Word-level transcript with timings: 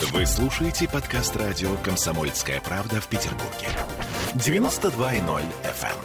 Вы 0.00 0.24
слушаете 0.24 0.88
подкаст 0.88 1.36
радио 1.36 1.76
«Комсомольская 1.84 2.58
правда» 2.62 3.02
в 3.02 3.08
Петербурге. 3.08 3.68
92.0 4.34 5.42
FM. 5.62 5.96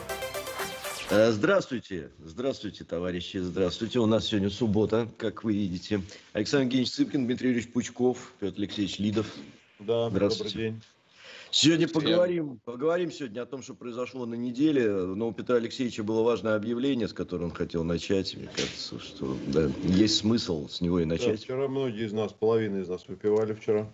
Э, 1.12 1.32
здравствуйте, 1.32 2.12
здравствуйте, 2.20 2.84
товарищи, 2.84 3.38
здравствуйте. 3.38 4.00
У 4.00 4.06
нас 4.06 4.26
сегодня 4.26 4.50
суббота, 4.50 5.08
как 5.18 5.46
вы 5.46 5.54
видите. 5.54 6.02
Александр 6.34 6.66
Евгеньевич 6.66 6.92
Цыпкин, 6.92 7.26
Дмитрий 7.26 7.48
Юрьевич 7.52 7.72
Пучков, 7.72 8.34
Петр 8.42 8.60
Алексеевич 8.60 9.00
Лидов. 9.00 9.28
Да, 9.80 10.10
добрый 10.10 10.52
день. 10.52 10.82
Сегодня 11.58 11.88
поговорим, 11.88 12.60
поговорим 12.66 13.10
сегодня 13.14 13.42
о 13.42 13.46
том, 13.46 13.64
что 13.64 13.76
произошло 13.76 14.26
на 14.26 14.34
неделе. 14.34 14.92
Но 14.92 15.30
у 15.30 15.32
Петра 15.32 15.56
Алексеевича 15.56 16.04
было 16.04 16.22
важное 16.22 16.58
объявление, 16.58 17.08
с 17.08 17.14
которым 17.14 17.46
он 17.46 17.52
хотел 17.52 17.86
начать. 17.86 18.36
Мне 18.36 18.50
кажется, 18.54 19.00
что 19.00 19.38
да, 19.48 19.72
есть 19.86 20.18
смысл 20.18 20.68
с 20.68 20.82
него 20.82 21.00
и 21.00 21.06
начать. 21.06 21.40
Да, 21.40 21.44
вчера 21.46 21.70
многие 21.70 22.08
из 22.08 22.12
нас, 22.12 22.34
половина 22.34 22.80
из 22.80 22.90
нас 22.90 23.08
выпивали 23.08 23.54
вчера. 23.54 23.90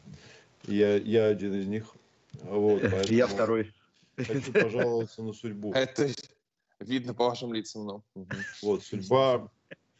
Я, 0.66 0.96
я 0.96 1.28
один 1.28 1.54
из 1.54 1.68
них. 1.68 1.86
Вот, 2.46 2.82
я 3.12 3.28
второй. 3.28 3.72
Хочу 4.18 4.52
пожаловаться 4.54 5.22
на 5.22 5.32
судьбу. 5.32 5.72
Это 5.76 6.10
видно 6.80 7.14
по 7.14 7.30
вашим 7.30 7.54
лицам. 7.54 7.86
Но. 7.86 8.04
Вот, 8.64 8.84
судьба 8.84 9.52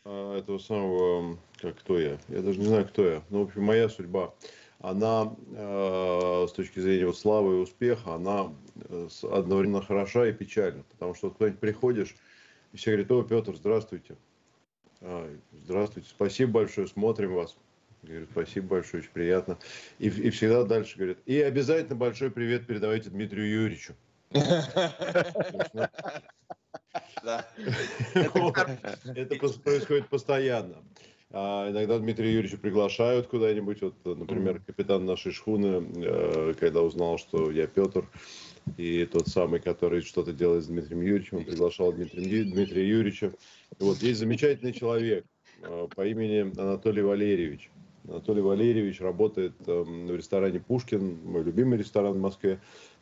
а, 0.04 0.40
этого 0.40 0.58
самого, 0.58 1.38
как 1.58 1.78
кто 1.78 2.00
я? 2.00 2.18
Я 2.28 2.42
даже 2.42 2.58
не 2.58 2.66
знаю, 2.66 2.88
кто 2.88 3.06
я. 3.06 3.24
Ну, 3.30 3.42
в 3.44 3.50
общем, 3.50 3.62
моя 3.62 3.88
судьба 3.88 4.34
она 4.82 5.36
э, 5.56 6.46
с 6.50 6.52
точки 6.54 6.80
зрения 6.80 7.06
вот 7.06 7.18
славы 7.18 7.58
и 7.58 7.60
успеха, 7.60 8.16
она 8.16 8.52
э, 8.76 9.08
одновременно 9.32 9.82
хороша 9.82 10.28
и 10.28 10.34
печальна. 10.34 10.84
Потому 10.92 11.14
что 11.14 11.30
кто-нибудь 11.30 11.60
приходишь, 11.60 12.16
и 12.74 12.78
все 12.78 12.92
говорят, 12.92 13.12
о, 13.12 13.24
Петр, 13.24 13.56
здравствуйте. 13.56 14.16
А, 15.02 15.30
здравствуйте, 15.66 16.10
спасибо 16.10 16.54
большое, 16.54 16.88
смотрим 16.88 17.36
вас. 17.36 17.56
Говорю, 18.02 18.26
спасибо 18.32 18.68
большое, 18.68 19.04
очень 19.04 19.12
приятно. 19.12 19.60
И, 20.00 20.08
и 20.08 20.32
всегда 20.32 20.64
дальше 20.64 20.98
говорят, 20.98 21.20
и 21.28 21.40
обязательно 21.40 21.96
большой 21.96 22.32
привет 22.32 22.66
передавайте 22.66 23.12
Дмитрию 23.12 23.50
Юрьевичу. 23.50 23.94
Это 29.16 29.36
происходит 29.64 30.10
постоянно. 30.10 30.84
А 31.34 31.70
иногда 31.72 31.98
Дмитрия 31.98 32.34
Юрьевича 32.34 32.58
приглашают 32.58 33.28
куда-нибудь. 33.28 33.82
Вот, 33.82 33.94
например, 34.04 34.62
капитан 34.66 35.06
нашей 35.06 35.32
шхуны, 35.32 35.88
э, 35.96 36.54
когда 36.60 36.82
узнал, 36.82 37.18
что 37.18 37.52
я 37.52 37.68
Петр, 37.68 38.06
и 38.78 39.06
тот 39.06 39.28
самый, 39.30 39.62
который 39.62 40.02
что-то 40.02 40.34
делает 40.34 40.66
с 40.66 40.68
Дмитрием 40.68 41.02
Юрьевичем, 41.02 41.38
он 41.38 41.46
приглашал 41.46 41.94
Дмитрия, 41.94 42.44
Дмитрия 42.44 42.88
Юрьевича. 42.88 43.34
И 43.80 43.84
вот 43.84 43.98
есть 44.00 44.20
замечательный 44.20 44.74
человек 44.74 45.26
э, 45.62 45.88
по 45.96 46.06
имени 46.06 46.52
Анатолий 46.60 47.02
Валерьевич. 47.02 47.72
Анатолий 48.10 48.42
Валерьевич 48.42 49.00
работает 49.00 49.54
э, 49.68 49.84
в 49.84 50.14
ресторане 50.14 50.60
«Пушкин», 50.60 51.22
мой 51.24 51.44
любимый 51.44 51.78
ресторан 51.78 52.14
в 52.14 52.20
Москве, 52.20 52.60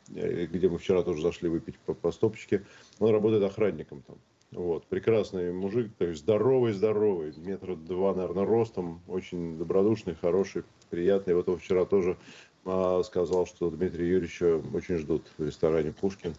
где 0.07 0.69
мы 0.69 0.77
вчера 0.77 1.01
тоже 1.01 1.21
зашли 1.23 1.49
выпить 1.49 1.79
по, 1.79 1.95
по 1.95 2.11
стопочке. 2.11 2.63
Он 2.99 3.11
работает 3.11 3.43
охранником 3.43 4.03
там. 4.05 4.17
Вот, 4.51 4.87
прекрасный 4.87 5.53
мужик, 5.53 5.91
то 5.97 6.05
есть 6.05 6.21
здоровый-здоровый, 6.21 7.33
метра 7.37 7.75
два, 7.75 8.15
наверное, 8.15 8.45
ростом, 8.45 9.01
очень 9.07 9.59
добродушный, 9.59 10.15
хороший, 10.15 10.63
приятный. 10.89 11.35
Вот 11.35 11.47
он 11.49 11.59
вчера 11.59 11.85
тоже 11.85 12.17
а, 12.65 13.03
сказал, 13.03 13.45
что 13.45 13.69
Дмитрия 13.69 14.09
Юрьевича 14.09 14.61
очень 14.73 14.97
ждут 14.97 15.23
в 15.37 15.45
ресторане 15.45 15.93
Пушкин. 15.93 16.33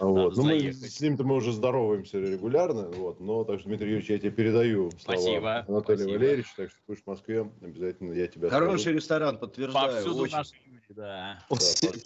Вот. 0.00 0.36
Ну, 0.36 0.42
мы 0.42 0.72
с 0.72 1.00
ним-то 1.00 1.22
мы 1.22 1.36
уже 1.36 1.52
здороваемся 1.52 2.18
регулярно, 2.18 2.88
вот, 2.88 3.20
но 3.20 3.44
так 3.44 3.60
что, 3.60 3.68
Дмитрий 3.68 3.90
Юрьевич, 3.90 4.10
я 4.10 4.18
тебе 4.18 4.30
передаю 4.32 4.90
слова 4.92 5.20
Спасибо. 5.20 5.64
Анатолия 5.68 5.98
Спасибо. 5.98 6.18
Валерьевича, 6.18 6.50
так 6.56 6.70
что 6.70 6.78
будешь 6.88 7.02
в 7.02 7.06
Москве, 7.06 7.50
обязательно 7.62 8.12
я 8.12 8.26
тебя 8.26 8.48
Хороший 8.48 8.80
скажу. 8.80 8.96
ресторан, 8.96 9.38
подтверждаю. 9.38 9.92
Повсюду 9.92 10.22
очень. 10.22 10.36
наши 10.36 10.52
да. 10.90 11.38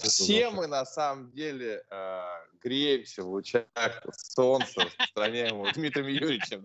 Все, 0.02 0.50
мы 0.50 0.66
на 0.66 0.84
самом 0.84 1.30
деле 1.32 1.84
э, 1.90 2.22
греемся 2.62 3.22
в 3.22 3.28
лучах 3.28 3.66
солнца, 4.12 4.82
распространяемого 4.82 5.72
Дмитрием 5.72 6.08
Юрьевичем. 6.08 6.64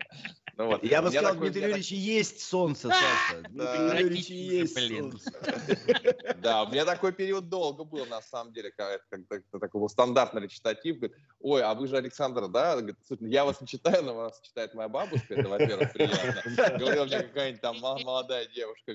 Ну, 0.60 0.66
вот. 0.68 0.84
Я 0.84 1.02
бы 1.02 1.10
сказал, 1.10 1.36
такой- 1.36 1.52
Дмитрий 1.52 1.70
Юрьевич, 1.70 1.92
есть 1.92 2.42
солнце, 2.42 2.90
Саша. 2.90 3.44
Дмитрий 3.50 4.04
Юрьевич, 4.04 4.26
есть 4.28 4.90
солнце. 4.90 5.32
Да, 6.42 6.64
у 6.64 6.70
меня 6.72 6.86
такой 6.86 7.12
период 7.14 7.48
долго 7.50 7.84
был, 7.86 8.06
на 8.06 8.22
самом 8.22 8.52
деле, 8.54 8.72
как- 8.76 9.02
такой 9.10 9.82
был 9.82 9.88
стандартный 9.88 10.42
речитатив. 10.42 10.98
Говорит, 10.98 11.18
ой, 11.40 11.64
а 11.64 11.74
вы 11.74 11.88
же 11.88 11.96
Александр, 11.96 12.50
да? 12.50 12.76
Говорит, 12.76 12.98
«Слушай, 13.08 13.30
я 13.30 13.46
вас 13.46 13.62
не 13.62 13.68
читаю, 13.68 14.04
но 14.04 14.14
вас 14.16 14.42
читает 14.42 14.74
моя 14.74 14.90
бабушка, 14.90 15.34
это, 15.34 15.48
во-первых, 15.48 15.94
приятно. 15.94 16.78
Говорила 16.78 17.06
мне 17.06 17.20
какая-нибудь 17.22 17.62
там 17.62 17.80
мо- 17.80 18.00
молодая 18.04 18.46
девушка. 18.48 18.94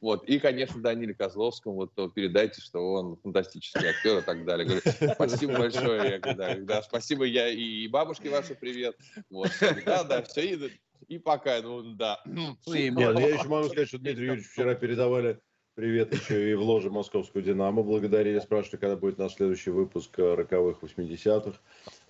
Вот, 0.00 0.24
и, 0.28 0.40
конечно, 0.40 0.80
Даниле 0.82 1.14
Козловскому, 1.14 1.76
вот 1.94 2.14
передайте, 2.14 2.60
что 2.60 2.80
он 2.94 3.16
фантастический 3.22 3.88
актер 3.88 4.18
и 4.18 4.22
так 4.22 4.44
далее. 4.44 4.66
Говорю, 4.66 5.14
спасибо 5.14 5.58
большое. 5.58 6.20
Я 6.24 6.34
да, 6.34 6.54
да, 6.56 6.82
спасибо, 6.82 7.24
я 7.24 7.48
и 7.48 7.86
бабушке 7.86 8.30
вашей 8.30 8.56
привет. 8.56 8.96
Вот, 9.30 9.50
да, 9.86 10.02
да, 10.04 10.22
все, 10.22 10.40
и, 10.54 10.72
и 11.06 11.18
пока, 11.18 11.60
ну, 11.62 11.82
да. 11.94 12.20
Ну, 12.26 12.56
Нет, 12.66 12.94
ну, 12.94 13.20
я 13.20 13.28
еще 13.34 13.48
могу 13.48 13.68
сказать, 13.68 13.88
что 13.88 13.98
Дмитрий 13.98 14.26
Юрьевич 14.26 14.48
вчера 14.50 14.74
передавали 14.74 15.38
привет 15.74 16.12
еще 16.12 16.50
и 16.50 16.54
в 16.54 16.62
ложе 16.62 16.90
московскую 16.90 17.44
«Динамо». 17.44 17.84
Благодарили, 17.84 18.40
спрашивали, 18.40 18.80
когда 18.80 18.96
будет 18.96 19.16
наш 19.16 19.34
следующий 19.34 19.70
выпуск 19.70 20.18
э, 20.18 20.34
роковых 20.34 20.82
80-х. 20.82 21.56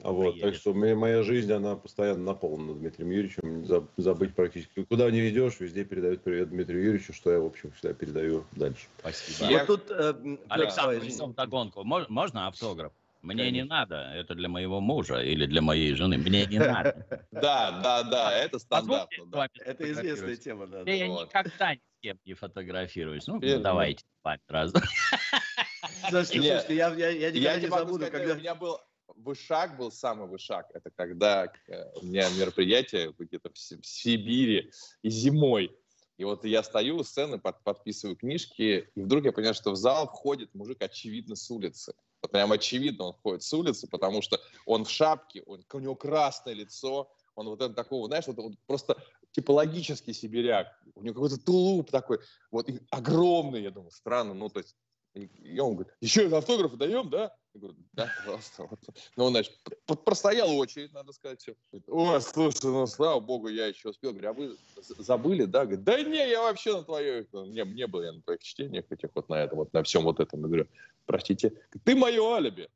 А 0.02 0.10
Вот, 0.10 0.40
так 0.40 0.54
что 0.54 0.72
моя, 0.72 0.96
моя 0.96 1.22
жизнь, 1.22 1.52
она 1.52 1.76
постоянно 1.76 2.24
наполнена 2.24 2.72
Дмитрием 2.72 3.10
Юрьевичем. 3.10 3.66
За- 3.66 3.86
Забыть 3.98 4.34
практически. 4.34 4.84
Куда 4.84 5.10
не 5.10 5.20
ведешь, 5.20 5.60
везде 5.60 5.84
передают 5.84 6.22
привет 6.22 6.48
Дмитрию 6.48 6.82
Юрьевичу, 6.82 7.12
что 7.12 7.30
я, 7.30 7.40
в 7.40 7.44
общем, 7.44 7.70
всегда 7.72 7.92
передаю 7.92 8.44
дальше. 8.52 8.86
Спасибо. 9.00 9.50
Я- 9.50 9.58
Вот 9.58 9.66
тут... 9.66 9.90
э, 9.90 10.14
Александр, 10.48 10.92
давай, 10.94 11.06
несем 11.06 11.32
догонку. 11.34 11.82
Мож- 11.82 12.06
Можно 12.08 12.46
автограф? 12.46 12.92
Мне 13.22 13.50
не 13.50 13.60
Конечно. 13.60 13.76
надо. 13.76 13.96
Это 14.14 14.34
для 14.34 14.48
моего 14.48 14.80
мужа 14.80 15.20
или 15.22 15.46
для 15.46 15.60
моей 15.60 15.94
жены. 15.94 16.18
Мне 16.18 16.46
не 16.46 16.58
надо. 16.58 17.06
Да, 17.30 17.80
да, 17.82 18.02
да, 18.02 18.32
это 18.32 18.58
стандартно. 18.58 19.48
Это 19.64 19.92
известная 19.92 20.36
тема, 20.36 20.66
да. 20.66 20.84
Да 20.84 20.90
Я 20.90 21.08
никогда 21.08 21.74
ни 21.74 21.78
с 21.78 22.00
кем 22.00 22.18
не 22.24 22.34
фотографируюсь. 22.34 23.26
Ну, 23.26 23.40
давайте 23.40 24.04
с 24.04 24.24
вами 24.24 24.40
раз. 24.48 24.72
Слушайте, 26.10 26.40
слушайте, 26.40 26.76
я, 26.76 26.94
я, 26.94 27.08
я 27.10 27.30
никогда 27.30 27.60
не 27.60 27.66
забуду, 27.68 28.06
сказать, 28.06 28.12
когда... 28.12 28.34
у 28.34 28.36
меня 28.36 28.54
был 28.54 28.78
вышаг, 29.08 29.76
был 29.76 29.90
самый 29.90 30.28
вышаг. 30.28 30.66
Это 30.74 30.90
когда 30.94 31.52
э, 31.66 31.84
у 32.00 32.06
меня 32.06 32.28
мероприятие 32.30 33.14
где-то 33.18 33.50
в 33.50 33.58
Си- 33.58 33.80
в 33.80 33.86
Сибири 33.86 34.70
и 35.02 35.10
зимой. 35.10 35.76
И 36.16 36.24
вот 36.24 36.44
я 36.44 36.62
стою 36.62 36.96
у 36.98 37.04
сцены, 37.04 37.38
под- 37.38 37.62
подписываю 37.62 38.16
книжки, 38.16 38.90
и 38.94 39.00
вдруг 39.00 39.24
я 39.24 39.32
понимаю, 39.32 39.54
что 39.54 39.70
в 39.70 39.76
зал 39.76 40.08
входит 40.08 40.54
мужик, 40.54 40.82
очевидно, 40.82 41.36
с 41.36 41.50
улицы. 41.50 41.94
Вот 42.22 42.32
прям 42.32 42.52
очевидно 42.52 43.04
он 43.04 43.12
входит 43.14 43.42
с 43.42 43.52
улицы, 43.52 43.86
потому 43.88 44.22
что 44.22 44.40
он 44.66 44.84
в 44.84 44.90
шапке, 44.90 45.42
он, 45.46 45.64
у 45.72 45.78
него 45.78 45.94
красное 45.94 46.54
лицо, 46.54 47.10
он 47.34 47.48
вот 47.48 47.62
это 47.62 47.74
такого, 47.74 48.06
знаешь, 48.08 48.26
вот, 48.26 48.36
вот 48.36 48.52
просто 48.66 48.96
типологический 49.30 50.12
сибиряк. 50.12 50.66
У 50.94 51.02
него 51.02 51.14
какой-то 51.14 51.38
тулуп 51.38 51.90
такой, 51.90 52.18
вот 52.50 52.68
и 52.68 52.80
огромный, 52.90 53.62
я 53.62 53.70
думаю, 53.70 53.90
странно, 53.90 54.34
ну 54.34 54.48
то 54.48 54.58
есть 54.58 54.76
и, 55.14 55.58
он 55.58 55.74
говорит, 55.74 55.92
еще 56.00 56.26
автографы 56.36 56.76
даем, 56.76 57.08
да? 57.10 57.34
Я 57.54 57.60
говорю, 57.60 57.76
да, 57.92 58.08
пожалуйста. 58.18 58.66
Вот. 58.70 58.78
Ну, 59.16 59.24
он, 59.24 59.30
значит, 59.32 59.58
простоял 60.04 60.54
очередь, 60.56 60.92
надо 60.92 61.12
сказать, 61.12 61.40
все. 61.40 61.54
Ой, 61.86 62.20
слушай, 62.20 62.66
ну, 62.66 62.86
слава 62.86 63.18
богу, 63.18 63.48
я 63.48 63.66
еще 63.66 63.88
успел. 63.88 64.12
Говорю, 64.12 64.28
а 64.28 64.32
вы 64.32 64.56
забыли, 64.98 65.44
да? 65.44 65.64
Говорит, 65.64 65.84
да 65.84 66.02
не, 66.02 66.28
я 66.28 66.42
вообще 66.42 66.76
на 66.76 66.84
твое... 66.84 67.26
Не, 67.32 67.64
не 67.64 67.86
был 67.86 68.02
я 68.02 68.12
на 68.12 68.22
твоих 68.22 68.42
чтениях 68.42 68.84
этих 68.90 69.10
вот 69.14 69.28
на 69.28 69.42
этом, 69.42 69.58
вот 69.58 69.72
на 69.72 69.82
всем 69.82 70.04
вот 70.04 70.20
этом. 70.20 70.40
Я 70.42 70.46
говорю, 70.46 70.68
простите, 71.08 71.52
ты 71.84 71.96
мое 71.96 72.22
алиби. 72.36 72.68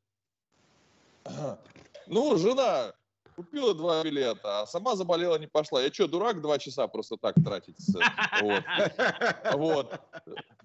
Ну, 2.07 2.35
жена 2.37 2.93
купила 3.35 3.73
два 3.73 4.03
билета, 4.03 4.61
а 4.61 4.67
сама 4.67 4.95
заболела, 4.95 5.37
не 5.39 5.47
пошла. 5.47 5.81
Я 5.81 5.91
что, 5.93 6.07
дурак 6.07 6.41
два 6.41 6.59
часа 6.59 6.87
просто 6.87 7.15
так 7.17 7.35
тратить? 7.43 7.77
Вот. 8.41 8.63
Вот. 9.53 9.99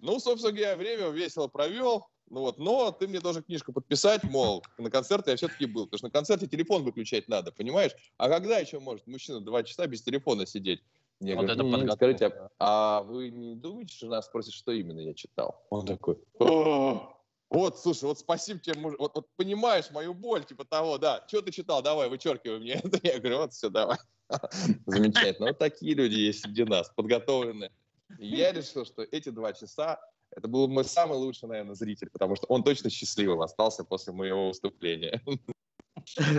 Ну, 0.01 0.19
собственно 0.19 0.53
говоря, 0.53 0.77
время 0.77 1.09
весело 1.11 1.47
провел. 1.49 2.06
Ну 2.31 2.41
вот, 2.41 2.59
но 2.59 2.91
ты 2.93 3.09
мне 3.09 3.20
должен 3.20 3.43
книжку 3.43 3.73
подписать, 3.73 4.23
мол, 4.25 4.62
на 4.76 4.91
концерте 4.91 5.31
я 5.31 5.37
все-таки 5.38 5.65
был. 5.65 5.87
Потому 5.87 5.99
что 5.99 6.06
на 6.09 6.11
концерте 6.11 6.47
телефон 6.47 6.82
выключать 6.85 7.26
надо, 7.29 7.53
понимаешь? 7.53 7.93
А 8.19 8.29
когда 8.29 8.59
еще 8.59 8.81
может 8.81 9.06
мужчина 9.06 9.41
два 9.41 9.62
часа 9.62 9.87
без 9.87 10.03
телефона 10.03 10.44
сидеть? 10.44 10.82
Я 11.20 11.37
Вот 11.37 11.47
говорю, 11.47 11.55
это 11.55 11.62
«М, 11.65 11.70
подготовка. 11.73 11.97
скажите, 11.97 12.26
а, 12.59 12.99
а 12.99 13.03
вы 13.03 13.31
не 13.31 13.55
думаете, 13.56 13.94
что 13.97 14.06
жена 14.06 14.20
спросит, 14.23 14.53
что 14.53 14.73
именно 14.73 15.00
я 15.00 15.15
читал? 15.15 15.65
Он 15.70 15.87
такой, 15.87 16.19
«О, 16.38 17.18
вот, 17.50 17.79
слушай, 17.79 18.05
вот 18.05 18.19
спасибо 18.19 18.61
тебе, 18.61 18.79
муж, 18.79 18.95
вот, 18.99 19.15
вот 19.15 19.27
понимаешь 19.37 19.91
мою 19.91 20.12
боль, 20.12 20.45
типа 20.45 20.65
того, 20.65 20.99
да, 20.99 21.25
что 21.29 21.41
ты 21.41 21.50
читал, 21.50 21.83
давай, 21.83 22.09
вычеркивай 22.09 22.59
мне 22.59 22.75
это. 22.75 22.99
Я 23.03 23.19
говорю, 23.19 23.39
вот 23.39 23.53
все, 23.53 23.71
давай. 23.71 23.99
Замечательно. 24.87 25.49
Вот 25.49 25.59
такие 25.59 25.95
люди 25.95 26.15
есть 26.15 26.43
среди 26.43 26.65
нас, 26.65 26.91
подготовленные. 26.95 27.73
Я 28.19 28.53
решил, 28.53 28.85
что 28.85 29.03
эти 29.03 29.31
два 29.31 29.53
часа 29.53 29.99
это 30.37 30.47
был 30.47 30.69
мой 30.69 30.85
самый 30.85 31.17
лучший, 31.17 31.49
наверное, 31.49 31.75
зритель, 31.75 32.11
потому 32.11 32.37
что 32.37 32.47
он 32.49 32.62
точно 32.62 32.91
счастливым 32.91 33.41
остался 33.41 33.85
после 33.85 34.12
моего 34.12 34.49
выступления. 34.49 35.23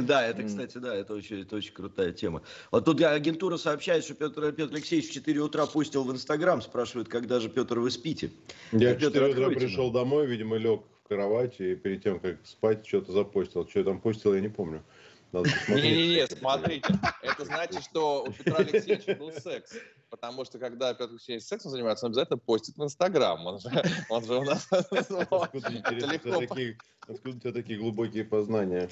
Да, 0.01 0.25
это, 0.25 0.43
кстати, 0.43 0.77
да, 0.77 0.95
это 0.95 1.13
очень, 1.13 1.41
это 1.41 1.57
очень 1.57 1.73
крутая 1.73 2.11
тема. 2.11 2.41
Вот 2.71 2.85
тут 2.85 3.01
агентура 3.01 3.57
сообщает, 3.57 4.03
что 4.03 4.15
Петр, 4.15 4.51
Петр 4.53 4.73
Алексеевич 4.73 5.09
в 5.09 5.13
4 5.13 5.39
утра 5.41 5.67
пустил 5.67 6.05
в 6.05 6.11
Инстаграм, 6.11 6.61
спрашивает, 6.61 7.07
когда 7.07 7.39
же 7.39 7.49
Петр 7.49 7.77
вы 7.77 7.91
спите. 7.91 8.31
Я 8.71 8.95
в 8.95 8.99
4 8.99 9.27
утра 9.27 9.49
пришел 9.49 9.91
домой, 9.91 10.25
видимо, 10.25 10.55
лег 10.55 10.81
в 11.09 11.15
кровати, 11.15 11.63
и 11.63 11.75
перед 11.75 12.03
тем, 12.03 12.19
как 12.19 12.37
спать, 12.45 12.85
что-то 12.85 13.11
запостил. 13.11 13.67
Что 13.67 13.79
я 13.79 13.85
там 13.85 13.99
постил, 13.99 14.35
я 14.35 14.41
не 14.41 14.49
помню. 14.49 14.83
Не-не-не, 15.31 16.27
смотрите, 16.27 16.93
это 17.21 17.45
значит, 17.45 17.83
что 17.83 18.23
у 18.23 18.31
Петра 18.31 18.57
Алексеевича 18.57 19.15
был 19.15 19.31
секс. 19.31 19.75
Потому 20.09 20.43
что 20.43 20.57
когда 20.57 20.91
Петр 20.93 21.11
Алексеевич 21.11 21.45
сексом 21.45 21.69
занимается, 21.69 22.07
он 22.07 22.11
обязательно 22.11 22.39
постит 22.39 22.77
в 22.77 22.83
Инстаграм. 22.83 23.45
Он 23.45 23.59
же, 23.59 23.69
он 24.09 24.25
же 24.25 24.37
у 24.37 24.43
нас. 24.43 24.67
Откуда 24.71 25.69
у 27.37 27.39
тебя 27.39 27.51
такие 27.51 27.79
глубокие 27.79 28.23
познания? 28.23 28.89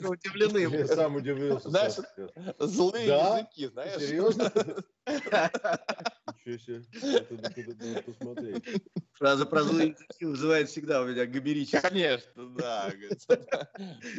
Удивлены. 0.00 0.76
Я 0.76 0.86
сам 0.86 1.16
удивился. 1.16 1.68
Знаешь, 1.68 1.94
злые 2.58 3.06
языки, 3.06 3.66
знаешь. 3.66 4.00
Серьезно? 4.00 4.52
Ничего 6.46 6.58
себе. 6.58 6.82
Это 7.90 8.02
посмотреть. 8.02 8.64
Фраза 9.20 9.44
про 9.44 9.62
злые 9.64 9.90
языки 9.98 10.24
вызывает 10.24 10.70
всегда 10.70 11.02
у 11.02 11.06
меня 11.06 11.26
габерический. 11.26 11.78
Конечно, 11.78 12.48
да. 12.56 12.90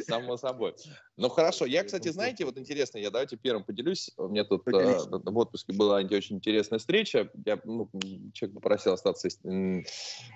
Само 0.06 0.36
собой. 0.36 0.76
Ну 1.16 1.28
хорошо. 1.28 1.66
Я, 1.66 1.82
кстати, 1.82 2.08
знаете, 2.08 2.44
вот 2.44 2.56
интересно, 2.56 2.98
я 2.98 3.10
давайте 3.10 3.36
первым 3.36 3.64
поделюсь. 3.64 4.12
У 4.16 4.28
меня 4.28 4.44
тут 4.44 4.62
э, 4.68 4.98
в 5.10 5.38
отпуске 5.38 5.72
была 5.72 5.96
очень 5.96 6.36
интересная 6.36 6.78
встреча. 6.78 7.28
Я, 7.44 7.60
ну, 7.64 7.90
человек 8.32 8.54
попросил 8.54 8.92
остаться 8.92 9.28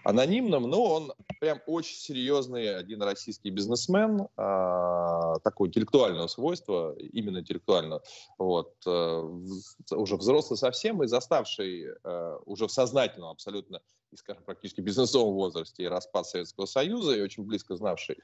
анонимным, 0.05 0.65
но 0.65 0.83
он 0.83 1.13
прям 1.39 1.61
очень 1.67 1.97
серьезный 1.97 2.77
один 2.77 3.03
российский 3.03 3.51
бизнесмен, 3.51 4.27
а, 4.37 5.39
такого 5.45 5.69
интеллектуального 5.69 6.27
свойства, 6.27 6.97
именно 6.99 7.39
интеллектуального, 7.39 8.03
вот, 8.39 8.75
э, 8.85 9.23
уже 9.93 10.17
взрослый 10.17 10.57
совсем 10.57 11.05
и 11.05 11.07
заставший 11.07 11.87
э, 12.03 12.39
уже 12.47 12.67
в 12.67 12.73
сознательном 12.73 13.31
абсолютно 13.31 13.81
и, 14.13 14.17
скажем, 14.17 14.43
практически 14.45 14.81
бизнесовом 14.81 15.35
возрасте 15.35 15.85
и 15.85 15.89
распад 15.89 16.27
Советского 16.27 16.67
Союза, 16.67 17.17
и 17.17 17.23
очень 17.23 17.45
близко 17.45 17.77
знавший 17.77 18.19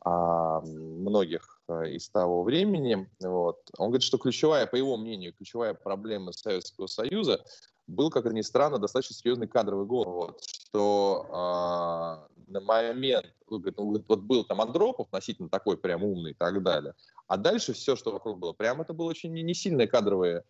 а, 0.00 0.60
многих 0.60 1.60
а, 1.66 1.84
из 1.84 2.08
того 2.08 2.42
времени. 2.42 3.08
Вот. 3.20 3.58
Он 3.78 3.88
говорит, 3.88 4.02
что 4.02 4.18
ключевая, 4.18 4.66
по 4.66 4.76
его 4.76 4.96
мнению, 4.96 5.32
ключевая 5.32 5.74
проблема 5.74 6.32
Советского 6.32 6.86
Союза 6.86 7.44
был, 7.86 8.10
как 8.10 8.24
ни 8.32 8.42
странно, 8.42 8.78
достаточно 8.78 9.14
серьезный 9.14 9.48
кадровый 9.48 9.86
голод. 9.86 10.08
Вот, 10.08 10.44
что 10.44 11.26
а, 11.30 12.28
на 12.46 12.60
момент, 12.60 13.26
он 13.48 13.60
говорит, 13.60 13.78
он 13.78 13.88
говорит, 13.88 14.08
вот 14.08 14.20
был 14.20 14.44
там 14.44 14.60
Андропов, 14.60 15.06
относительно 15.06 15.48
такой 15.48 15.76
прям 15.76 16.04
умный 16.04 16.32
и 16.32 16.34
так 16.34 16.62
далее, 16.62 16.94
а 17.26 17.36
дальше 17.36 17.72
все, 17.72 17.96
что 17.96 18.12
вокруг 18.12 18.38
было, 18.38 18.52
прям 18.52 18.80
это 18.80 18.92
было 18.92 19.08
очень 19.08 19.32
не 19.32 19.54
сильные 19.54 19.86
кадровые 19.86 20.44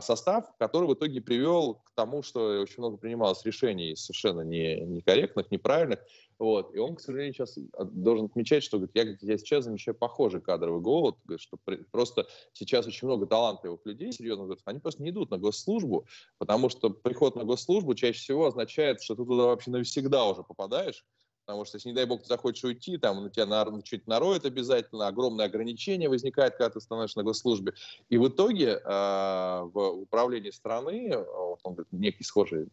состав, 0.00 0.56
который 0.58 0.88
в 0.88 0.94
итоге 0.94 1.20
привел 1.20 1.74
к 1.84 1.92
тому, 1.94 2.22
что 2.22 2.60
очень 2.60 2.78
много 2.78 2.96
принималось 2.96 3.44
решений 3.44 3.94
совершенно 3.94 4.40
не, 4.40 4.80
некорректных, 4.80 5.50
неправильных. 5.52 6.00
Вот. 6.38 6.74
И 6.74 6.78
он, 6.78 6.96
к 6.96 7.00
сожалению, 7.00 7.34
сейчас 7.34 7.58
а, 7.76 7.84
должен 7.84 8.26
отмечать, 8.26 8.64
что 8.64 8.78
говорит, 8.78 8.94
я, 8.94 9.32
я 9.32 9.38
сейчас 9.38 9.64
замечаю 9.64 9.94
похожий 9.94 10.40
кадровый 10.40 10.80
голод, 10.80 11.16
говорит, 11.24 11.40
что 11.40 11.58
при, 11.64 11.76
просто 11.76 12.26
сейчас 12.52 12.86
очень 12.86 13.06
много 13.06 13.26
талантливых 13.26 13.80
людей, 13.84 14.12
серьезно 14.12 14.44
говорят, 14.44 14.62
они 14.64 14.80
просто 14.80 15.02
не 15.02 15.10
идут 15.10 15.30
на 15.30 15.38
госслужбу, 15.38 16.06
потому 16.38 16.68
что 16.68 16.90
приход 16.90 17.36
на 17.36 17.44
госслужбу 17.44 17.94
чаще 17.94 18.18
всего 18.18 18.46
означает, 18.46 19.02
что 19.02 19.14
ты 19.14 19.24
туда 19.24 19.44
вообще 19.44 19.70
навсегда 19.70 20.26
уже 20.26 20.42
попадаешь, 20.42 21.04
Потому 21.48 21.64
что, 21.64 21.78
если, 21.78 21.88
не 21.88 21.94
дай 21.94 22.04
бог, 22.04 22.20
ты 22.20 22.28
захочешь 22.28 22.62
уйти, 22.62 22.98
там 22.98 23.24
на 23.24 23.30
тебя 23.30 23.46
на, 23.46 23.82
чуть 23.82 24.06
нароют 24.06 24.44
обязательно, 24.44 25.06
огромное 25.06 25.46
ограничение 25.46 26.10
возникает, 26.10 26.58
когда 26.58 26.68
ты 26.68 26.78
становишься 26.78 27.16
на 27.20 27.24
госслужбе. 27.24 27.72
И 28.10 28.18
в 28.18 28.28
итоге 28.28 28.72
э, 28.72 28.80
в 28.84 30.02
управлении 30.02 30.50
страны, 30.50 31.16
вот 31.16 31.60
он 31.62 31.72
говорит, 31.72 31.90
некие 31.90 32.26
схожие, 32.26 32.66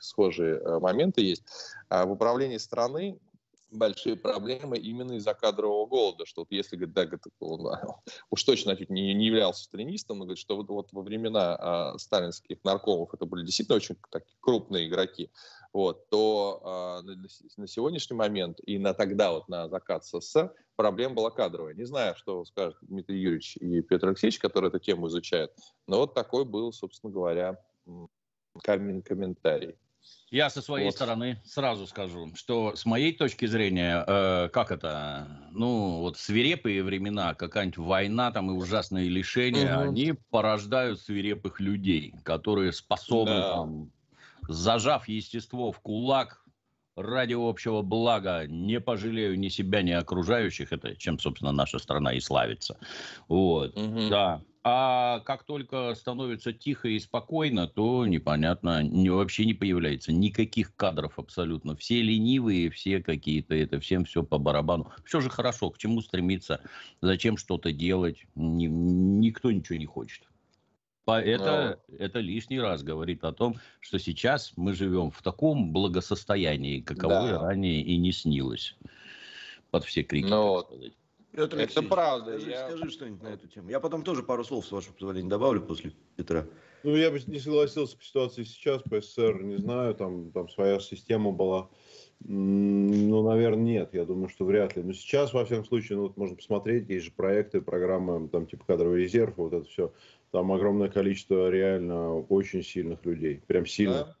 схожие 0.00 0.56
э, 0.56 0.80
моменты 0.80 1.20
есть, 1.20 1.44
э, 1.88 2.04
в 2.04 2.10
управлении 2.10 2.58
страны 2.58 3.16
большие 3.70 4.16
проблемы 4.16 4.78
именно 4.78 5.12
из-за 5.12 5.34
кадрового 5.34 5.86
голода, 5.86 6.26
что 6.26 6.42
вот 6.42 6.48
если, 6.50 6.76
говорит, 6.76 6.94
да, 6.94 7.06
говорит, 7.06 7.24
уж 8.30 8.44
точно 8.44 8.72
значит, 8.72 8.90
не, 8.90 9.12
не 9.14 9.26
являлся 9.26 9.64
сталинистом, 9.64 10.18
но 10.18 10.24
говорит, 10.24 10.38
что 10.38 10.56
вот, 10.56 10.68
вот 10.68 10.92
во 10.92 11.02
времена 11.02 11.92
э, 11.94 11.98
сталинских 11.98 12.58
наркомов 12.64 13.12
это 13.14 13.26
были 13.26 13.44
действительно 13.44 13.76
очень 13.76 13.96
такие 14.10 14.36
крупные 14.40 14.88
игроки, 14.88 15.30
вот, 15.72 16.08
то 16.08 17.02
э, 17.04 17.16
на 17.56 17.66
сегодняшний 17.66 18.16
момент 18.16 18.58
и 18.64 18.78
на 18.78 18.94
тогда, 18.94 19.32
вот 19.32 19.48
на 19.48 19.68
закат 19.68 20.04
СССР, 20.04 20.52
проблема 20.76 21.14
была 21.14 21.30
кадровая. 21.30 21.74
Не 21.74 21.84
знаю, 21.84 22.14
что 22.16 22.44
скажет 22.44 22.78
Дмитрий 22.82 23.20
Юрьевич 23.20 23.56
и 23.56 23.82
Петр 23.82 24.08
Алексеевич, 24.08 24.38
которые 24.38 24.68
эту 24.68 24.78
тему 24.78 25.08
изучают, 25.08 25.52
но 25.86 25.98
вот 25.98 26.14
такой 26.14 26.44
был, 26.44 26.72
собственно 26.72 27.12
говоря, 27.12 27.58
комментарий. 28.62 29.76
Я 30.30 30.50
со 30.50 30.60
своей 30.60 30.86
вот. 30.86 30.94
стороны 30.94 31.40
сразу 31.44 31.86
скажу, 31.86 32.32
что 32.34 32.74
с 32.74 32.84
моей 32.84 33.12
точки 33.12 33.46
зрения, 33.46 34.04
э, 34.06 34.48
как 34.52 34.72
это, 34.72 35.28
ну 35.52 36.00
вот 36.00 36.18
свирепые 36.18 36.82
времена, 36.82 37.34
какая-нибудь 37.34 37.78
война 37.78 38.32
там 38.32 38.50
и 38.50 38.54
ужасные 38.54 39.08
лишения, 39.08 39.76
угу. 39.76 39.88
они 39.90 40.14
порождают 40.30 41.00
свирепых 41.00 41.60
людей, 41.60 42.14
которые 42.24 42.72
способны 42.72 43.36
да. 43.36 43.52
там 43.52 43.92
зажав 44.48 45.08
естество 45.08 45.70
в 45.70 45.80
кулак, 45.80 46.42
ради 46.96 47.34
общего 47.34 47.82
блага, 47.82 48.46
не 48.46 48.80
пожалею 48.80 49.38
ни 49.38 49.48
себя, 49.48 49.82
ни 49.82 49.92
окружающих, 49.92 50.72
это 50.72 50.96
чем, 50.96 51.18
собственно, 51.18 51.52
наша 51.52 51.78
страна 51.78 52.14
и 52.14 52.20
славится. 52.20 52.78
Вот, 53.28 53.76
угу. 53.76 54.08
да. 54.08 54.42
А 54.68 55.20
как 55.20 55.44
только 55.44 55.94
становится 55.94 56.52
тихо 56.52 56.88
и 56.88 56.98
спокойно, 56.98 57.68
то 57.68 58.04
непонятно, 58.04 58.82
не, 58.82 59.10
вообще 59.10 59.44
не 59.44 59.54
появляется 59.54 60.10
никаких 60.10 60.74
кадров 60.74 61.20
абсолютно. 61.20 61.76
Все 61.76 62.02
ленивые, 62.02 62.70
все 62.70 63.00
какие-то, 63.00 63.54
это 63.54 63.78
всем 63.78 64.04
все 64.04 64.24
по 64.24 64.38
барабану. 64.38 64.90
Все 65.04 65.20
же 65.20 65.30
хорошо, 65.30 65.70
к 65.70 65.78
чему 65.78 66.00
стремиться, 66.00 66.62
зачем 67.00 67.36
что-то 67.36 67.70
делать, 67.70 68.26
ни, 68.34 68.66
никто 68.66 69.52
ничего 69.52 69.78
не 69.78 69.86
хочет. 69.86 70.24
Это, 71.06 71.78
Но... 71.86 71.96
это 71.96 72.18
лишний 72.18 72.58
раз 72.58 72.82
говорит 72.82 73.22
о 73.22 73.30
том, 73.30 73.58
что 73.78 74.00
сейчас 74.00 74.52
мы 74.56 74.72
живем 74.72 75.12
в 75.12 75.22
таком 75.22 75.72
благосостоянии, 75.72 76.80
каковое 76.80 77.34
да. 77.34 77.38
ранее 77.38 77.82
и 77.82 77.96
не 77.98 78.10
снилось. 78.10 78.76
Под 79.70 79.84
все 79.84 80.02
крики, 80.02 80.26
Но... 80.26 80.62
так 80.62 80.72
сказать. 80.72 80.92
Петр 81.36 81.58
это 81.58 81.82
правда. 81.82 82.38
Скажи, 82.38 82.50
я... 82.50 82.68
скажи 82.68 82.90
что-нибудь 82.90 83.22
на 83.22 83.28
эту 83.28 83.46
тему. 83.46 83.68
Я 83.68 83.78
потом 83.78 84.02
тоже 84.02 84.22
пару 84.22 84.42
слов, 84.44 84.66
с 84.66 84.72
вашего 84.72 84.94
позволения, 84.94 85.28
добавлю 85.28 85.60
после 85.60 85.92
Петра. 86.16 86.46
Ну, 86.82 86.96
я 86.96 87.10
бы 87.10 87.20
не 87.26 87.38
согласился 87.38 87.96
по 87.96 88.04
ситуации 88.04 88.44
сейчас, 88.44 88.82
по 88.82 89.00
СССР, 89.00 89.42
не 89.42 89.56
знаю, 89.56 89.94
там, 89.94 90.30
там 90.32 90.48
своя 90.48 90.80
система 90.80 91.32
была. 91.32 91.68
Ну, 92.20 93.22
наверное, 93.22 93.64
нет. 93.64 93.90
Я 93.92 94.04
думаю, 94.04 94.28
что 94.28 94.44
вряд 94.44 94.76
ли. 94.76 94.82
Но 94.82 94.92
сейчас, 94.92 95.34
во 95.34 95.44
всяком 95.44 95.66
случае, 95.66 95.96
ну, 95.98 96.04
вот 96.04 96.16
можно 96.16 96.36
посмотреть, 96.36 96.88
есть 96.88 97.06
же 97.06 97.12
проекты, 97.12 97.60
программы, 97.60 98.28
там, 98.28 98.46
типа 98.46 98.64
кадровый 98.64 99.02
резерв, 99.02 99.34
вот 99.36 99.52
это 99.52 99.68
все. 99.68 99.92
Там 100.30 100.50
огромное 100.52 100.88
количество 100.88 101.50
реально 101.50 102.14
очень 102.14 102.62
сильных 102.62 103.04
людей. 103.04 103.42
Прям 103.46 103.66
сильных. 103.66 104.06
Да? 104.06 104.16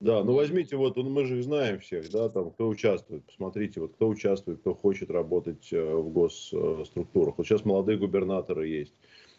Да, 0.00 0.22
ну 0.22 0.34
возьмите, 0.34 0.76
вот 0.76 0.96
ну, 0.96 1.10
мы 1.10 1.24
же 1.24 1.38
их 1.38 1.44
знаем 1.44 1.80
всех, 1.80 2.08
да, 2.10 2.28
там, 2.28 2.52
кто 2.52 2.68
участвует, 2.68 3.24
посмотрите, 3.24 3.80
вот 3.80 3.94
кто 3.94 4.08
участвует, 4.08 4.60
кто 4.60 4.72
хочет 4.72 5.10
работать 5.10 5.72
э, 5.72 5.94
в 5.94 6.12
госструктурах. 6.12 7.36
Вот 7.36 7.46
сейчас 7.46 7.64
молодые 7.64 7.98
губернаторы 7.98 8.68
есть, 8.68 8.94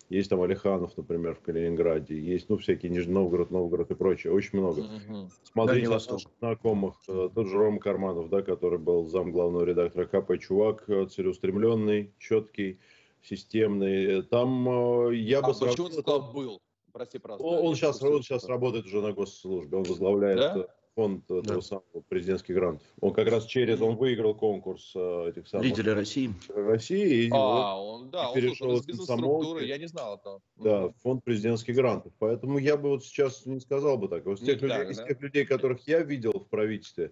есть 0.09 0.29
там 0.29 0.41
Алиханов, 0.41 0.97
например, 0.97 1.35
в 1.35 1.41
Калининграде, 1.41 2.19
есть, 2.19 2.49
ну, 2.49 2.57
всякие 2.57 2.91
Нижний 2.91 3.13
Новгород, 3.13 3.51
Новгород 3.51 3.91
и 3.91 3.95
прочее, 3.95 4.33
очень 4.33 4.59
много. 4.59 4.79
Угу. 4.79 5.29
Смотрите 5.43 5.87
на 5.87 5.99
знакомых, 5.99 6.95
э, 7.07 7.29
тот 7.33 7.47
же 7.47 7.57
Рома 7.57 7.79
Карманов, 7.79 8.29
да, 8.29 8.41
который 8.41 8.79
был 8.79 9.05
зам 9.05 9.31
главного 9.31 9.63
редактора 9.63 10.07
КП, 10.07 10.37
чувак 10.41 10.83
э, 10.89 11.05
целеустремленный, 11.05 12.11
четкий, 12.17 12.79
системный. 13.21 14.23
Там 14.23 15.09
я 15.11 15.39
а 15.39 15.47
бы 15.47 15.53
сравнил... 15.53 15.89
Он 16.05 16.33
был? 16.33 16.59
Прости, 16.91 17.19
пожалуйста. 17.19 17.47
Он, 17.47 17.67
он 17.67 17.75
сейчас, 17.75 18.01
он 18.01 18.21
сейчас 18.23 18.45
работает 18.45 18.85
уже 18.85 19.01
на 19.01 19.11
госслужбе, 19.13 19.77
он 19.77 19.83
возглавляет 19.83 20.37
да? 20.37 20.67
фонд 20.95 21.23
да. 21.29 21.41
того 21.41 21.61
самого 21.61 22.01
президентских 22.07 22.55
грантов. 22.55 22.85
Он 22.99 23.13
как 23.13 23.27
раз 23.27 23.45
через, 23.45 23.81
он 23.81 23.95
выиграл 23.95 24.35
конкурс 24.35 24.95
этих 24.95 25.47
самых... 25.47 25.67
Лидеры 25.67 25.93
России. 25.93 26.33
России. 26.53 27.25
И 27.25 27.29
а, 27.31 27.75
вот, 27.75 28.01
он, 28.01 28.09
да, 28.09 28.29
он 28.29 28.35
перешел 28.35 28.75
из 28.75 28.85
бизнес-структуры, 28.85 29.65
я 29.65 29.77
не 29.77 29.87
знал 29.87 30.17
этого. 30.17 30.41
Да, 30.57 30.89
фонд 31.03 31.23
президентских 31.23 31.75
грантов. 31.75 32.11
Поэтому 32.19 32.57
я 32.57 32.77
бы 32.77 32.89
вот 32.89 33.03
сейчас 33.03 33.45
не 33.45 33.59
сказал 33.59 33.97
бы 33.97 34.07
так. 34.07 34.25
Вот 34.25 34.39
из, 34.39 34.45
тех, 34.45 34.61
людей, 34.61 34.77
так, 34.77 34.89
из 34.89 34.97
да? 34.97 35.07
тех 35.07 35.21
людей, 35.21 35.45
которых 35.45 35.87
я 35.87 36.01
видел 36.01 36.33
в 36.33 36.47
правительстве, 36.47 37.11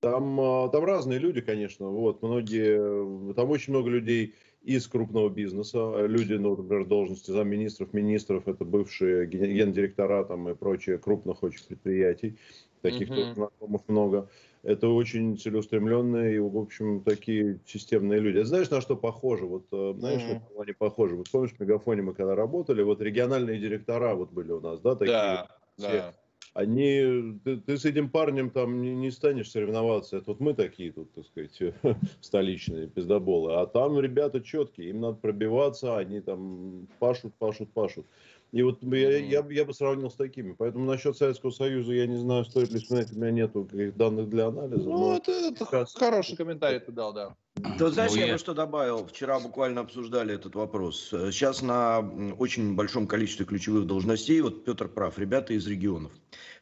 там, 0.00 0.70
там 0.72 0.84
разные 0.84 1.18
люди, 1.18 1.42
конечно, 1.42 1.88
вот, 1.88 2.22
многие, 2.22 3.34
там 3.34 3.50
очень 3.50 3.74
много 3.74 3.90
людей 3.90 4.34
из 4.62 4.86
крупного 4.86 5.28
бизнеса. 5.28 6.06
Люди, 6.06 6.34
ну, 6.34 6.56
например, 6.56 6.86
должности 6.86 7.30
замминистров, 7.30 7.92
министров, 7.92 8.46
это 8.46 8.64
бывшие 8.64 9.26
гендиректора 9.26 10.24
там, 10.24 10.48
и 10.48 10.54
прочие 10.54 10.98
крупных 10.98 11.42
очень 11.42 11.64
предприятий. 11.66 12.36
таких 12.82 13.10
mm-hmm. 13.10 13.34
знакомых 13.34 13.82
много. 13.88 14.28
Это 14.62 14.88
очень 14.88 15.38
целеустремленные 15.38 16.36
и, 16.36 16.38
в 16.38 16.58
общем, 16.58 17.02
такие 17.02 17.60
системные 17.66 18.20
люди. 18.20 18.38
А 18.38 18.44
знаешь, 18.44 18.70
на 18.70 18.80
что 18.80 18.96
похоже? 18.96 19.46
Вот, 19.46 19.66
э, 19.72 19.94
знаешь, 19.96 20.22
mm-hmm. 20.22 20.56
на 20.56 20.62
они 20.62 20.72
похожи? 20.72 21.16
Вот 21.16 21.30
помнишь, 21.30 21.52
в 21.52 21.60
Мегафоне 21.60 22.02
мы 22.02 22.14
когда 22.14 22.34
работали, 22.34 22.82
вот 22.82 23.00
региональные 23.00 23.58
директора 23.58 24.14
вот 24.14 24.30
были 24.30 24.52
у 24.52 24.60
нас, 24.60 24.80
да, 24.80 24.94
такие? 24.94 25.12
Да, 25.12 25.48
все. 25.76 25.88
да 25.88 26.14
они, 26.52 27.38
ты, 27.44 27.58
ты 27.58 27.78
с 27.78 27.84
этим 27.84 28.10
парнем 28.10 28.50
там 28.50 28.82
не, 28.82 28.94
не 28.94 29.10
станешь 29.10 29.50
соревноваться. 29.50 30.16
Это 30.16 30.32
вот 30.32 30.40
мы 30.40 30.54
такие 30.54 30.92
тут, 30.92 31.12
так 31.12 31.24
сказать, 31.26 31.74
столичные 32.20 32.88
пиздоболы. 32.88 33.54
А 33.54 33.66
там 33.66 34.00
ребята 34.00 34.40
четкие, 34.40 34.90
им 34.90 35.00
надо 35.00 35.16
пробиваться, 35.16 35.96
они 35.96 36.20
там 36.20 36.88
пашут, 36.98 37.34
пашут, 37.34 37.72
пашут. 37.72 38.06
И 38.52 38.62
вот 38.62 38.82
я, 38.82 39.18
я, 39.18 39.46
я 39.48 39.64
бы 39.64 39.72
сравнил 39.72 40.10
с 40.10 40.14
такими. 40.14 40.52
Поэтому 40.52 40.84
насчет 40.84 41.16
Советского 41.16 41.50
Союза 41.50 41.92
я 41.92 42.06
не 42.06 42.16
знаю, 42.16 42.44
стоит 42.44 42.70
ли 42.70 42.80
смотреть, 42.80 43.12
у 43.12 43.20
меня 43.20 43.30
нету 43.30 43.68
данных 43.94 44.28
для 44.28 44.48
анализа. 44.48 44.88
Ну, 44.88 45.16
это, 45.16 45.30
это 45.30 45.64
сейчас... 45.64 45.94
хороший 45.94 46.36
комментарий 46.36 46.80
ты 46.80 46.90
дал, 46.90 47.12
да. 47.12 47.36
Ты 47.78 47.88
знаешь, 47.88 48.12
ну, 48.12 48.18
я, 48.18 48.26
я 48.26 48.32
бы 48.32 48.38
что 48.38 48.54
добавил. 48.54 49.06
Вчера 49.06 49.38
буквально 49.38 49.82
обсуждали 49.82 50.34
этот 50.34 50.54
вопрос. 50.54 51.10
Сейчас 51.10 51.62
на 51.62 52.00
очень 52.38 52.74
большом 52.74 53.06
количестве 53.06 53.46
ключевых 53.46 53.86
должностей, 53.86 54.40
вот 54.40 54.64
Петр 54.64 54.88
прав, 54.88 55.18
ребята 55.18 55.52
из 55.52 55.66
регионов, 55.66 56.12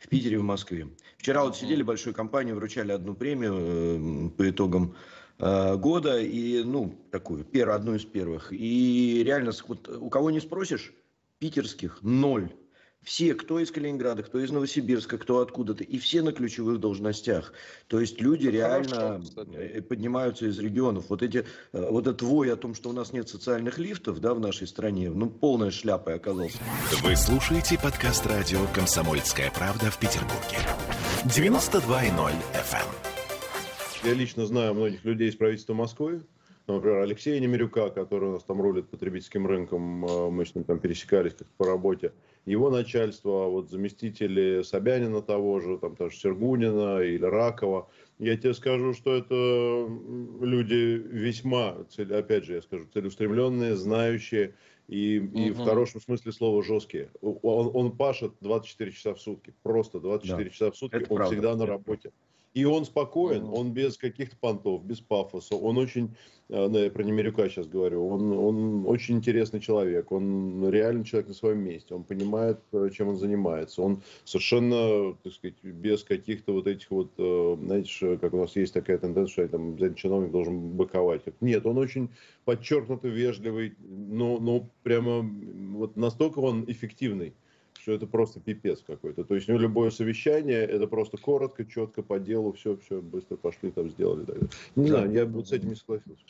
в 0.00 0.08
Питере 0.08 0.38
в 0.38 0.42
Москве. 0.42 0.88
Вчера 1.16 1.44
вот 1.44 1.56
сидели 1.56 1.82
большой 1.82 2.12
компании, 2.12 2.52
вручали 2.52 2.92
одну 2.92 3.14
премию 3.14 3.54
э, 3.56 4.30
по 4.30 4.50
итогам 4.50 4.94
э, 5.38 5.76
года, 5.76 6.20
и, 6.20 6.62
ну, 6.64 6.94
такую, 7.10 7.44
первую, 7.44 7.76
одну 7.76 7.94
из 7.94 8.04
первых. 8.04 8.52
И 8.52 9.22
реально, 9.24 9.52
вот, 9.68 9.88
у 9.88 10.08
кого 10.10 10.30
не 10.30 10.40
спросишь, 10.40 10.92
питерских 11.38 11.98
ноль. 12.02 12.50
Все, 13.02 13.34
кто 13.34 13.58
из 13.58 13.70
Калининграда, 13.70 14.22
кто 14.22 14.38
из 14.40 14.50
Новосибирска, 14.50 15.18
кто 15.18 15.38
откуда-то, 15.38 15.82
и 15.82 15.98
все 15.98 16.20
на 16.20 16.32
ключевых 16.32 16.78
должностях. 16.78 17.54
То 17.86 18.00
есть 18.00 18.20
люди 18.20 18.48
реально 18.48 19.22
Хорошо, 19.34 19.52
э, 19.54 19.80
поднимаются 19.80 20.46
из 20.46 20.58
регионов. 20.58 21.06
Вот, 21.08 21.22
эти, 21.22 21.46
э, 21.72 21.90
вот 21.90 22.06
этот 22.06 22.20
вой 22.22 22.52
о 22.52 22.56
том, 22.56 22.74
что 22.74 22.90
у 22.90 22.92
нас 22.92 23.12
нет 23.12 23.28
социальных 23.28 23.78
лифтов 23.78 24.20
да, 24.20 24.34
в 24.34 24.40
нашей 24.40 24.66
стране, 24.66 25.10
ну, 25.10 25.30
полная 25.30 25.70
шляпа 25.70 26.12
оказался. 26.12 26.58
Вы 27.02 27.16
слушаете 27.16 27.78
подкаст 27.78 28.26
радио 28.26 28.66
«Комсомольская 28.74 29.50
правда» 29.52 29.90
в 29.90 29.98
Петербурге. 29.98 30.58
92.0 31.24 32.32
FM. 32.52 32.82
Эм. 32.82 33.08
Я 34.04 34.14
лично 34.14 34.44
знаю 34.44 34.74
многих 34.74 35.04
людей 35.04 35.30
из 35.30 35.36
правительства 35.36 35.72
Москвы, 35.72 36.22
например, 36.74 36.98
Алексея 36.98 37.40
Немирюка, 37.40 37.90
который 37.90 38.28
у 38.28 38.32
нас 38.32 38.44
там 38.44 38.60
рулит 38.60 38.88
потребительским 38.88 39.46
рынком, 39.46 40.04
э, 40.04 40.30
мы 40.30 40.44
с 40.44 40.54
ним 40.54 40.64
там 40.64 40.78
пересекались 40.78 41.34
как 41.34 41.48
по 41.56 41.66
работе, 41.66 42.12
его 42.44 42.70
начальство, 42.70 43.46
вот 43.46 43.70
заместители 43.70 44.62
Собянина 44.62 45.22
того 45.22 45.60
же, 45.60 45.78
там 45.78 45.96
тоже 45.96 46.16
Сергунина 46.16 47.00
или 47.00 47.24
Ракова, 47.24 47.88
я 48.18 48.36
тебе 48.36 48.54
скажу, 48.54 48.94
что 48.94 49.14
это 49.14 49.88
люди 50.40 51.02
весьма, 51.08 51.76
опять 51.96 52.44
же, 52.44 52.54
я 52.54 52.62
скажу, 52.62 52.86
целеустремленные, 52.92 53.76
знающие 53.76 54.54
и, 54.88 55.20
угу. 55.20 55.38
и 55.38 55.50
в 55.50 55.64
хорошем 55.64 56.00
смысле 56.00 56.32
слова 56.32 56.62
жесткие. 56.62 57.10
Он, 57.20 57.70
он 57.74 57.96
пашет 57.96 58.32
24 58.40 58.92
часа 58.92 59.14
в 59.14 59.20
сутки, 59.20 59.54
просто 59.62 60.00
24 60.00 60.44
да. 60.44 60.50
часа 60.50 60.70
в 60.70 60.76
сутки, 60.76 60.96
это 60.96 61.12
он 61.12 61.16
правда. 61.16 61.34
всегда 61.34 61.56
на 61.56 61.66
работе. 61.66 62.10
И 62.54 62.64
он 62.64 62.84
спокоен, 62.84 63.44
он 63.52 63.72
без 63.72 63.96
каких-то 63.96 64.36
понтов, 64.36 64.84
без 64.84 65.00
пафоса. 65.00 65.54
Он 65.54 65.76
очень, 65.78 66.16
э, 66.48 66.66
ну, 66.66 66.78
я 66.78 66.90
про 66.90 67.02
Немирюка 67.02 67.48
сейчас 67.48 67.66
говорю, 67.66 68.08
он, 68.08 68.32
он 68.32 68.86
очень 68.86 69.16
интересный 69.16 69.60
человек. 69.60 70.10
Он 70.10 70.68
реально 70.68 71.04
человек 71.04 71.28
на 71.28 71.34
своем 71.34 71.60
месте. 71.60 71.94
Он 71.94 72.04
понимает, 72.04 72.58
э, 72.72 72.90
чем 72.92 73.08
он 73.08 73.16
занимается. 73.16 73.82
Он 73.82 74.02
совершенно, 74.24 75.14
так 75.22 75.32
сказать, 75.32 75.62
без 75.62 76.02
каких-то 76.04 76.52
вот 76.52 76.66
этих 76.66 76.90
вот, 76.90 77.10
э, 77.18 77.56
знаете, 77.60 78.16
как 78.16 78.32
у 78.32 78.38
нас 78.38 78.56
есть 78.56 78.72
такая 78.72 78.98
тенденция, 78.98 79.46
что 79.46 79.48
там 79.48 79.94
чиновник 79.94 80.30
должен 80.30 80.70
быковать. 80.70 81.22
Нет, 81.40 81.66
он 81.66 81.76
очень 81.78 82.08
подчеркнуто 82.44 83.08
вежливый, 83.08 83.74
но, 83.80 84.38
но 84.38 84.68
прямо 84.82 85.20
вот 85.76 85.96
настолько 85.96 86.38
он 86.38 86.64
эффективный 86.66 87.34
что 87.80 87.92
это 87.92 88.06
просто 88.06 88.40
пипец 88.40 88.82
какой-то. 88.86 89.24
То 89.24 89.34
есть 89.34 89.48
у 89.48 89.52
него 89.52 89.62
любое 89.62 89.90
совещание, 89.90 90.64
это 90.64 90.86
просто 90.86 91.16
коротко, 91.16 91.64
четко, 91.64 92.02
по 92.02 92.18
делу, 92.18 92.52
все, 92.52 92.76
все, 92.76 93.00
быстро 93.00 93.36
пошли, 93.36 93.70
там 93.70 93.90
сделали. 93.90 94.24
Так 94.24 94.36
Не 94.76 94.90
да. 94.90 94.98
знаю, 94.98 95.12
я 95.12 95.26
вот 95.26 95.48
с 95.48 95.52
этим 95.52 95.70
не 95.70 95.76
согласился. 95.76 96.22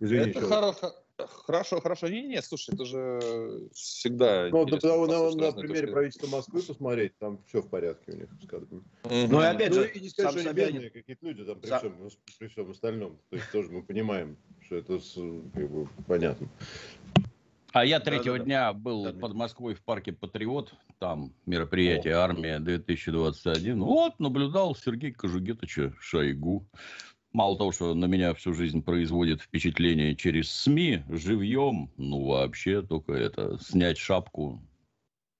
Извини, 0.00 0.30
это 0.30 0.40
хорошо. 0.40 0.94
Хорошо, 1.16 1.80
хорошо. 1.80 2.08
Не, 2.08 2.22
не, 2.22 2.42
слушай, 2.42 2.74
это 2.74 2.84
же 2.84 3.68
всегда... 3.72 4.48
Ну, 4.50 4.64
да, 4.64 4.76
потому, 4.76 5.06
на, 5.06 5.30
на, 5.30 5.52
примере 5.52 5.86
правительства 5.86 6.26
Москвы 6.26 6.60
посмотреть, 6.60 7.16
там 7.18 7.38
все 7.46 7.62
в 7.62 7.68
порядке 7.68 8.12
у 8.12 8.16
них, 8.16 8.28
скажем. 8.42 8.84
Mm-hmm. 9.04 9.26
Ну, 9.30 9.40
и 9.40 9.44
опять 9.44 9.70
ну, 9.70 9.82
же, 9.82 9.88
и 9.90 10.00
не 10.00 10.08
сказать, 10.08 10.32
что 10.32 10.50
они 10.50 10.52
бедные 10.52 10.90
какие-то 10.90 11.24
люди 11.24 11.44
там 11.44 11.60
при, 11.60 11.68
Сам... 11.68 11.78
всем, 11.78 12.10
при 12.38 12.48
всем 12.48 12.70
остальном. 12.70 13.18
То 13.30 13.36
есть 13.36 13.50
тоже 13.52 13.70
мы 13.70 13.84
понимаем, 13.84 14.36
что 14.62 14.76
это 14.76 14.98
как 15.54 15.70
бы, 15.70 15.88
понятно. 16.08 16.48
А 17.74 17.84
я 17.84 17.98
третьего 17.98 18.38
да, 18.38 18.38
да, 18.38 18.44
дня 18.44 18.72
был 18.72 19.02
да, 19.02 19.12
под 19.12 19.34
Москвой 19.34 19.74
в 19.74 19.82
парке 19.82 20.12
Патриот, 20.12 20.72
там 21.00 21.34
мероприятие 21.44 22.14
О. 22.14 22.20
«Армия 22.20 22.60
2021». 22.60 23.80
Вот, 23.80 24.20
наблюдал 24.20 24.76
Сергей 24.76 25.10
Кожугетовича 25.10 25.92
Шойгу. 25.98 26.68
Мало 27.32 27.58
того, 27.58 27.72
что 27.72 27.94
на 27.94 28.04
меня 28.04 28.32
всю 28.34 28.54
жизнь 28.54 28.80
производит 28.80 29.42
впечатление 29.42 30.14
через 30.14 30.52
СМИ, 30.52 31.02
живьем, 31.08 31.90
ну 31.96 32.24
вообще 32.24 32.80
только 32.80 33.12
это, 33.12 33.58
снять 33.60 33.98
шапку. 33.98 34.62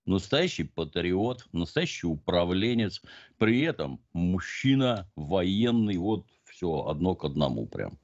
Настоящий 0.05 0.64
патриот, 0.64 1.47
настоящий 1.53 2.09
управленец, 2.09 3.00
при 3.38 3.61
этом 3.61 4.00
мужчина 4.12 5.09
военный, 5.14 5.99
вот 5.99 6.26
все 6.47 6.85
одно 6.88 7.14
к 7.14 7.25
одному 7.25 7.69
прям. 7.69 7.97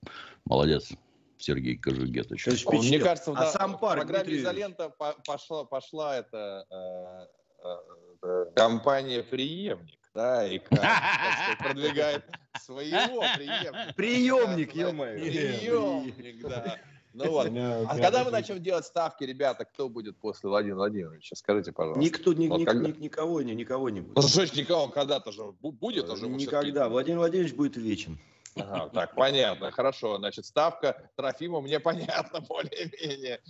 Молодец. 0.45 0.93
Сергей 1.41 1.77
Кожугетович. 1.77 2.67
Мне 2.67 2.99
кажется, 2.99 3.33
а 3.33 3.35
да, 3.35 3.51
сам 3.51 3.77
в 3.77 3.81
программе 3.81 4.25
Дмитрий... 4.25 4.43
«Изолента» 4.43 4.93
пошла, 5.27 5.65
пошла 5.65 6.17
эта 6.17 6.67
э, 6.71 7.67
э, 7.67 7.77
э, 8.23 8.47
компания 8.55 9.23
«Преемник». 9.23 9.99
Да, 10.13 10.47
и 10.47 10.59
как, 10.59 10.81
продвигает 11.61 12.25
своего 12.61 13.21
преемника. 13.37 13.95
Приемник, 13.95 14.75
ё-моё. 14.75 15.21
Приемник, 15.21 16.43
да. 16.43 16.79
Ну 17.13 17.31
вот. 17.31 17.49
А 17.49 17.99
когда 17.99 18.25
мы 18.25 18.31
начнем 18.31 18.63
делать 18.63 18.87
ставки, 18.87 19.25
ребята, 19.25 19.65
кто 19.65 19.89
будет 19.89 20.17
после 20.17 20.49
Владимира 20.49 20.77
Владимировича? 20.77 21.35
Скажите, 21.37 21.73
пожалуйста. 21.73 22.01
Никто, 22.01 22.33
ни, 22.33 22.49
вот 22.49 22.61
ни, 22.61 22.65
когда... 22.65 22.89
никого, 22.89 23.43
ни, 23.43 23.53
никого 23.53 23.91
не 23.91 24.01
будет. 24.01 24.17
Ну, 24.17 24.23
что 24.23 24.43
никого, 24.57 24.89
когда-то 24.89 25.33
же 25.33 25.53
будет 25.61 26.09
уже. 26.09 26.29
Никогда. 26.29 26.89
Владимир 26.89 27.19
Владимирович 27.19 27.55
будет 27.55 27.77
вечен. 27.77 28.19
Ага, 28.57 28.91
так, 28.93 29.15
понятно, 29.15 29.71
хорошо. 29.71 30.19
Значит, 30.19 30.47
ставка 30.47 31.11
Трофима 31.17 31.61
мне 31.61 31.81
понятна 31.81 32.41
более-менее. 32.41 33.41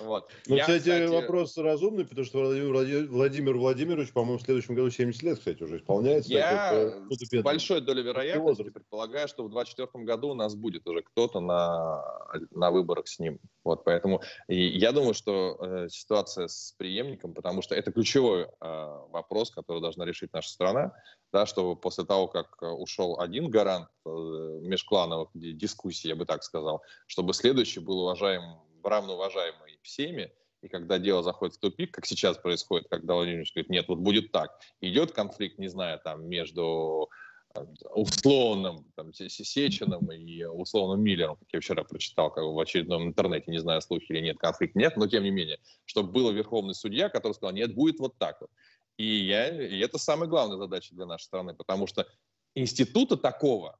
Вот. 0.00 0.30
Ну, 0.46 0.56
Я, 0.56 0.62
кстати, 0.62 0.80
кстати, 0.80 1.10
вопрос 1.10 1.56
разумный, 1.56 2.04
потому 2.04 2.24
что 2.24 2.38
Владимир, 2.38 3.08
Владимир 3.08 3.56
Владимирович, 3.56 4.12
по-моему, 4.12 4.38
в 4.38 4.42
следующем 4.42 4.74
году 4.74 4.90
70 4.90 5.22
лет, 5.22 5.38
кстати, 5.38 5.62
уже 5.62 5.78
исполняется. 5.78 6.30
Я 6.30 6.70
так, 6.70 7.10
с 7.10 7.42
большой 7.42 7.80
долей 7.80 8.02
вероятности 8.02 8.70
предполагаю, 8.70 9.28
что 9.28 9.44
в 9.44 9.50
2024 9.50 10.04
году 10.04 10.30
у 10.30 10.34
нас 10.34 10.54
будет 10.54 10.86
уже 10.86 11.02
кто-то 11.02 11.40
на, 11.40 12.02
на 12.50 12.70
выборах 12.70 13.08
с 13.08 13.18
ним. 13.18 13.38
Вот, 13.64 13.84
поэтому 13.84 14.22
и 14.48 14.78
я 14.78 14.92
думаю, 14.92 15.14
что 15.14 15.56
э, 15.60 15.88
ситуация 15.90 16.48
с 16.48 16.74
преемником, 16.78 17.34
потому 17.34 17.62
что 17.62 17.74
это 17.74 17.92
ключевой 17.92 18.42
э, 18.42 18.48
вопрос, 19.10 19.50
который 19.50 19.80
должна 19.80 20.04
решить 20.04 20.32
наша 20.32 20.50
страна, 20.50 20.92
да, 21.32 21.46
что 21.46 21.76
после 21.76 22.04
того, 22.04 22.28
как 22.28 22.56
э, 22.62 22.66
ушел 22.66 23.20
один 23.20 23.50
гарант 23.50 23.88
межклановых 24.04 25.30
дискуссий, 25.34 26.08
я 26.08 26.16
бы 26.16 26.24
так 26.24 26.42
сказал, 26.42 26.82
чтобы 27.06 27.34
следующий 27.34 27.80
был 27.80 28.00
уважаем, 28.00 28.58
равноуважаемый 28.82 29.78
всеми, 29.82 30.32
и 30.62 30.68
когда 30.68 30.98
дело 30.98 31.22
заходит 31.22 31.56
в 31.56 31.58
тупик, 31.58 31.94
как 31.94 32.06
сейчас 32.06 32.36
происходит, 32.36 32.88
когда 32.88 33.14
Владимир 33.14 33.44
говорит, 33.54 33.70
нет, 33.70 33.88
вот 33.88 33.98
будет 33.98 34.30
так, 34.30 34.60
идет 34.80 35.12
конфликт, 35.12 35.58
не 35.58 35.68
знаю, 35.68 36.00
там, 36.04 36.26
между 36.28 37.08
э, 37.54 37.64
условным 37.94 38.84
там, 38.94 39.12
Сечиным 39.12 40.10
и 40.12 40.44
условным 40.44 41.02
Миллером, 41.02 41.36
как 41.36 41.48
я 41.52 41.60
вчера 41.60 41.84
прочитал 41.84 42.30
как 42.30 42.44
в 42.44 42.58
очередном 42.58 43.04
интернете, 43.04 43.50
не 43.50 43.58
знаю, 43.58 43.80
слухи 43.80 44.06
или 44.10 44.20
нет, 44.20 44.38
конфликт 44.38 44.74
нет, 44.74 44.96
но 44.96 45.06
тем 45.06 45.22
не 45.22 45.30
менее, 45.30 45.58
чтобы 45.86 46.12
был 46.12 46.30
верховный 46.30 46.74
судья, 46.74 47.08
который 47.08 47.32
сказал, 47.32 47.54
нет, 47.54 47.74
будет 47.74 47.98
вот 47.98 48.18
так 48.18 48.40
вот. 48.40 48.50
И, 48.98 49.04
я, 49.04 49.48
и 49.48 49.78
это 49.78 49.96
самая 49.96 50.28
главная 50.28 50.58
задача 50.58 50.94
для 50.94 51.06
нашей 51.06 51.24
страны, 51.24 51.54
потому 51.54 51.86
что 51.86 52.06
института 52.54 53.16
такого, 53.16 53.78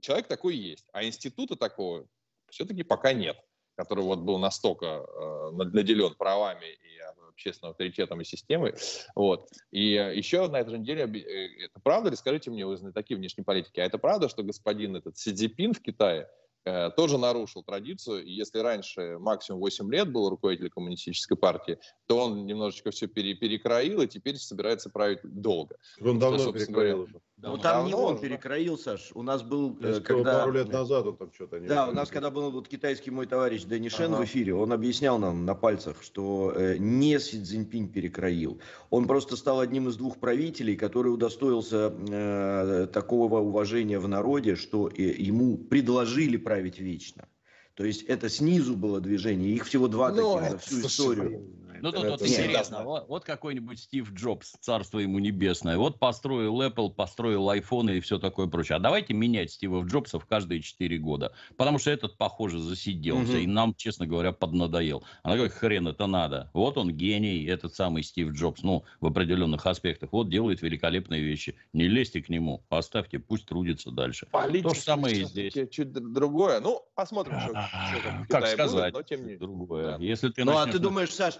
человек 0.00 0.26
такой 0.28 0.56
есть, 0.56 0.86
а 0.92 1.04
института 1.04 1.56
такого 1.56 2.06
все-таки 2.50 2.82
пока 2.82 3.12
нет, 3.12 3.36
который 3.76 4.04
вот 4.04 4.20
был 4.20 4.38
настолько 4.38 4.86
э, 4.86 5.50
наделен 5.52 6.14
правами 6.14 6.66
и 6.66 6.98
общественным 7.28 7.70
авторитетом 7.70 8.20
и 8.20 8.24
системой. 8.24 8.74
Вот. 9.14 9.48
И 9.70 9.92
еще 9.92 10.48
на 10.48 10.58
этой 10.60 10.70
же 10.70 10.78
неделе, 10.78 11.04
э, 11.04 11.64
это 11.64 11.80
правда 11.82 12.10
ли, 12.10 12.16
скажите 12.16 12.50
мне, 12.50 12.66
вы 12.66 12.76
такие 12.92 13.16
внешней 13.16 13.44
политики, 13.44 13.80
а 13.80 13.84
это 13.84 13.98
правда, 13.98 14.28
что 14.28 14.42
господин 14.42 14.96
этот 14.96 15.18
Си 15.18 15.32
Цзипин 15.32 15.74
в 15.74 15.80
Китае 15.80 16.28
Э, 16.68 16.90
тоже 16.90 17.16
нарушил 17.18 17.62
традицию. 17.62 18.24
И 18.24 18.32
если 18.32 18.58
раньше 18.58 19.16
максимум 19.18 19.60
8 19.60 19.90
лет 19.90 20.12
был 20.12 20.28
руководителем 20.28 20.70
коммунистической 20.70 21.36
партии, 21.36 21.78
то 22.06 22.18
он 22.18 22.44
немножечко 22.44 22.90
все 22.90 23.06
пере, 23.06 23.34
перекроил 23.34 24.02
и 24.02 24.06
теперь 24.06 24.36
собирается 24.36 24.90
править 24.90 25.20
долго. 25.22 25.76
Он 26.00 26.18
давно 26.18 26.38
что, 26.38 26.52
перекроил. 26.52 27.08
Говоря, 27.40 27.56
ну 27.56 27.62
там 27.62 27.86
не 27.86 27.94
он 27.94 28.18
перекроил, 28.18 28.76
Саш. 28.76 29.12
У 29.14 29.22
нас 29.22 29.44
был, 29.44 29.78
э, 29.80 30.00
когда... 30.00 30.40
Пару 30.40 30.52
лет 30.52 30.72
назад 30.72 31.06
он 31.06 31.16
там 31.16 31.32
что-то... 31.32 31.60
Да, 31.60 31.88
у 31.88 31.92
нас 31.92 32.08
когда 32.08 32.30
был 32.30 32.50
вот 32.50 32.66
китайский 32.66 33.12
мой 33.12 33.26
товарищ 33.26 33.62
Дэнни 33.62 33.88
Шен 33.88 34.12
ага. 34.12 34.22
в 34.22 34.24
эфире, 34.24 34.54
он 34.54 34.72
объяснял 34.72 35.20
нам 35.20 35.44
на 35.44 35.54
пальцах, 35.54 36.02
что 36.02 36.52
э, 36.56 36.78
не 36.78 37.16
Си 37.20 37.40
Цзиньпинь 37.40 37.92
перекроил. 37.92 38.58
Он 38.90 39.06
просто 39.06 39.36
стал 39.36 39.60
одним 39.60 39.88
из 39.88 39.96
двух 39.96 40.18
правителей, 40.18 40.76
который 40.76 41.14
удостоился 41.14 41.94
э, 42.10 42.88
такого 42.92 43.38
уважения 43.38 44.00
в 44.00 44.08
народе, 44.08 44.56
что 44.56 44.88
э, 44.88 45.00
ему 45.00 45.58
предложили 45.58 46.38
править 46.38 46.80
вечно. 46.80 47.28
То 47.74 47.84
есть 47.84 48.02
это 48.02 48.28
снизу 48.28 48.74
было 48.74 49.00
движение, 49.00 49.52
их 49.52 49.64
всего 49.64 49.86
два 49.86 50.10
ну, 50.10 50.40
таких 50.40 50.50
за 50.50 50.58
всю 50.58 50.80
историю. 50.80 51.46
Ну, 51.80 51.92
тут 51.92 52.06
вот 52.06 52.22
интересно, 52.22 52.82
вот, 52.84 53.08
вот 53.08 53.24
какой-нибудь 53.24 53.78
Стив 53.78 54.12
Джобс, 54.12 54.56
царство 54.60 54.98
ему 54.98 55.18
небесное, 55.18 55.76
вот 55.76 55.98
построил 55.98 56.60
Apple, 56.62 56.90
построил 56.90 57.50
iPhone 57.50 57.96
и 57.96 58.00
все 58.00 58.18
такое 58.18 58.46
прочее. 58.46 58.76
А 58.76 58.78
давайте 58.78 59.14
менять 59.14 59.52
Стива 59.52 59.84
Джобса 59.84 60.18
в 60.18 60.26
каждые 60.26 60.62
4 60.62 60.98
года, 60.98 61.32
потому 61.56 61.78
что 61.78 61.90
этот, 61.90 62.16
похоже, 62.16 62.58
засиделся, 62.58 63.32
угу. 63.32 63.38
и 63.38 63.46
нам, 63.46 63.74
честно 63.74 64.06
говоря, 64.06 64.32
поднадоел. 64.32 65.04
А 65.22 65.30
на 65.30 65.34
какой 65.34 65.48
хрен 65.50 65.88
это 65.88 66.06
надо? 66.06 66.50
Вот 66.52 66.78
он 66.78 66.92
гений, 66.92 67.44
этот 67.44 67.74
самый 67.74 68.02
Стив 68.02 68.32
Джобс, 68.32 68.62
ну, 68.62 68.84
в 69.00 69.06
определенных 69.06 69.66
аспектах. 69.66 70.12
Вот 70.12 70.28
делает 70.28 70.62
великолепные 70.62 71.22
вещи. 71.22 71.54
Не 71.72 71.88
лезьте 71.88 72.22
к 72.22 72.28
нему, 72.28 72.62
оставьте, 72.68 73.18
пусть 73.18 73.46
трудится 73.46 73.90
дальше. 73.90 74.26
Политика 74.30 74.70
То 74.70 74.74
же 74.74 74.80
самое 74.80 75.16
и 75.16 75.24
здесь. 75.24 75.52
Чуть 75.70 75.92
другое. 75.92 76.60
Ну, 76.60 76.82
посмотрим, 76.94 77.40
что, 77.40 77.48
что 77.50 78.26
Как 78.28 78.46
сказать, 78.48 78.92
будет, 78.92 78.94
но 78.94 79.02
тем 79.02 79.26
не... 79.26 79.36
другое. 79.36 79.98
Да. 79.98 80.04
Если 80.04 80.30
ты 80.30 80.44
ну, 80.44 80.52
начнешь... 80.52 80.68
а 80.68 80.72
ты 80.72 80.78
думаешь, 80.78 81.14
Саш, 81.14 81.38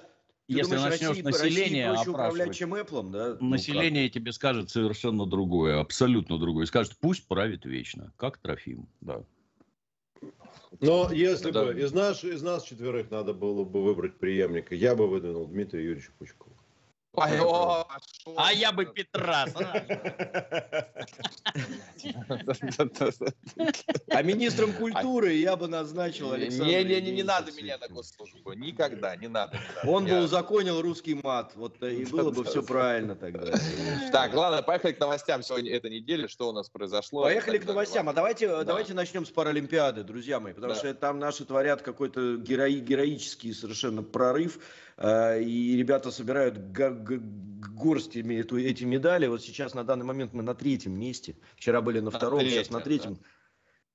ты 0.48 0.54
Если 0.54 0.76
думаешь, 0.76 0.92
начнешь 0.92 1.08
России, 1.08 1.22
население 1.22 1.90
России 1.90 2.08
управлять, 2.08 2.54
чем 2.54 2.74
Apple, 2.74 3.10
да? 3.10 3.36
Ну, 3.38 3.50
население 3.50 4.04
ну, 4.04 4.08
тебе 4.08 4.32
скажет 4.32 4.70
совершенно 4.70 5.26
другое, 5.26 5.78
абсолютно 5.78 6.38
другое. 6.38 6.64
Скажет, 6.64 6.96
пусть 6.98 7.28
правит 7.28 7.66
вечно, 7.66 8.14
как 8.16 8.38
Трофим, 8.38 8.88
да. 9.02 9.22
Но 10.80 11.12
если 11.12 11.50
да. 11.50 11.66
бы 11.66 11.78
из 11.78 11.92
нас, 11.92 12.24
из 12.24 12.42
нас 12.42 12.64
четверых 12.64 13.10
надо 13.10 13.34
было 13.34 13.64
бы 13.64 13.82
выбрать 13.82 14.18
преемника, 14.18 14.74
я 14.74 14.96
бы 14.96 15.06
выдвинул 15.06 15.46
Дмитрия 15.46 15.84
Юрьевича 15.84 16.12
Пучкова. 16.18 16.56
А 18.36 18.52
я 18.52 18.72
бы 18.72 18.86
Петра 18.86 19.46
А 24.10 24.22
министром 24.22 24.72
культуры 24.72 25.34
я 25.34 25.56
бы 25.56 25.68
назначил 25.68 26.32
Александра. 26.32 26.66
Не, 26.66 26.84
не, 26.84 27.00
не, 27.00 27.12
не 27.12 27.22
надо 27.22 27.52
меня 27.52 27.78
на 27.78 27.88
госслужбу. 27.88 28.52
Никогда, 28.52 29.16
не 29.16 29.28
надо. 29.28 29.58
Он 29.84 30.06
бы 30.06 30.20
узаконил 30.20 30.80
русский 30.80 31.14
мат. 31.14 31.52
Вот 31.54 31.82
и 31.82 32.04
было 32.10 32.30
бы 32.30 32.44
все 32.44 32.62
правильно 32.62 33.16
тогда. 33.16 33.52
Так, 34.12 34.34
ладно, 34.34 34.62
поехали 34.62 34.92
к 34.92 35.00
новостям 35.00 35.42
сегодня 35.42 35.72
этой 35.72 35.90
недели. 35.90 36.26
Что 36.26 36.48
у 36.48 36.52
нас 36.52 36.68
произошло? 36.68 37.22
Поехали 37.22 37.58
к 37.58 37.66
новостям. 37.66 38.08
А 38.08 38.12
давайте, 38.12 38.64
давайте 38.64 38.94
начнем 38.94 39.26
с 39.26 39.30
Паралимпиады, 39.30 40.04
друзья 40.04 40.40
мои. 40.40 40.52
Потому 40.52 40.74
что 40.74 40.92
там 40.94 41.18
наши 41.18 41.44
творят 41.44 41.82
какой-то 41.82 42.36
героический 42.36 43.52
совершенно 43.52 44.02
прорыв. 44.02 44.58
А, 45.00 45.36
и 45.36 45.76
ребята 45.76 46.10
собирают 46.10 46.58
горстями 46.58 48.34
эту, 48.34 48.58
эти 48.58 48.82
медали. 48.82 49.28
Вот 49.28 49.42
сейчас 49.42 49.74
на 49.74 49.84
данный 49.84 50.04
момент 50.04 50.32
мы 50.32 50.42
на 50.42 50.54
третьем 50.54 50.98
месте. 50.98 51.36
Вчера 51.56 51.80
были 51.80 52.00
на 52.00 52.10
втором, 52.10 52.42
на 52.42 52.50
сейчас 52.50 52.70
на 52.70 52.80
третьем. 52.80 53.18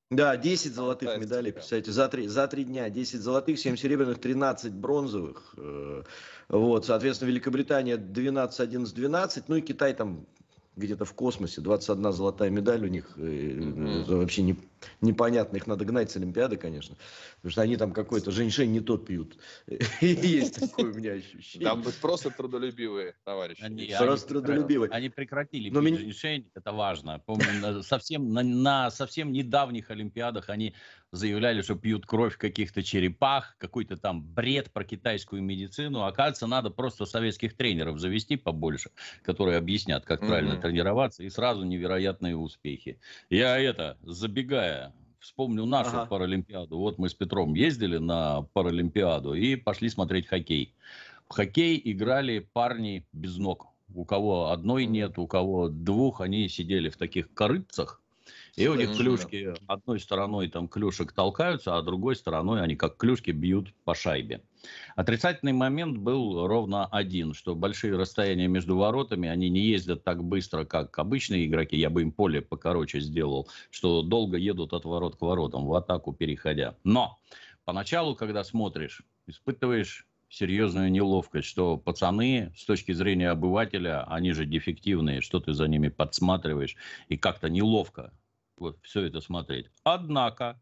Да, 0.10 0.38
10 0.38 0.74
золотых 0.74 1.18
медалей, 1.18 1.52
представляете, 1.52 1.92
за 1.92 2.08
три, 2.08 2.28
за 2.28 2.48
три 2.48 2.64
дня. 2.64 2.90
10 2.90 3.20
золотых, 3.20 3.58
7 3.60 3.76
серебряных, 3.76 4.20
13 4.20 4.72
бронзовых. 4.74 5.56
Э, 5.58 6.04
вот, 6.50 6.86
соответственно, 6.86 7.30
Великобритания 7.30 7.98
12, 7.98 8.60
11, 8.60 8.96
12. 8.96 9.50
Ну 9.50 9.56
и 9.56 9.62
Китай 9.62 9.94
там 9.94 10.28
где-то 10.76 11.06
в 11.06 11.14
космосе, 11.14 11.62
21 11.62 12.12
золотая 12.12 12.50
медаль 12.50 12.84
у 12.86 12.88
них, 12.88 13.12
mm-hmm. 13.16 14.16
вообще 14.16 14.42
не, 14.42 14.58
непонятно, 15.02 15.58
их 15.58 15.68
надо 15.68 15.86
гнать 15.86 16.12
с 16.12 16.16
Олимпиады, 16.16 16.58
конечно, 16.58 16.96
потому 17.38 17.52
что 17.52 17.62
они 17.62 17.78
там 17.78 17.92
какой-то 17.92 18.32
женьшень 18.32 18.72
не 18.72 18.80
тот 18.80 19.06
пьют, 19.06 19.38
есть 20.02 20.60
такое 20.60 20.92
у 20.92 20.96
меня 20.96 21.14
ощущение. 21.14 21.68
Там 21.68 21.84
просто 22.02 22.32
трудолюбивые 22.32 23.16
товарищи. 23.24 23.62
Они, 23.62 23.94
просто 24.00 24.30
трудолюбивые. 24.30 24.90
Они 24.92 25.10
прекратили 25.10 25.70
Но 25.70 25.82
пить 25.82 26.00
женьшень, 26.00 26.50
это 26.56 26.72
важно. 26.72 27.20
Помню, 27.26 27.84
совсем, 27.84 28.32
на 28.32 28.90
совсем 28.92 29.32
недавних 29.32 29.92
Олимпиадах 29.92 30.50
они 30.50 30.76
заявляли, 31.14 31.62
что 31.62 31.76
пьют 31.76 32.08
кровь 32.08 32.38
каких-то 32.38 32.82
черепах, 32.82 33.56
какой-то 33.60 33.98
там 33.98 34.24
бред 34.24 34.72
про 34.74 34.84
китайскую 34.84 35.44
медицину. 35.44 36.04
Оказывается, 36.04 36.48
надо 36.48 36.72
просто 36.72 37.06
советских 37.06 37.56
тренеров 37.56 38.00
завести 38.00 38.36
побольше, 38.36 38.90
которые 39.22 39.58
объяснят, 39.58 40.04
как 40.04 40.22
mm-hmm. 40.22 40.28
правильно 40.28 40.56
тренироваться, 40.58 41.24
и 41.24 41.30
сразу 41.30 41.64
невероятные 41.64 42.36
успехи. 42.36 43.00
Я 43.30 43.60
это, 43.60 43.96
забегая, 44.02 44.92
вспомню 45.20 45.66
нашу 45.66 45.98
ага. 45.98 46.06
Паралимпиаду. 46.08 46.80
Вот 46.80 46.98
мы 46.98 47.10
с 47.10 47.14
Петром 47.14 47.54
ездили 47.54 47.98
на 47.98 48.42
Паралимпиаду 48.54 49.36
и 49.36 49.56
пошли 49.56 49.90
смотреть 49.90 50.28
хоккей. 50.28 50.74
В 51.30 51.34
хоккей 51.34 51.80
играли 51.86 52.40
парни 52.40 53.06
без 53.14 53.38
ног. 53.38 53.68
У 53.94 54.04
кого 54.04 54.50
одной 54.50 54.88
нет, 54.88 55.20
у 55.20 55.28
кого 55.28 55.70
двух, 55.70 56.22
они 56.22 56.50
сидели 56.50 56.90
в 56.90 56.98
таких 56.98 57.32
корыцах, 57.36 58.02
и 58.56 58.68
у 58.68 58.76
них 58.76 58.96
клюшки 58.96 59.54
одной 59.68 60.00
стороной 60.00 60.48
там 60.48 60.68
клюшек 60.68 61.12
толкаются, 61.12 61.78
а 61.78 61.82
другой 61.82 62.16
стороной 62.16 62.62
они 62.62 62.76
как 62.76 62.98
клюшки 62.98 63.32
бьют 63.32 63.74
по 63.84 63.96
шайбе. 63.96 64.44
Отрицательный 64.96 65.54
момент 65.54 65.98
был 65.98 66.48
ровно 66.48 66.86
один, 66.86 67.34
что 67.34 67.56
большие 67.56 67.98
расстояния 67.98 68.48
между 68.48 68.78
воротами, 68.78 69.28
они 69.28 69.50
не 69.50 69.62
ездят 69.62 70.04
так 70.04 70.24
быстро, 70.24 70.66
как 70.66 70.98
обычные 71.00 71.48
игроки, 71.48 71.76
я 71.76 71.90
бы 71.90 72.02
им 72.02 72.12
поле 72.12 72.42
покороче 72.42 73.00
сделал, 73.00 73.50
что 73.72 74.04
долго 74.04 74.38
едут 74.38 74.74
от 74.74 74.86
ворот 74.86 75.16
к 75.18 75.22
воротам, 75.22 75.66
в 75.66 75.74
атаку 75.74 76.14
переходя. 76.14 76.76
Но 76.84 77.20
поначалу, 77.66 78.16
когда 78.16 78.44
смотришь, 78.44 79.02
испытываешь 79.26 80.08
серьезную 80.30 80.92
неловкость, 80.92 81.48
что 81.48 81.78
пацаны 81.78 82.54
с 82.58 82.66
точки 82.66 82.92
зрения 82.92 83.30
обывателя, 83.30 84.04
они 84.06 84.32
же 84.32 84.46
дефективные, 84.46 85.22
что 85.22 85.40
ты 85.40 85.54
за 85.54 85.68
ними 85.68 85.90
подсматриваешь, 85.90 86.76
и 87.08 87.18
как-то 87.18 87.50
неловко 87.50 88.12
вот 88.64 88.80
все 88.82 89.02
это 89.02 89.22
смотреть. 89.22 89.68
Однако 89.84 90.60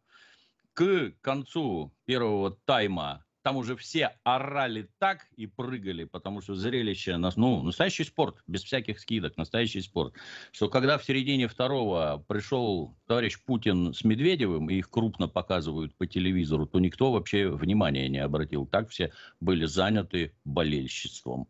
к 0.74 1.14
концу 1.22 1.94
первого 2.06 2.58
тайма 2.66 3.24
там 3.44 3.58
уже 3.58 3.76
все 3.76 4.18
орали 4.24 4.88
так 5.00 5.28
и 5.36 5.48
прыгали, 5.48 6.04
потому 6.04 6.42
что 6.42 6.56
зрелище, 6.56 7.18
ну, 7.18 7.64
настоящий 7.64 8.04
спорт, 8.04 8.44
без 8.48 8.64
всяких 8.64 9.00
скидок, 9.00 9.38
настоящий 9.38 9.82
спорт. 9.82 10.14
Что 10.52 10.70
когда 10.70 10.98
в 10.98 11.04
середине 11.04 11.48
второго 11.48 12.24
пришел 12.28 12.96
товарищ 13.08 13.40
Путин 13.44 13.94
с 13.94 14.04
Медведевым, 14.04 14.70
и 14.70 14.76
их 14.76 14.90
крупно 14.90 15.28
показывают 15.28 15.96
по 15.96 16.06
телевизору, 16.06 16.68
то 16.68 16.80
никто 16.80 17.12
вообще 17.12 17.50
внимания 17.50 18.08
не 18.10 18.20
обратил. 18.20 18.68
Так 18.68 18.90
все 18.90 19.12
были 19.40 19.66
заняты 19.66 20.36
болельществом 20.46 21.48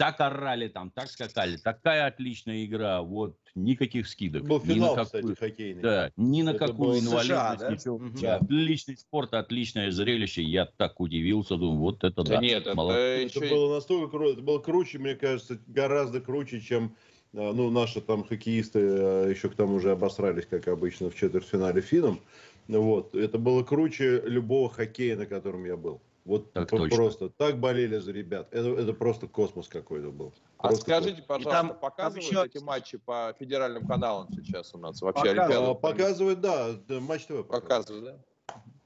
так 0.00 0.18
орали 0.18 0.68
там, 0.68 0.90
так 0.90 1.10
скакали, 1.10 1.58
такая 1.58 2.06
отличная 2.06 2.64
игра, 2.64 3.02
вот 3.02 3.36
никаких 3.54 4.08
скидок. 4.08 4.44
Был 4.44 4.58
финал, 4.58 4.94
ни 4.94 4.96
на 4.96 5.04
какую, 5.04 5.34
кстати, 5.34 5.50
хоккейный. 5.50 5.82
Да, 5.82 6.10
ни 6.16 6.40
на 6.40 6.50
Это 6.50 6.68
какую 6.68 7.00
инвалидность, 7.00 7.26
США, 7.26 7.56
да? 7.56 7.70
ничего. 7.70 7.96
Угу. 7.96 8.18
Да. 8.22 8.36
Отличный 8.36 8.96
спорт, 8.96 9.34
отличное 9.34 9.90
зрелище, 9.90 10.42
я 10.42 10.64
так 10.64 11.00
удивился, 11.00 11.56
думаю, 11.56 11.80
вот 11.80 12.02
это 12.02 12.22
да. 12.22 12.36
да 12.36 12.40
нет, 12.40 12.66
это, 12.66 12.80
это 12.80 13.40
было 13.40 13.74
настолько 13.74 14.08
круто, 14.08 14.32
это 14.32 14.40
было 14.42 14.58
круче, 14.58 14.98
мне 14.98 15.14
кажется, 15.16 15.58
гораздо 15.66 16.22
круче, 16.22 16.62
чем 16.62 16.96
а, 17.34 17.52
ну, 17.52 17.68
наши 17.68 18.00
там 18.00 18.24
хоккеисты 18.24 18.78
а, 18.80 19.28
еще 19.28 19.50
к 19.50 19.54
тому 19.54 19.80
же 19.80 19.90
обосрались, 19.90 20.46
как 20.46 20.66
обычно, 20.68 21.10
в 21.10 21.14
четвертьфинале 21.14 21.82
финном. 21.82 22.20
Вот. 22.68 23.14
Это 23.14 23.36
было 23.36 23.64
круче 23.64 24.22
любого 24.24 24.70
хоккея, 24.70 25.18
на 25.18 25.26
котором 25.26 25.66
я 25.66 25.76
был. 25.76 26.00
Вот 26.30 26.52
так 26.52 26.68
просто 26.68 27.28
точно. 27.28 27.30
так 27.30 27.58
болели 27.58 27.98
за 27.98 28.12
ребят. 28.12 28.46
Это, 28.52 28.68
это 28.68 28.92
просто 28.92 29.26
космос 29.26 29.66
какой-то 29.66 30.12
был. 30.12 30.32
А 30.58 30.68
просто 30.68 30.82
скажите, 30.82 31.22
космос. 31.22 31.26
пожалуйста, 31.26 31.50
там, 31.50 31.80
показывают 31.80 32.30
там 32.30 32.44
еще... 32.44 32.46
эти 32.46 32.62
матчи 32.62 32.98
по 32.98 33.34
федеральным 33.36 33.84
каналам 33.84 34.28
сейчас 34.32 34.72
у 34.72 34.78
нас? 34.78 35.02
Вообще 35.02 35.34
Показывают, 35.34 35.80
показывают 35.80 36.40
да, 36.40 36.76
Матч 37.00 37.26
ТВ. 37.26 37.48
Показывают, 37.48 38.04
да? 38.04 38.18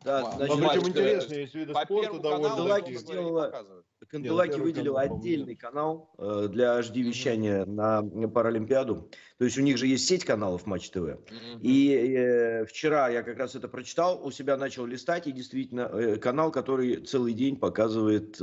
Да, 0.04 0.32
значит, 0.32 0.56
Но 0.56 0.68
причем 0.68 0.88
интересно, 0.88 1.34
есть 1.34 1.54
виды 1.54 1.74
спорта 1.74 2.18
довольно 2.18 2.68
такие. 2.76 2.98
сделала, 2.98 3.66
Канделаки 4.08 4.58
выделил 4.58 4.96
отдельный 4.96 5.54
канал 5.56 6.10
э, 6.18 6.48
для 6.50 6.78
HD-вещания 6.80 7.64
на 7.64 8.02
Паралимпиаду. 8.28 9.10
То 9.38 9.44
есть 9.44 9.58
у 9.58 9.62
них 9.62 9.78
же 9.78 9.86
есть 9.86 10.06
сеть 10.06 10.24
каналов 10.24 10.66
Матч 10.66 10.90
ТВ. 10.90 11.18
И 11.60 11.92
э, 11.92 12.64
вчера 12.66 13.08
я 13.08 13.22
как 13.22 13.38
раз 13.38 13.54
это 13.54 13.68
прочитал, 13.68 14.24
у 14.24 14.30
себя 14.30 14.56
начал 14.56 14.86
листать, 14.86 15.26
и 15.26 15.32
действительно 15.32 15.82
э, 15.92 16.16
канал, 16.16 16.50
который 16.52 16.96
целый 17.04 17.32
день 17.34 17.56
показывает 17.56 18.38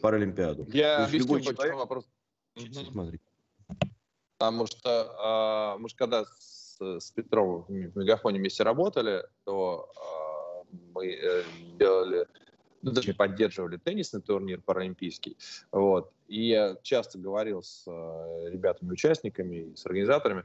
Паралимпиаду. 0.00 0.66
Я 0.72 1.04
объясню, 1.04 1.34
почему 1.34 1.54
человек... 1.54 1.76
вопрос. 1.76 2.06
Смотри. 2.90 3.20
Потому 4.38 4.66
что 4.66 5.74
э, 5.76 5.80
мы 5.80 5.88
же 5.88 5.96
когда 5.96 6.24
с, 6.24 6.76
с 6.80 7.10
Петром 7.12 7.64
в 7.68 7.70
Мегафоне 7.70 8.38
вместе 8.38 8.62
работали, 8.62 9.24
то 9.44 9.90
э, 9.96 10.76
мы 10.92 11.44
делали, 11.78 12.26
ну, 12.84 12.92
точнее, 12.92 13.14
поддерживали 13.14 13.76
теннисный 13.76 14.20
турнир 14.20 14.60
паралимпийский. 14.60 15.36
Вот. 15.72 16.12
И 16.28 16.48
я 16.48 16.76
часто 16.82 17.18
говорил 17.18 17.62
с 17.62 17.84
э, 17.86 18.50
ребятами-участниками, 18.50 19.74
с 19.74 19.86
организаторами, 19.86 20.44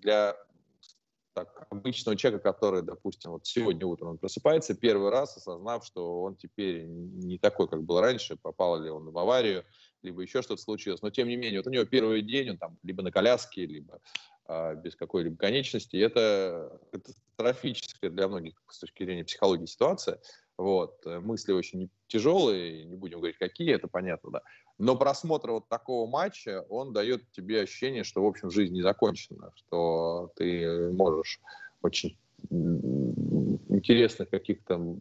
для 0.00 0.36
так, 1.34 1.66
обычного 1.68 2.16
человека, 2.16 2.52
который, 2.52 2.82
допустим, 2.82 3.32
вот 3.32 3.46
сегодня 3.46 3.86
утром 3.86 4.10
он 4.10 4.18
просыпается, 4.18 4.74
первый 4.74 5.10
раз 5.10 5.36
осознав, 5.36 5.84
что 5.84 6.22
он 6.22 6.36
теперь 6.36 6.84
не 6.84 7.38
такой, 7.38 7.68
как 7.68 7.82
был 7.82 8.00
раньше, 8.00 8.36
попал 8.36 8.80
ли 8.80 8.88
он 8.88 9.10
в 9.10 9.18
аварию, 9.18 9.64
либо 10.02 10.22
еще 10.22 10.42
что-то 10.42 10.62
случилось. 10.62 11.02
Но, 11.02 11.10
тем 11.10 11.28
не 11.28 11.36
менее, 11.36 11.60
вот 11.60 11.66
у 11.66 11.70
него 11.70 11.84
первый 11.84 12.22
день, 12.22 12.50
он 12.50 12.58
там 12.58 12.78
либо 12.82 13.02
на 13.02 13.10
коляске, 13.10 13.66
либо 13.66 14.00
а, 14.46 14.74
без 14.74 14.94
какой-либо 14.94 15.36
конечности. 15.36 15.96
Это 15.96 16.80
катастрофическая 16.92 18.10
для 18.10 18.28
многих 18.28 18.54
с 18.70 18.78
точки 18.78 19.04
зрения 19.04 19.24
психологии 19.24 19.66
ситуация. 19.66 20.20
Вот. 20.56 21.04
Мысли 21.04 21.52
очень 21.52 21.90
тяжелые, 22.06 22.84
не 22.84 22.96
будем 22.96 23.18
говорить, 23.18 23.38
какие, 23.38 23.74
это 23.74 23.88
понятно, 23.88 24.30
да. 24.30 24.42
Но 24.78 24.96
просмотр 24.96 25.50
вот 25.50 25.68
такого 25.68 26.08
матча, 26.08 26.64
он 26.68 26.92
дает 26.92 27.30
тебе 27.32 27.62
ощущение, 27.62 28.04
что, 28.04 28.22
в 28.22 28.26
общем, 28.26 28.50
жизнь 28.50 28.74
не 28.74 28.82
закончена, 28.82 29.52
что 29.56 30.32
ты 30.36 30.90
можешь 30.92 31.40
очень 31.82 32.16
интересных 33.68 34.30
каких-то 34.30 34.96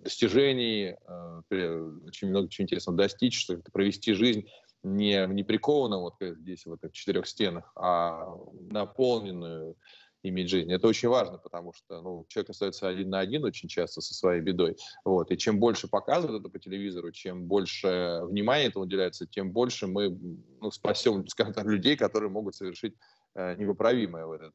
достижений, 0.00 0.96
э, 1.06 1.92
очень 2.06 2.28
много 2.28 2.48
чего 2.48 2.64
интересного 2.64 2.96
достичь, 2.96 3.40
что 3.40 3.60
провести 3.72 4.14
жизнь 4.14 4.46
не, 4.82 5.26
не 5.26 5.42
прикованно 5.44 5.98
вот 5.98 6.14
здесь, 6.20 6.64
в 6.64 6.72
этих 6.72 6.92
четырех 6.92 7.26
стенах, 7.26 7.70
а 7.76 8.34
наполненную 8.70 9.76
иметь 10.22 10.48
жизнь. 10.48 10.72
Это 10.72 10.86
очень 10.86 11.08
важно, 11.08 11.38
потому 11.38 11.72
что 11.72 12.00
ну, 12.02 12.26
человек 12.28 12.50
остается 12.50 12.88
один 12.88 13.10
на 13.10 13.20
один 13.20 13.44
очень 13.44 13.68
часто 13.68 14.00
со 14.00 14.14
своей 14.14 14.40
бедой. 14.40 14.76
Вот. 15.04 15.30
И 15.30 15.38
чем 15.38 15.58
больше 15.58 15.88
показывают 15.88 16.40
это 16.40 16.50
по 16.50 16.58
телевизору, 16.58 17.10
чем 17.12 17.46
больше 17.46 18.20
внимания 18.24 18.66
этому 18.66 18.84
уделяется, 18.84 19.26
тем 19.26 19.52
больше 19.52 19.86
мы 19.86 20.10
ну, 20.60 20.70
спасем, 20.70 21.26
скажем 21.28 21.54
так, 21.54 21.64
людей, 21.66 21.96
которые 21.96 22.30
могут 22.30 22.54
совершить 22.54 22.94
э, 23.34 23.56
непоправимое 23.56 24.26
в 24.26 24.32
этот, 24.32 24.52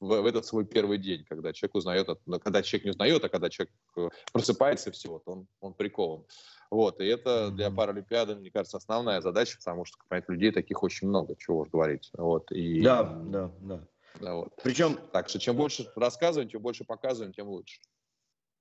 в, 0.00 0.06
в 0.06 0.26
этот 0.26 0.44
свой 0.44 0.66
первый 0.66 0.98
день, 0.98 1.24
когда 1.24 1.52
человек 1.52 1.74
узнает, 1.74 2.08
ну, 2.26 2.38
когда 2.38 2.62
человек 2.62 2.84
не 2.84 2.90
узнает, 2.90 3.24
а 3.24 3.28
когда 3.28 3.48
человек 3.48 3.72
э, 3.96 4.08
просыпается, 4.32 4.90
все, 4.90 5.08
вот 5.08 5.22
он, 5.26 5.46
он 5.60 5.74
прикован. 5.74 6.24
Вот, 6.70 7.00
и 7.00 7.06
это 7.06 7.50
для 7.52 7.70
Паралимпиады, 7.70 8.34
мне 8.34 8.50
кажется, 8.50 8.76
основная 8.76 9.20
задача, 9.20 9.56
потому 9.58 9.84
что, 9.84 9.98
понятно, 10.08 10.32
людей 10.32 10.50
таких 10.50 10.82
очень 10.82 11.08
много, 11.08 11.36
чего 11.36 11.60
уж 11.60 11.68
говорить. 11.68 12.10
Вот, 12.14 12.50
и... 12.50 12.82
Да, 12.82 13.04
да, 13.04 13.52
да. 13.60 13.86
Вот. 14.20 14.52
Причем... 14.62 14.98
Так 15.12 15.28
что 15.28 15.38
чем 15.38 15.56
больше 15.56 15.90
рассказываем, 15.96 16.48
чем 16.48 16.62
больше 16.62 16.84
показываем, 16.84 17.32
тем 17.32 17.48
лучше. 17.48 17.80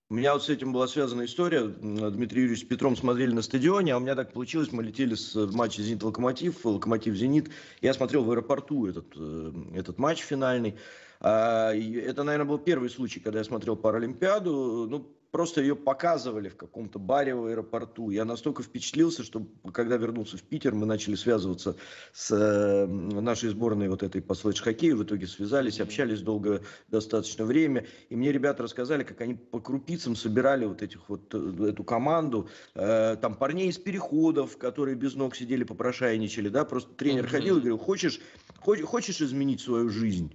У 0.07 0.13
меня 0.13 0.33
вот 0.33 0.43
с 0.43 0.49
этим 0.49 0.71
была 0.71 0.87
связана 0.87 1.25
история. 1.25 1.63
Дмитрий 1.63 2.41
Юрьевич 2.41 2.63
с 2.63 2.67
Петром 2.67 2.95
смотрели 2.95 3.31
на 3.31 3.41
стадионе, 3.41 3.93
а 3.93 3.97
у 3.97 3.99
меня 3.99 4.13
так 4.13 4.33
получилось, 4.33 4.71
мы 4.71 4.83
летели 4.83 5.15
с 5.15 5.35
матча 5.51 5.81
«Зенит-Локомотив», 5.81 6.63
«Локомотив-Зенит». 6.63 7.49
Я 7.81 7.93
смотрел 7.95 8.23
в 8.23 8.29
аэропорту 8.29 8.85
этот, 8.85 9.07
э, 9.15 9.51
этот 9.73 9.97
матч 9.97 10.19
финальный. 10.19 10.75
А, 11.21 11.73
это, 11.73 12.23
наверное, 12.23 12.47
был 12.47 12.59
первый 12.59 12.91
случай, 12.91 13.19
когда 13.19 13.39
я 13.39 13.45
смотрел 13.45 13.75
Паралимпиаду. 13.75 14.87
Ну, 14.87 15.11
просто 15.35 15.59
ее 15.59 15.75
показывали 15.75 16.47
в 16.47 16.55
каком-то 16.55 16.97
баре 16.97 17.35
в 17.35 17.47
аэропорту. 17.47 18.09
Я 18.09 18.23
настолько 18.23 18.63
впечатлился, 18.63 19.21
что 19.21 19.45
когда 19.73 19.97
вернулся 19.97 20.37
в 20.37 20.43
Питер, 20.43 20.73
мы 20.73 20.85
начали 20.85 21.15
связываться 21.15 21.75
с 22.13 22.31
э, 22.31 22.85
нашей 22.85 23.49
сборной 23.49 23.89
вот 23.89 24.01
этой 24.01 24.21
по 24.21 24.33
хоккею. 24.33 24.95
В 24.95 25.03
итоге 25.03 25.27
связались, 25.27 25.81
общались 25.81 26.21
долго 26.21 26.61
достаточно 26.87 27.43
время. 27.43 27.85
И 28.07 28.15
мне 28.15 28.31
ребята 28.31 28.63
рассказали, 28.63 29.03
как 29.03 29.19
они 29.19 29.33
по 29.33 29.59
крупицам 29.59 30.15
собирали 30.15 30.63
вот 30.63 30.81
этих 30.81 31.09
вот 31.09 31.35
э, 31.35 31.67
эту 31.71 31.83
команду. 31.83 32.47
Э, 32.73 33.17
там 33.17 33.35
парней 33.35 33.67
из 33.67 33.77
переходов, 33.77 34.55
которые 34.57 34.95
без 34.95 35.15
ног 35.15 35.35
сидели, 35.35 35.65
попрошайничали, 35.65 36.47
да, 36.47 36.63
просто 36.63 36.93
тренер 36.93 37.27
ходил 37.27 37.57
и 37.57 37.59
говорил, 37.59 37.77
хочешь, 37.77 38.21
хочешь 38.61 39.19
изменить 39.19 39.59
свою 39.59 39.89
жизнь? 39.89 40.33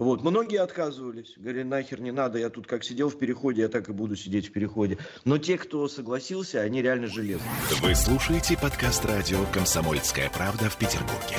Вот. 0.00 0.22
Многие 0.22 0.62
отказывались, 0.62 1.34
говорили, 1.36 1.62
нахер 1.62 2.00
не 2.00 2.10
надо, 2.10 2.38
я 2.38 2.48
тут 2.48 2.66
как 2.66 2.84
сидел 2.84 3.10
в 3.10 3.18
переходе, 3.18 3.60
я 3.60 3.68
так 3.68 3.90
и 3.90 3.92
буду 3.92 4.16
сидеть 4.16 4.48
в 4.48 4.52
переходе. 4.52 4.96
Но 5.26 5.36
те, 5.36 5.58
кто 5.58 5.86
согласился, 5.88 6.62
они 6.62 6.80
реально 6.80 7.06
железные. 7.06 7.50
Вы 7.82 7.94
слушаете 7.94 8.56
подкаст 8.56 9.04
радио 9.04 9.44
«Комсомольская 9.52 10.30
правда» 10.30 10.70
в 10.70 10.78
Петербурге. 10.78 11.36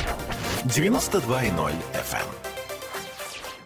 92.0 0.65 1.73
FM. 1.91 2.27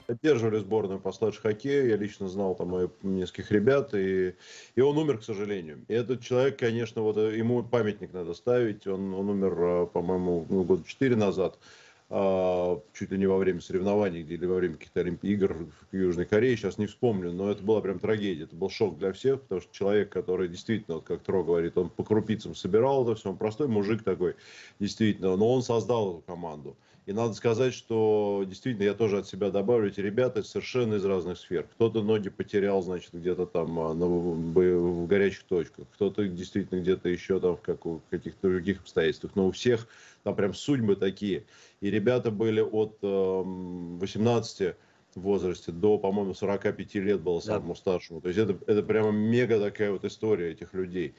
Поддерживали 0.07 0.59
сборную 0.59 1.01
по 1.01 1.11
слэдж-хоккею. 1.11 1.89
Я 1.89 1.97
лично 1.97 2.29
знал 2.29 2.55
там 2.55 2.89
нескольких 3.03 3.51
ребят, 3.51 3.93
и, 3.93 4.35
и 4.75 4.81
он 4.81 4.97
умер, 4.97 5.17
к 5.17 5.23
сожалению. 5.25 5.83
И 5.89 5.93
этот 5.93 6.21
человек, 6.21 6.57
конечно, 6.57 7.01
вот 7.01 7.17
ему 7.17 7.63
памятник 7.63 8.13
надо 8.13 8.33
ставить. 8.33 8.87
Он, 8.87 9.13
он 9.13 9.29
умер, 9.29 9.55
а, 9.57 9.85
по-моему, 9.87 10.45
ну, 10.47 10.63
года 10.63 10.87
четыре 10.87 11.17
назад. 11.17 11.59
А, 12.07 12.79
чуть 12.93 13.09
ли 13.09 13.17
не 13.17 13.25
во 13.25 13.37
время 13.37 13.59
соревнований 13.61 14.21
или 14.21 14.45
во 14.45 14.55
время 14.55 14.75
каких-то 14.75 15.01
игр 15.01 15.55
в 15.91 15.95
Южной 15.95 16.25
Корее, 16.25 16.55
сейчас 16.55 16.77
не 16.77 16.85
вспомню, 16.85 17.31
но 17.31 17.49
это 17.49 17.63
была 17.63 17.81
прям 17.81 17.97
трагедия, 17.97 18.43
это 18.43 18.55
был 18.55 18.69
шок 18.69 18.99
для 18.99 19.11
всех, 19.11 19.41
потому 19.41 19.61
что 19.61 19.73
человек, 19.73 20.09
который 20.11 20.47
действительно, 20.47 20.97
вот 20.97 21.05
как 21.05 21.21
Тро 21.21 21.43
говорит, 21.43 21.77
он 21.79 21.89
по 21.89 22.03
крупицам 22.03 22.53
собирал 22.53 23.03
это 23.03 23.15
все, 23.15 23.31
он 23.31 23.37
простой 23.37 23.67
мужик 23.67 24.03
такой, 24.03 24.35
действительно, 24.79 25.35
но 25.35 25.51
он 25.51 25.63
создал 25.63 26.11
эту 26.11 26.21
команду. 26.21 26.77
И 27.05 27.13
надо 27.13 27.33
сказать, 27.33 27.73
что 27.73 28.43
действительно 28.47 28.83
я 28.83 28.95
тоже 28.95 29.19
от 29.19 29.27
себя 29.27 29.51
добавлю, 29.51 29.89
эти 29.89 29.99
ребята 29.99 30.41
совершенно 30.41 30.95
из 30.95 31.05
разных 31.05 31.37
сфер. 31.37 31.67
Кто-то 31.75 32.01
ноги 32.01 32.29
потерял, 32.29 32.81
значит, 32.81 33.11
где-то 33.13 33.45
там 33.45 33.79
а, 33.79 33.93
на, 33.93 34.07
в 34.07 35.05
горячих 35.05 35.43
точках, 35.43 35.85
кто-то 35.93 36.27
действительно 36.27 36.79
где-то 36.79 37.07
еще 37.07 37.39
там 37.39 37.57
в, 37.57 37.61
как, 37.61 37.85
в 37.85 38.01
каких-то 38.09 38.49
других 38.49 38.81
обстоятельствах. 38.81 39.35
Но 39.35 39.47
у 39.47 39.51
всех 39.51 39.87
там 40.23 40.35
прям 40.35 40.55
судьбы 40.55 40.95
такие. 40.95 41.45
И 41.85 41.91
ребята 41.91 42.31
были 42.31 42.61
от 42.61 42.97
э, 43.03 43.07
эм, 43.07 43.99
18 43.99 44.73
в 45.13 45.21
возрасте 45.21 45.71
до, 45.71 45.99
по-моему, 45.99 46.33
45 46.33 46.95
лет 46.95 47.21
было 47.21 47.39
самому 47.39 47.73
да. 47.73 47.79
старшему. 47.79 48.21
То 48.21 48.29
есть 48.29 48.39
это, 48.39 48.57
это 48.65 48.81
прямо 48.81 49.11
мега 49.11 49.59
такая 49.59 49.91
вот 49.91 50.03
история 50.03 50.49
этих 50.49 50.73
людей. 50.73 51.13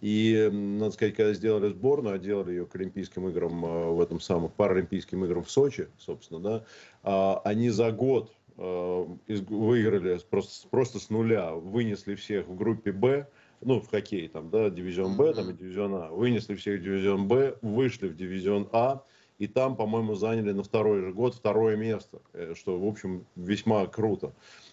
И, 0.00 0.48
надо 0.52 0.92
сказать, 0.92 1.16
когда 1.16 1.34
сделали 1.34 1.70
сборную, 1.70 2.14
а 2.14 2.18
делали 2.20 2.50
ее 2.52 2.66
к 2.66 2.76
Олимпийским 2.76 3.28
играм 3.30 3.64
э, 3.64 3.90
в 3.90 4.00
этом 4.00 4.20
самом 4.20 4.48
Паралимпийским 4.50 5.24
играм 5.24 5.42
в 5.42 5.50
Сочи, 5.50 5.88
собственно, 5.98 6.38
да, 6.38 6.64
э, 7.02 7.40
они 7.42 7.70
за 7.70 7.90
год 7.90 8.32
э, 8.58 9.06
выиграли 9.26 10.20
просто, 10.30 10.68
просто 10.68 11.00
с 11.00 11.10
нуля, 11.10 11.52
вынесли 11.52 12.14
всех 12.14 12.46
в 12.46 12.54
группе 12.54 12.92
«Б», 12.92 13.26
ну, 13.60 13.80
в 13.80 13.90
хоккее, 13.90 14.28
там, 14.28 14.50
да, 14.50 14.70
дивизион 14.70 15.16
Б, 15.16 15.34
там, 15.34 15.50
и 15.50 15.52
дивизион 15.52 15.94
А. 15.96 16.10
Вынесли 16.10 16.54
всех 16.54 16.78
в 16.78 16.84
дивизион 16.84 17.26
Б, 17.26 17.56
вышли 17.60 18.06
в 18.06 18.14
дивизион 18.14 18.68
А, 18.70 19.02
и 19.42 19.48
там, 19.48 19.74
по-моему, 19.74 20.14
заняли 20.14 20.52
на 20.52 20.62
второй 20.62 21.00
же 21.00 21.12
год 21.12 21.34
второе 21.34 21.74
место, 21.74 22.20
э, 22.32 22.54
что, 22.56 22.78
в 22.78 22.86
общем, 22.86 23.26
весьма 23.34 23.84
круто. 23.88 24.32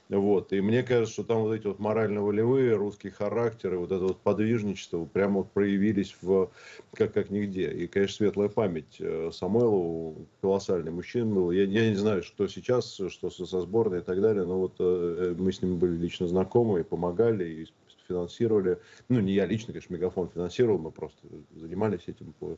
Вот. 0.09 0.53
И 0.53 0.61
мне 0.61 0.83
кажется, 0.83 1.13
что 1.13 1.23
там 1.23 1.39
вот 1.39 1.53
эти 1.53 1.65
вот 1.65 1.79
морально-волевые 1.79 2.75
русские 2.75 3.11
характеры, 3.11 3.79
вот 3.79 3.91
это 3.91 4.03
вот 4.03 4.19
подвижничество 4.19 5.03
прямо 5.05 5.37
вот 5.37 5.51
проявились 5.53 6.15
в, 6.21 6.51
как, 6.93 7.13
как 7.15 7.31
нигде. 7.31 7.71
И, 7.71 7.87
конечно, 7.87 8.17
светлая 8.17 8.49
память 8.49 8.97
э, 8.99 9.31
Самойлову, 9.33 10.27
колоссальный 10.39 10.91
мужчина 10.91 11.33
был. 11.33 11.49
Я, 11.49 11.63
я 11.63 11.89
не 11.89 11.95
знаю, 11.95 12.21
что 12.21 12.47
сейчас, 12.47 12.93
что 12.93 13.31
со 13.31 13.61
сборной 13.61 14.01
и 14.01 14.03
так 14.03 14.21
далее, 14.21 14.45
но 14.45 14.59
вот 14.59 14.75
э, 14.77 15.33
мы 15.35 15.51
с 15.51 15.63
ним 15.63 15.79
были 15.79 15.97
лично 15.97 16.27
знакомы 16.27 16.81
и 16.81 16.83
помогали, 16.83 17.49
и 17.49 17.67
финансировали. 18.07 18.77
Ну, 19.07 19.19
не 19.19 19.33
я 19.33 19.47
лично, 19.47 19.73
конечно, 19.73 19.95
Мегафон 19.95 20.29
финансировал, 20.29 20.77
мы 20.77 20.91
просто 20.91 21.17
занимались 21.55 22.03
этим 22.05 22.33
по 22.39 22.55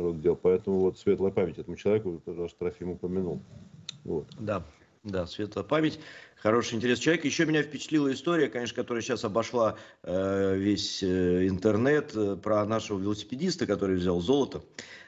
роду 0.00 0.20
дел. 0.20 0.36
Поэтому 0.36 0.80
вот 0.80 0.98
светлая 0.98 1.32
память 1.32 1.58
этому 1.58 1.76
человеку, 1.76 2.20
даже 2.26 2.54
Трофим 2.58 2.90
упомянул. 2.90 3.40
Вот. 4.04 4.26
Да, 4.38 4.64
да, 5.04 5.26
светлая 5.26 5.64
память. 5.64 6.00
Хороший, 6.36 6.76
интересный 6.76 7.04
человек. 7.04 7.24
Еще 7.26 7.44
меня 7.44 7.62
впечатлила 7.62 8.12
история, 8.12 8.48
конечно, 8.48 8.74
которая 8.74 9.02
сейчас 9.02 9.24
обошла 9.24 9.76
э, 10.02 10.56
весь 10.56 11.02
э, 11.02 11.46
интернет, 11.46 12.12
э, 12.14 12.36
про 12.36 12.64
нашего 12.64 12.98
велосипедиста, 12.98 13.66
который 13.66 13.96
взял 13.96 14.20
золото. 14.20 14.62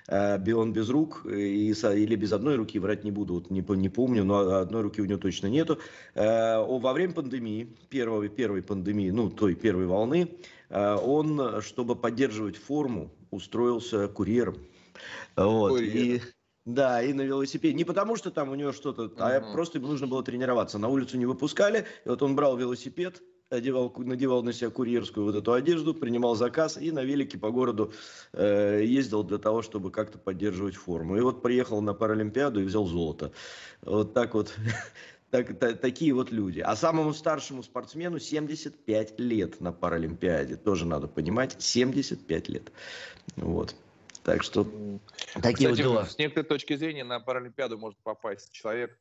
Э, 0.09 0.39
он 0.53 0.73
без 0.73 0.91
рук 0.91 1.25
и, 1.27 1.71
или 1.71 2.17
без 2.17 2.33
одной 2.33 2.57
руки, 2.57 2.79
врать 2.79 3.05
не 3.05 3.11
буду, 3.11 3.35
вот 3.35 3.51
не, 3.51 3.65
не 3.77 3.89
помню, 3.89 4.25
но 4.25 4.57
одной 4.57 4.83
руки 4.83 5.01
у 5.01 5.07
него 5.07 5.19
точно 5.19 5.47
нету. 5.47 5.79
Э, 6.15 6.59
во 6.59 6.93
время 6.93 7.15
пандемии, 7.15 7.69
первой, 7.89 8.29
первой 8.29 8.63
пандемии, 8.63 9.11
ну, 9.11 9.31
той 9.31 9.55
первой 9.55 9.87
волны, 9.87 10.29
э, 10.69 10.95
он, 10.97 11.63
чтобы 11.63 11.97
поддерживать 11.97 12.57
форму, 12.57 13.11
устроился 13.31 14.07
курьером. 14.09 14.57
Вот. 15.37 15.81
И 15.81 16.21
да, 16.65 17.03
и 17.03 17.13
на 17.13 17.23
велосипеде. 17.23 17.75
Не 17.75 17.85
потому, 17.85 18.17
что 18.17 18.31
там 18.31 18.51
у 18.51 18.55
него 18.55 18.73
что-то, 18.73 19.07
uh-huh. 19.07 19.15
а 19.19 19.53
просто 19.53 19.79
ему 19.79 19.89
нужно 19.89 20.07
было 20.07 20.23
тренироваться. 20.23 20.79
На 20.79 20.89
улицу 20.89 21.19
не 21.19 21.27
выпускали, 21.27 21.87
и 22.05 22.09
вот 22.09 22.23
он 22.23 22.37
брал 22.37 22.57
велосипед, 22.57 23.21
одевал, 23.51 23.93
надевал 23.97 24.45
на 24.45 24.53
себя 24.53 24.71
курьерскую 24.71 25.27
вот 25.27 25.35
эту 25.35 25.53
одежду, 25.53 25.93
принимал 25.93 26.37
заказ 26.37 26.79
и 26.79 26.93
на 26.93 27.03
велике 27.03 27.37
по 27.37 27.51
городу 27.51 27.93
э, 28.33 28.83
ездил 28.85 29.25
для 29.25 29.39
того, 29.39 29.63
чтобы 29.63 29.91
как-то 29.91 30.19
поддерживать 30.19 30.77
форму. 30.77 31.17
И 31.17 31.21
вот 31.21 31.43
приехал 31.43 31.81
на 31.81 31.95
Паралимпиаду 31.95 32.61
и 32.61 32.65
взял 32.65 32.87
золото. 32.87 33.33
Вот 33.83 34.15
так 34.15 34.35
вот. 34.35 34.55
Так, 35.31 35.59
та, 35.59 35.73
такие 35.73 36.13
вот 36.13 36.31
люди. 36.31 36.61
А 36.61 36.77
самому 36.77 37.15
старшему 37.15 37.63
спортсмену 37.63 38.19
75 38.19 39.19
лет 39.19 39.63
на 39.63 39.73
Паралимпиаде. 39.73 40.57
Тоже 40.57 40.85
надо 40.85 41.09
понимать, 41.09 41.57
75 41.59 42.49
лет. 42.51 42.71
Вот. 43.37 43.75
Так 44.23 44.43
что 44.43 44.65
такие 45.35 45.53
Кстати, 45.53 45.67
вот 45.67 45.77
дела. 45.77 46.07
С 46.07 46.19
некоторой 46.19 46.47
точки 46.47 46.77
зрения 46.77 47.05
на 47.05 47.21
Паралимпиаду 47.21 47.79
может 47.79 47.99
попасть 48.03 48.53
человек, 48.53 48.99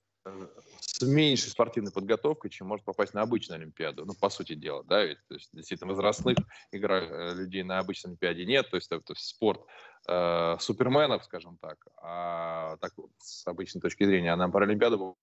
с 0.80 1.02
меньшей 1.02 1.50
спортивной 1.50 1.92
подготовкой, 1.92 2.52
чем 2.52 2.68
может 2.68 2.86
попасть 2.86 3.14
на 3.14 3.22
обычную 3.22 3.60
Олимпиаду. 3.60 4.06
Ну, 4.06 4.14
по 4.14 4.30
сути 4.30 4.54
дела, 4.54 4.84
да, 4.84 5.04
ведь 5.04 5.18
то 5.28 5.34
есть, 5.34 5.50
действительно 5.52 5.92
возрастных 5.92 6.38
игра 6.72 7.00
э, 7.00 7.34
людей 7.34 7.64
на 7.64 7.80
обычной 7.80 8.12
Олимпиаде 8.12 8.46
нет, 8.46 8.70
то 8.70 8.78
есть 8.78 8.92
это 8.92 9.14
спорт 9.16 9.62
э, 10.08 10.58
суперменов, 10.60 11.24
скажем 11.26 11.58
так, 11.58 11.78
а 12.02 12.78
так 12.78 12.94
с 13.18 13.48
обычной 13.48 13.82
точки 13.82 14.04
зрения, 14.04 14.34
а 14.34 14.36
на 14.36 14.50
Паралимпиаду 14.50 15.18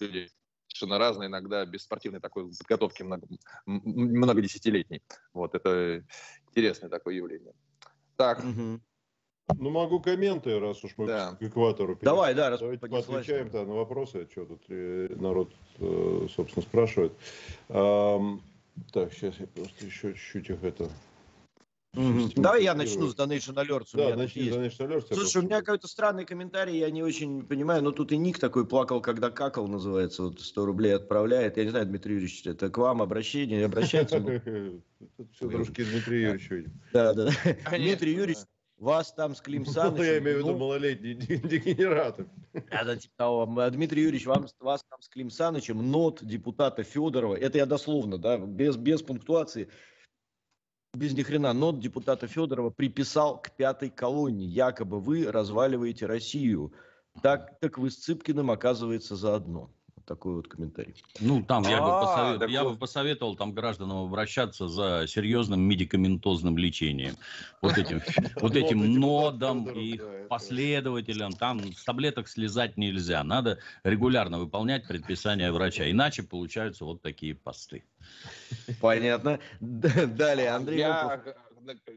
люди 0.00 0.28
совершенно 0.66 0.98
разные, 0.98 1.28
иногда 1.28 1.64
без 1.64 1.84
спортивной 1.84 2.20
такой 2.20 2.50
подготовки 2.50 3.02
много, 3.02 3.26
много 3.66 4.40
десятилетней. 4.40 5.02
Вот 5.32 5.54
это 5.54 6.04
интересное 6.48 6.90
такое 6.90 7.14
явление. 7.14 7.54
Так, 8.16 8.40
угу. 8.40 8.80
Ну, 9.56 9.70
могу 9.70 10.00
комменты, 10.00 10.58
раз 10.60 10.84
уж 10.84 10.92
мы 10.96 11.06
да. 11.06 11.36
к 11.38 11.42
экватору 11.42 11.96
перейдем. 11.96 12.04
Давай, 12.04 12.34
да, 12.34 12.50
раз 12.50 12.60
Давайте 12.60 12.86
поотвечаем 12.86 13.50
на 13.52 13.74
вопросы, 13.74 14.28
что 14.30 14.44
тут 14.44 14.62
народ, 14.68 15.50
э, 15.78 16.26
собственно, 16.34 16.62
спрашивает. 16.62 17.12
Так, 18.92 19.12
сейчас 19.12 19.34
я 19.40 19.46
просто 19.46 19.86
еще 19.86 20.14
чуть-чуть 20.14 20.50
их 20.50 20.62
это... 20.62 20.90
Угу. 21.96 22.32
Давай 22.36 22.62
я 22.62 22.74
начну 22.74 23.08
с 23.08 23.16
Donation 23.16 23.54
Alerts. 23.54 23.88
Да, 23.94 24.14
начни 24.14 24.50
с 24.50 24.54
Donation 24.54 24.88
Alerts. 24.88 25.14
Слушай, 25.14 25.42
у 25.42 25.46
меня 25.46 25.60
какой-то 25.60 25.88
странный 25.88 26.26
комментарий, 26.26 26.78
я 26.78 26.90
не 26.90 27.02
очень 27.02 27.42
понимаю, 27.42 27.82
но 27.82 27.92
тут 27.92 28.12
и 28.12 28.16
ник 28.16 28.38
такой 28.38 28.66
плакал, 28.66 29.00
когда 29.00 29.30
какал, 29.30 29.66
называется, 29.66 30.24
вот 30.24 30.40
100 30.40 30.66
рублей 30.66 30.94
отправляет. 30.94 31.56
Я 31.56 31.64
не 31.64 31.70
знаю, 31.70 31.86
Дмитрий 31.86 32.14
Юрьевич, 32.14 32.46
это 32.46 32.68
к 32.68 32.76
вам 32.78 33.02
обращение, 33.02 33.64
обращается. 33.64 34.18
Все 35.32 35.48
дружки 35.48 35.82
Дмитрий 35.82 36.22
Юрьевич. 36.22 36.70
Да, 36.92 37.14
да. 37.14 37.30
Дмитрий 37.70 38.12
Юрьевич 38.12 38.38
вас 38.78 39.12
там 39.12 39.34
с 39.34 39.40
Клим 39.40 39.66
Санычем... 39.66 40.04
я 40.04 40.18
имею 40.18 40.36
в 40.36 40.40
виду 40.40 40.56
малолетние 40.56 41.14
дегенераты. 41.14 42.26
Да, 42.52 42.96
типа 42.96 43.14
того. 43.16 43.70
Дмитрий 43.70 44.02
Юрьевич, 44.02 44.26
вам, 44.26 44.46
вас 44.60 44.84
там 44.88 45.02
с 45.02 45.08
Клим 45.08 45.30
Санычем 45.30 45.90
нот 45.90 46.24
депутата 46.24 46.82
Федорова, 46.82 47.34
это 47.34 47.58
я 47.58 47.66
дословно, 47.66 48.18
да, 48.18 48.38
без, 48.38 48.76
без 48.76 49.02
пунктуации, 49.02 49.68
без 50.94 51.12
ни 51.12 51.22
хрена, 51.22 51.52
нот 51.52 51.80
депутата 51.80 52.26
Федорова 52.26 52.70
приписал 52.70 53.40
к 53.40 53.50
пятой 53.50 53.90
колонии. 53.90 54.46
Якобы 54.46 55.00
вы 55.00 55.30
разваливаете 55.30 56.06
Россию. 56.06 56.72
Так, 57.22 57.58
как 57.60 57.78
вы 57.78 57.90
с 57.90 57.96
Цыпкиным 57.96 58.50
оказывается 58.50 59.16
заодно 59.16 59.72
такой 60.08 60.36
вот 60.36 60.48
комментарий. 60.48 60.94
Ну, 61.20 61.42
там 61.42 61.62
я, 61.64 61.82
бы, 61.82 61.90
а, 61.90 62.00
посовет... 62.00 62.50
я 62.50 62.64
бы 62.64 62.76
посоветовал 62.76 63.36
там 63.36 63.52
гражданам 63.52 64.06
обращаться 64.06 64.66
за 64.66 65.04
серьезным 65.06 65.60
медикаментозным 65.60 66.56
лечением. 66.56 67.16
Вот 67.60 67.76
этим, 67.76 68.00
вот 68.40 68.56
этим 68.56 68.94
нодам 68.94 69.68
и 69.68 70.00
последователям. 70.28 71.32
Там 71.32 71.72
с 71.74 71.84
таблеток 71.84 72.28
слезать 72.28 72.78
нельзя. 72.78 73.22
Надо 73.22 73.58
регулярно 73.84 74.38
выполнять 74.38 74.88
предписания 74.88 75.52
врача. 75.52 75.90
Иначе 75.90 76.22
получаются 76.22 76.86
вот 76.86 77.02
такие 77.02 77.34
посты. 77.34 77.84
Понятно. 78.80 79.38
Далее, 79.60 80.50
Андрей 80.50 80.78
я, 80.78 81.22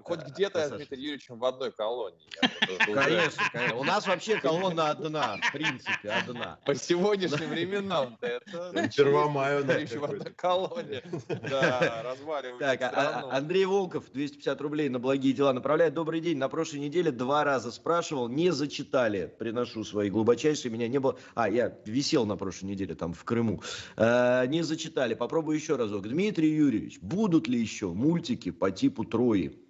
хоть 0.04 0.20
где-то 0.28 0.60
я 0.60 0.68
с 0.68 0.72
Дмитрием 0.72 1.04
Юрьевичем 1.04 1.40
в 1.40 1.46
одной 1.46 1.72
колонии. 1.72 2.20
Конечно, 2.94 3.44
конечно. 3.52 3.78
У 3.78 3.84
нас 3.84 4.08
вообще 4.08 4.40
колонна 4.40 4.90
одна, 4.90 5.38
в 5.38 5.52
принципе, 5.52 6.10
одна. 6.10 6.60
По 6.66 6.76
сегодняшним 6.76 7.50
временам 7.50 8.18
это... 8.22 8.90
Первомаю. 8.96 9.64
в 9.66 10.04
одной 10.04 10.34
колонии. 10.34 11.04
Да, 11.50 12.02
разваливаем. 12.04 12.60
Так, 12.60 12.82
а, 12.82 12.90
а, 12.92 13.38
Андрей 13.38 13.66
Волков, 13.66 14.12
250 14.12 14.62
рублей 14.62 14.90
на 14.90 15.00
благие 15.00 15.34
дела 15.34 15.54
направляет. 15.54 15.94
Добрый 15.94 16.22
день. 16.22 16.38
На 16.38 16.50
прошлой 16.50 16.80
неделе 16.80 17.12
два 17.12 17.44
раза 17.44 17.72
спрашивал, 17.72 18.28
не 18.28 18.52
зачитали. 18.52 19.34
Приношу 19.40 19.84
свои 19.84 20.10
глубочайшие. 20.10 20.72
Меня 20.72 20.88
не 20.88 21.00
было... 21.00 21.18
А, 21.36 21.50
я 21.50 21.76
висел 21.86 22.26
на 22.26 22.36
прошлой 22.38 22.68
неделе 22.68 22.96
там 22.96 23.14
в 23.14 23.24
Крыму. 23.24 23.62
Э, 23.98 24.46
не 24.48 24.64
зачитали. 24.64 25.14
Попробую 25.14 25.58
еще 25.58 25.76
разок. 25.76 26.08
Дмитрий 26.08 26.50
Юрьевич, 26.50 27.00
будут 27.02 27.48
ли 27.48 27.60
еще 27.60 27.88
мультики 27.88 28.52
по 28.52 28.72
типу 28.72 29.04
Трои? 29.04 29.61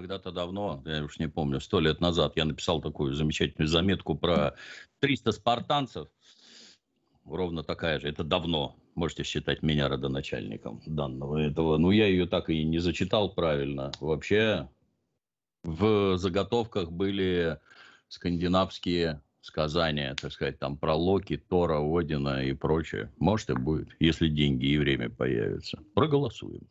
Когда-то 0.00 0.32
давно, 0.32 0.82
я 0.86 1.04
уж 1.04 1.18
не 1.18 1.28
помню, 1.28 1.60
сто 1.60 1.78
лет 1.78 2.00
назад 2.00 2.32
я 2.36 2.46
написал 2.46 2.80
такую 2.80 3.12
замечательную 3.12 3.68
заметку 3.68 4.14
про 4.16 4.54
300 5.00 5.32
спартанцев. 5.32 6.08
Ровно 7.26 7.62
такая 7.62 8.00
же. 8.00 8.08
Это 8.08 8.24
давно. 8.24 8.76
Можете 8.94 9.24
считать 9.24 9.62
меня 9.62 9.88
родоначальником 9.88 10.80
данного 10.86 11.36
этого. 11.36 11.76
Но 11.76 11.92
я 11.92 12.06
ее 12.06 12.26
так 12.26 12.48
и 12.48 12.64
не 12.64 12.78
зачитал 12.78 13.34
правильно. 13.34 13.92
Вообще 14.00 14.70
в 15.64 16.16
заготовках 16.16 16.90
были 16.90 17.58
скандинавские 18.08 19.20
сказания, 19.42 20.14
так 20.14 20.32
сказать, 20.32 20.58
там 20.58 20.78
про 20.78 20.94
Локи, 20.94 21.36
Тора, 21.36 21.78
Одина 21.78 22.42
и 22.42 22.54
прочее. 22.54 23.12
Может 23.18 23.50
и 23.50 23.54
будет, 23.54 23.90
если 24.00 24.28
деньги 24.28 24.64
и 24.64 24.78
время 24.78 25.10
появятся. 25.10 25.78
Проголосуем. 25.94 26.66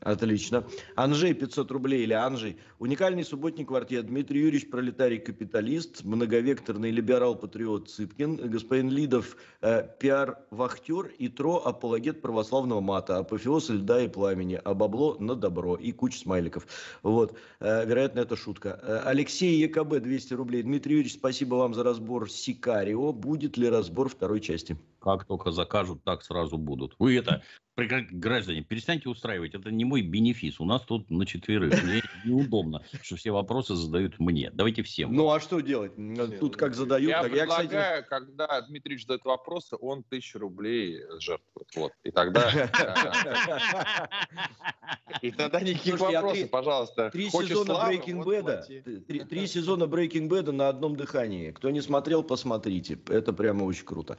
Отлично. 0.00 0.64
Анжей 0.94 1.32
500 1.32 1.70
рублей 1.70 2.02
или 2.02 2.12
Анжей. 2.12 2.58
Уникальный 2.78 3.24
субботник 3.24 3.68
квартет. 3.68 4.06
Дмитрий 4.06 4.40
Юрьевич, 4.40 4.68
пролетарий-капиталист, 4.68 6.04
многовекторный 6.04 6.90
либерал-патриот 6.90 7.88
Цыпкин, 7.88 8.50
господин 8.50 8.90
Лидов, 8.90 9.36
э, 9.62 9.88
пиар-вахтер 9.98 11.06
и 11.18 11.28
тро 11.28 11.62
апологет 11.64 12.20
православного 12.20 12.80
мата, 12.80 13.18
апофеоз 13.18 13.70
льда 13.70 14.02
и 14.02 14.08
пламени, 14.08 14.60
а 14.62 14.74
бабло 14.74 15.16
на 15.18 15.34
добро 15.34 15.76
и 15.76 15.92
куча 15.92 16.18
смайликов. 16.18 16.66
Вот. 17.02 17.38
Э, 17.60 17.86
вероятно, 17.86 18.20
это 18.20 18.36
шутка. 18.36 18.78
Э, 18.82 19.00
Алексей 19.04 19.58
ЕКБ 19.60 20.00
200 20.00 20.34
рублей. 20.34 20.62
Дмитрий 20.62 20.96
Юрьевич, 20.96 21.14
спасибо 21.14 21.54
вам 21.54 21.72
за 21.72 21.82
разбор 21.82 22.30
Сикарио. 22.30 23.12
Будет 23.12 23.56
ли 23.56 23.68
разбор 23.70 24.10
второй 24.10 24.40
части? 24.40 24.76
Как 25.06 25.24
только 25.24 25.52
закажут, 25.52 26.02
так 26.02 26.24
сразу 26.24 26.58
будут. 26.58 26.96
Вы 26.98 27.16
это 27.16 27.44
граждане, 27.76 28.62
перестаньте 28.62 29.08
устраивать, 29.08 29.54
это 29.54 29.70
не 29.70 29.84
мой 29.84 30.02
бенефис, 30.02 30.60
у 30.60 30.64
нас 30.64 30.82
тут 30.82 31.10
на 31.10 31.26
четверых, 31.26 31.82
мне 31.82 32.02
неудобно, 32.24 32.82
что 33.02 33.16
все 33.16 33.30
вопросы 33.32 33.74
задают 33.74 34.18
мне, 34.18 34.50
давайте 34.50 34.82
всем. 34.82 35.12
Ну 35.12 35.30
а 35.30 35.40
что 35.40 35.60
делать, 35.60 35.92
тут 36.40 36.56
как 36.56 36.74
задают, 36.74 37.08
я 37.08 37.22
так 37.22 37.30
предлагаю, 37.30 37.70
я, 37.70 38.02
кстати... 38.02 38.08
когда 38.08 38.60
Дмитрий 38.62 38.98
задает 38.98 39.24
вопросы, 39.24 39.76
он 39.78 40.02
тысячу 40.04 40.38
рублей 40.38 41.02
жертвует, 41.18 41.68
вот, 41.76 41.92
и 42.02 42.10
тогда... 42.10 42.50
И 45.22 45.30
тогда 45.30 45.60
никаких 45.60 45.98
вопросов, 45.98 46.50
пожалуйста. 46.50 47.10
Три 47.10 47.30
сезона 47.30 47.72
Breaking 47.72 48.22
Bad, 48.22 49.24
три 49.24 49.46
сезона 49.46 49.84
Breaking 49.84 50.28
Bad 50.28 50.52
на 50.52 50.68
одном 50.68 50.94
дыхании, 50.94 51.52
кто 51.52 51.70
не 51.70 51.80
смотрел, 51.80 52.22
посмотрите, 52.22 52.98
это 53.08 53.32
прямо 53.32 53.64
очень 53.64 53.86
круто. 53.86 54.18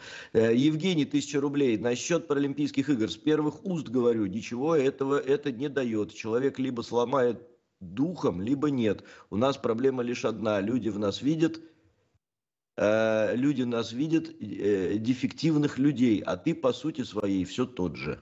Евгений, 0.77 1.05
тысяча 1.05 1.41
рублей, 1.41 1.75
на 1.79 1.95
счет 1.95 2.27
Паралимпийских 2.27 2.87
игр 2.87 3.09
с 3.09 3.17
первых 3.17 3.65
уст 3.65 3.87
говорю, 3.87 4.27
ничего 4.27 4.75
этого 4.75 5.17
это 5.17 5.51
не 5.51 5.69
дает. 5.69 6.13
Человек 6.13 6.59
либо 6.59 6.83
сломает 6.83 7.41
духом, 7.79 8.43
либо 8.43 8.69
нет. 8.69 9.03
У 9.31 9.37
нас 9.37 9.57
проблема 9.57 10.03
лишь 10.03 10.23
одна. 10.23 10.61
Люди 10.61 10.89
в 10.89 10.99
нас 10.99 11.23
видят, 11.23 11.59
э, 12.75 13.35
люди 13.35 13.63
нас 13.63 13.91
видят 13.91 14.29
э, 14.39 14.99
дефективных 14.99 15.79
людей, 15.79 16.21
а 16.23 16.37
ты 16.37 16.53
по 16.53 16.71
сути 16.73 17.03
своей 17.03 17.43
все 17.43 17.65
тот 17.65 17.95
же. 17.95 18.19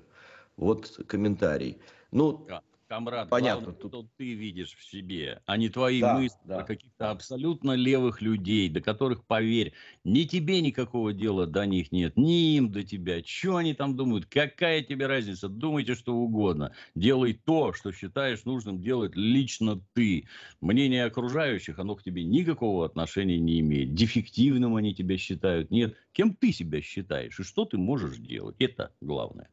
Вот 0.55 1.01
комментарий. 1.07 1.79
Ну, 2.11 2.47
Камрад, 2.87 3.29
Понятно. 3.29 3.65
Главное, 3.65 3.81
тут... 3.81 3.91
что 3.91 4.09
ты 4.17 4.33
видишь 4.35 4.75
в 4.75 4.85
себе, 4.85 5.41
а 5.47 5.57
не 5.57 5.69
твои 5.69 6.01
да, 6.01 6.19
мысли 6.19 6.37
да. 6.45 6.61
каких-то 6.61 7.09
абсолютно 7.09 7.71
левых 7.71 8.21
людей, 8.21 8.69
до 8.69 8.79
которых, 8.79 9.25
поверь, 9.25 9.73
ни 10.03 10.23
тебе 10.23 10.61
никакого 10.61 11.11
дела 11.11 11.47
до 11.47 11.65
них 11.65 11.91
нет, 11.91 12.15
ни 12.15 12.55
им 12.55 12.71
до 12.71 12.83
тебя. 12.83 13.23
Что 13.25 13.55
они 13.55 13.73
там 13.73 13.95
думают? 13.95 14.27
Какая 14.27 14.83
тебе 14.83 15.07
разница? 15.07 15.49
Думайте 15.49 15.95
что 15.95 16.13
угодно. 16.15 16.73
Делай 16.93 17.33
то, 17.33 17.73
что 17.73 17.91
считаешь 17.91 18.45
нужным 18.45 18.79
делать 18.79 19.15
лично 19.15 19.81
ты. 19.93 20.27
Мнение 20.61 21.05
окружающих, 21.05 21.79
оно 21.79 21.95
к 21.95 22.03
тебе 22.03 22.23
никакого 22.23 22.85
отношения 22.85 23.39
не 23.39 23.61
имеет. 23.61 23.95
Дефективным 23.95 24.75
они 24.75 24.93
тебя 24.93 25.17
считают. 25.17 25.71
Нет. 25.71 25.95
Кем 26.11 26.35
ты 26.35 26.51
себя 26.51 26.81
считаешь? 26.81 27.39
И 27.39 27.43
что 27.43 27.65
ты 27.65 27.77
можешь 27.77 28.17
делать? 28.17 28.57
Это 28.59 28.91
главное. 29.01 29.49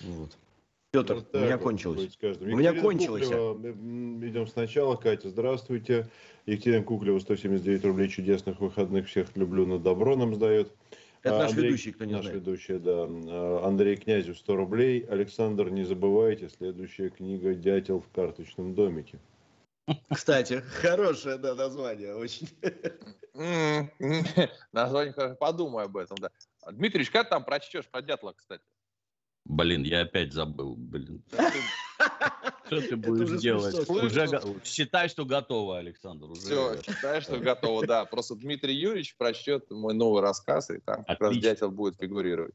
Вот. 0.00 0.38
Петр, 0.90 1.14
вот 1.16 1.34
у 1.34 1.38
меня 1.38 1.58
кончилось. 1.58 2.18
У 2.22 2.44
меня 2.46 2.72
кончилось. 2.80 3.26
Идем 3.26 4.46
сначала. 4.46 4.96
Катя, 4.96 5.28
здравствуйте. 5.28 6.08
Екатерина 6.46 6.82
Куклева, 6.82 7.18
179 7.18 7.84
рублей 7.84 8.08
чудесных 8.08 8.60
выходных. 8.60 9.06
Всех 9.06 9.36
люблю 9.36 9.66
на 9.66 9.78
добро 9.78 10.16
нам 10.16 10.34
сдает. 10.34 10.72
Это 11.22 11.38
наш 11.38 11.50
Андрей, 11.50 11.66
ведущий, 11.66 11.92
кто 11.92 12.04
не 12.06 12.12
наш 12.14 12.22
знает. 12.22 12.40
ведущий, 12.40 12.78
да. 12.78 13.06
А, 13.06 13.66
Андрей 13.66 13.96
Князев, 13.96 14.38
100 14.38 14.56
рублей. 14.56 15.00
Александр, 15.10 15.68
не 15.68 15.84
забывайте, 15.84 16.48
следующая 16.48 17.10
книга 17.10 17.54
«Дятел 17.54 18.00
в 18.00 18.08
карточном 18.14 18.74
домике». 18.74 19.18
Кстати, 20.10 20.62
хорошее 20.80 21.36
да, 21.38 21.54
название 21.54 22.14
очень. 22.14 22.48
Название, 24.72 25.36
подумай 25.36 25.84
об 25.84 25.96
этом, 25.96 26.16
да. 26.18 26.30
Дмитрий, 26.70 27.04
когда 27.04 27.24
там 27.24 27.44
прочтешь 27.44 27.86
про 27.86 28.00
дятла, 28.00 28.32
кстати? 28.32 28.62
Блин, 29.48 29.82
я 29.82 30.02
опять 30.02 30.34
забыл, 30.34 30.74
блин. 30.76 31.22
Что 32.66 32.82
ты 32.82 32.96
будешь 32.96 33.40
делать? 33.40 33.88
Уже 33.88 34.28
считай, 34.62 35.08
что 35.08 35.24
готово, 35.24 35.78
Александр. 35.78 36.26
Все, 36.34 36.76
считай, 36.82 37.22
что 37.22 37.38
готово, 37.38 37.86
да. 37.86 38.04
Просто 38.04 38.34
Дмитрий 38.34 38.74
Юрьевич 38.74 39.16
прочтет 39.16 39.70
мой 39.70 39.94
новый 39.94 40.20
рассказ, 40.20 40.68
и 40.68 40.78
там 40.80 41.02
как 41.04 41.18
раз 41.18 41.38
дятел 41.38 41.70
будет 41.70 41.96
фигурировать. 41.96 42.54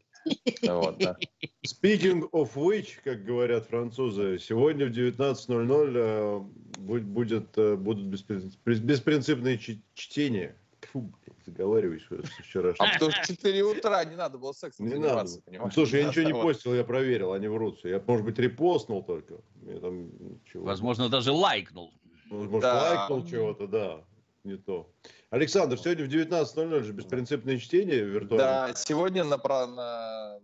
Вот, 0.61 0.99
да. 0.99 1.17
Speaking 1.65 2.29
of 2.31 2.53
which, 2.53 2.99
как 3.03 3.25
говорят 3.25 3.65
французы, 3.65 4.37
сегодня 4.37 4.85
в 4.85 4.91
19.00 4.91 5.91
э, 5.95 6.39
будет, 6.77 7.57
э, 7.57 7.75
будут 7.75 8.05
беспринципные 8.05 9.57
чтения. 9.95 10.55
Фу, 10.93 11.11
заговариваюсь 11.45 12.03
вчера. 12.39 12.73
А 12.77 12.93
потому 12.93 13.11
что 13.11 13.23
в 13.23 13.27
4 13.27 13.63
утра 13.63 14.05
не 14.05 14.15
надо 14.15 14.37
было 14.37 14.53
сексом 14.53 14.85
не 14.87 14.95
надо. 14.95 15.29
Ну, 15.47 15.71
слушай, 15.71 16.01
я 16.01 16.07
ничего 16.07 16.25
не 16.25 16.33
постил, 16.33 16.73
я 16.75 16.83
проверил, 16.83 17.33
они 17.33 17.47
врутся. 17.47 17.89
Я, 17.89 18.01
может 18.05 18.25
быть, 18.25 18.37
репостнул 18.37 19.03
только. 19.03 19.41
Там, 19.81 20.11
Возможно, 20.53 21.09
даже 21.09 21.31
лайкнул. 21.31 21.91
Может, 22.29 22.61
да. 22.61 22.91
лайкнул 22.91 23.25
чего-то, 23.25 23.67
да. 23.67 24.03
Не 24.43 24.57
то. 24.57 24.89
Александр, 25.29 25.79
сегодня 25.79 26.05
в 26.05 26.09
19.00 26.09 26.83
же 26.83 26.93
беспринципное 26.93 27.57
чтение 27.57 28.03
виртуально. 28.03 28.67
Да, 28.67 28.73
сегодня 28.75 29.23
на, 29.23 29.37
на 29.37 30.39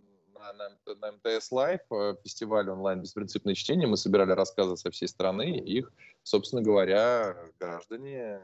на, 0.52 0.94
на 0.94 1.12
МТС 1.12 1.52
Лайв, 1.52 1.80
э, 1.92 2.14
фестиваль 2.22 2.68
онлайн 2.70 3.00
«Беспринципное 3.00 3.54
чтение». 3.54 3.86
Мы 3.86 3.96
собирали 3.96 4.32
рассказы 4.32 4.76
со 4.76 4.90
всей 4.90 5.06
страны. 5.06 5.58
Их, 5.58 5.92
собственно 6.22 6.62
говоря, 6.62 7.36
граждане, 7.58 8.40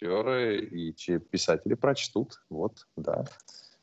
актеры 0.00 0.60
и 0.60 0.92
писатели 1.30 1.74
прочтут. 1.74 2.40
Вот, 2.48 2.86
да. 2.96 3.24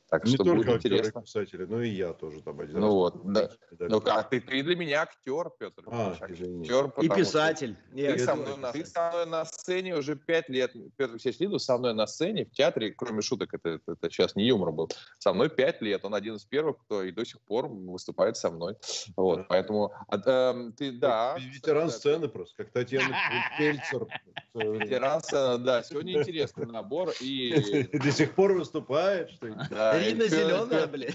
Так 0.09 0.23
не 0.23 0.35
что 0.35 0.45
только 0.45 0.71
будет 0.71 0.85
интересно. 0.85 1.21
писатели, 1.21 1.65
но 1.65 1.81
и 1.81 1.89
я 1.89 2.13
тоже 2.13 2.41
там 2.41 2.59
один 2.61 2.79
ну 2.79 2.85
раз. 2.85 2.93
Вот, 2.93 3.33
да. 3.33 3.49
Ну, 3.77 4.01
а 4.05 4.23
ты, 4.23 4.39
ты 4.39 4.63
для 4.63 4.75
меня 4.77 5.01
актер, 5.01 5.51
Петр. 5.59 5.83
А, 5.87 6.15
актер, 6.21 6.93
и 7.01 7.09
писатель. 7.09 7.75
Что 7.91 8.13
ты, 8.13 8.19
со 8.19 8.35
мной 8.35 8.57
на, 8.57 8.71
ты 8.71 8.85
со 8.85 9.09
мной 9.09 9.25
на 9.25 9.45
сцене 9.45 9.97
уже 9.97 10.15
пять 10.15 10.47
лет. 10.47 10.71
Петр 10.95 11.11
Алексеевич 11.11 11.41
Лидов 11.41 11.61
со 11.61 11.77
мной 11.77 11.93
на 11.93 12.07
сцене 12.07 12.45
в 12.45 12.51
театре, 12.51 12.91
кроме 12.91 13.21
шуток, 13.21 13.53
это, 13.53 13.69
это, 13.69 13.91
это 13.91 14.09
сейчас 14.09 14.35
не 14.37 14.47
юмор 14.47 14.71
был, 14.71 14.89
со 15.19 15.33
мной 15.33 15.49
пять 15.49 15.81
лет. 15.81 16.05
Он 16.05 16.15
один 16.15 16.35
из 16.35 16.45
первых, 16.45 16.77
кто 16.85 17.03
и 17.03 17.11
до 17.11 17.25
сих 17.25 17.41
пор 17.41 17.67
выступает 17.67 18.37
со 18.37 18.49
мной. 18.49 18.77
Вот, 19.17 19.39
да. 19.39 19.45
поэтому 19.49 19.91
а, 20.07 20.17
э, 20.17 20.71
ты, 20.77 20.93
да. 20.93 21.35
Ты 21.35 21.43
ветеран 21.43 21.89
сцены 21.89 22.29
просто, 22.29 22.63
как 22.63 22.71
Татьяна 22.71 23.13
Пельцер. 23.57 24.07
Ветеран 24.53 25.21
сцены, 25.21 25.57
да. 25.57 25.83
Сегодня 25.83 26.21
интересный 26.21 26.65
набор. 26.65 27.09
И... 27.19 27.83
До 27.97 28.11
сих 28.11 28.33
пор 28.35 28.53
выступаешь? 28.53 29.37
Да, 29.69 29.96
Рина 29.99 30.27
зеленая, 30.27 30.87
блин. 30.87 31.11